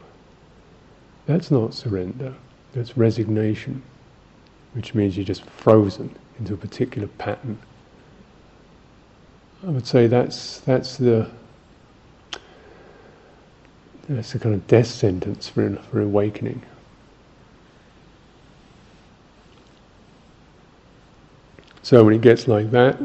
That's 1.27 1.51
not 1.51 1.73
surrender 1.73 2.35
that's 2.73 2.97
resignation 2.97 3.81
which 4.73 4.95
means 4.95 5.17
you're 5.17 5.25
just 5.25 5.45
frozen 5.45 6.15
into 6.41 6.53
a 6.53 6.57
particular 6.57 7.07
pattern 7.19 7.57
I 9.67 9.71
would 9.71 9.87
say 9.87 10.07
that's 10.07 10.61
that's 10.61 10.99
the 10.99 11.27
that's 14.09 14.33
the 14.33 14.39
kind 14.39 14.55
of 14.55 14.67
death 14.67 14.87
sentence 14.87 15.49
for 15.49 15.77
for 15.91 16.03
awakening. 16.03 16.61
So 21.83 22.05
when 22.05 22.15
it 22.15 22.21
gets 22.21 22.47
like 22.47 22.71
that, 22.73 22.99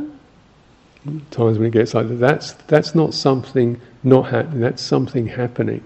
times 1.31 1.57
when 1.57 1.67
it 1.67 1.71
gets 1.71 1.93
like 1.93 2.09
that, 2.09 2.15
that's 2.15 2.53
that's 2.67 2.93
not 2.93 3.13
something 3.13 3.79
not 4.03 4.29
happening. 4.29 4.59
That's 4.59 4.81
something 4.81 5.27
happening. 5.27 5.83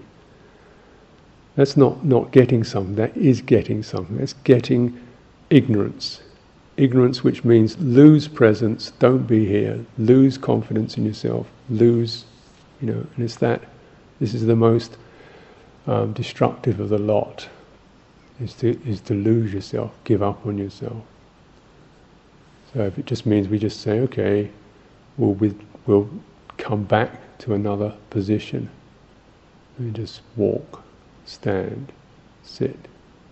That's 1.54 1.76
not 1.76 2.04
not 2.04 2.32
getting 2.32 2.64
something. 2.64 2.96
That 2.96 3.16
is 3.16 3.40
getting 3.40 3.84
something. 3.84 4.16
That's 4.16 4.32
getting 4.32 5.00
ignorance 5.50 6.20
ignorance, 6.76 7.22
which 7.22 7.44
means 7.44 7.78
lose 7.78 8.28
presence, 8.28 8.92
don't 8.98 9.26
be 9.26 9.46
here, 9.46 9.84
lose 9.98 10.36
confidence 10.38 10.96
in 10.96 11.04
yourself, 11.04 11.46
lose, 11.70 12.24
you 12.80 12.88
know, 12.88 13.06
and 13.14 13.24
it's 13.24 13.36
that, 13.36 13.62
this 14.20 14.34
is 14.34 14.46
the 14.46 14.56
most 14.56 14.96
um, 15.86 16.12
destructive 16.12 16.80
of 16.80 16.88
the 16.88 16.98
lot, 16.98 17.48
is 18.40 18.54
to, 18.54 18.80
is 18.88 19.00
to 19.02 19.14
lose 19.14 19.52
yourself, 19.52 19.92
give 20.04 20.22
up 20.22 20.44
on 20.46 20.58
yourself. 20.58 21.02
So 22.72 22.80
if 22.82 22.98
it 22.98 23.06
just 23.06 23.24
means 23.24 23.48
we 23.48 23.58
just 23.58 23.80
say, 23.80 24.00
okay, 24.00 24.50
we'll, 25.16 25.34
with, 25.34 25.60
we'll 25.86 26.10
come 26.56 26.84
back 26.84 27.38
to 27.38 27.54
another 27.54 27.94
position, 28.10 28.68
and 29.78 29.94
just 29.94 30.22
walk, 30.36 30.82
stand, 31.24 31.92
sit, 32.42 32.76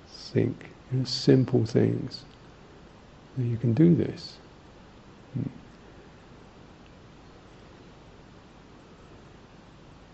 think, 0.09 0.67
you 0.93 0.99
know, 0.99 1.05
simple 1.05 1.65
things 1.65 2.25
you 3.39 3.57
can 3.57 3.73
do 3.73 3.95
this. 3.95 4.35
Hmm. 5.35 5.49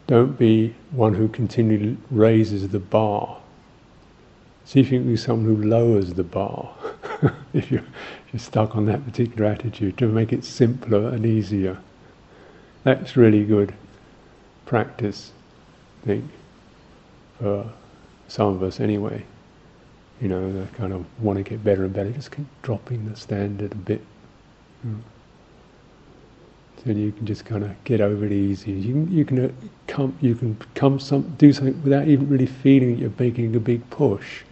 Don't 0.07 0.39
be 0.39 0.75
one 0.91 1.15
who 1.15 1.29
continually 1.29 1.97
raises 2.11 2.69
the 2.69 2.79
bar. 2.79 3.41
See 4.65 4.81
if 4.81 4.93
you 4.93 5.01
can 5.01 5.09
be 5.09 5.17
someone 5.17 5.47
who 5.47 5.63
lowers 5.63 6.15
the 6.15 6.25
bar. 6.25 6.75
if 7.53 7.71
you're, 7.71 7.85
you're 8.33 8.41
stuck 8.41 8.77
on 8.77 8.87
that 8.87 9.05
particular 9.05 9.47
attitude, 9.47 9.99
to 9.99 10.07
make 10.07 10.33
it 10.33 10.45
simpler 10.45 11.09
and 11.09 11.25
easier. 11.25 11.79
that's 12.85 13.17
really 13.17 13.45
good 13.45 13.75
practice, 14.67 15.33
I 16.03 16.07
think, 16.07 16.25
for 17.39 17.73
some 18.29 18.49
of 18.49 18.63
us 18.63 18.81
anyway. 18.81 19.25
You 20.21 20.29
know, 20.29 20.53
they 20.53 20.67
kind 20.73 20.93
of 20.93 21.07
want 21.23 21.39
to 21.39 21.43
get 21.45 21.63
better 21.63 21.85
and 21.85 21.93
better, 21.93 22.11
just 22.11 22.33
keep 22.33 22.47
dropping 22.63 23.09
the 23.09 23.17
standard 23.17 23.73
a 23.73 23.77
bit. 23.77 24.05
Mm. 24.87 25.01
So 26.85 26.91
you 26.91 27.13
can 27.13 27.27
just 27.27 27.45
kind 27.45 27.65
of 27.65 27.85
get 27.85 28.01
over 28.01 28.25
it 28.25 28.33
easy. 28.33 28.73
You 28.73 28.93
can 28.93 29.13
you 29.13 29.25
can 29.25 29.45
uh, 29.47 29.51
come 29.87 30.17
you 30.21 30.35
can 30.35 30.57
come 30.75 31.01
some 31.01 31.23
do 31.37 31.53
something 31.53 31.83
without 31.83 32.07
even 32.09 32.29
really 32.29 32.47
feeling 32.47 32.93
that 32.93 33.01
you're 33.01 33.13
making 33.19 33.55
a 33.57 33.61
big 33.61 33.89
push, 33.91 34.43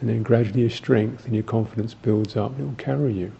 and 0.00 0.08
then 0.08 0.22
gradually 0.22 0.62
your 0.62 0.70
strength 0.70 1.26
and 1.26 1.34
your 1.34 1.44
confidence 1.44 1.94
builds 1.94 2.36
up. 2.36 2.52
And 2.52 2.60
it 2.60 2.64
will 2.64 2.74
carry 2.74 3.12
you. 3.12 3.32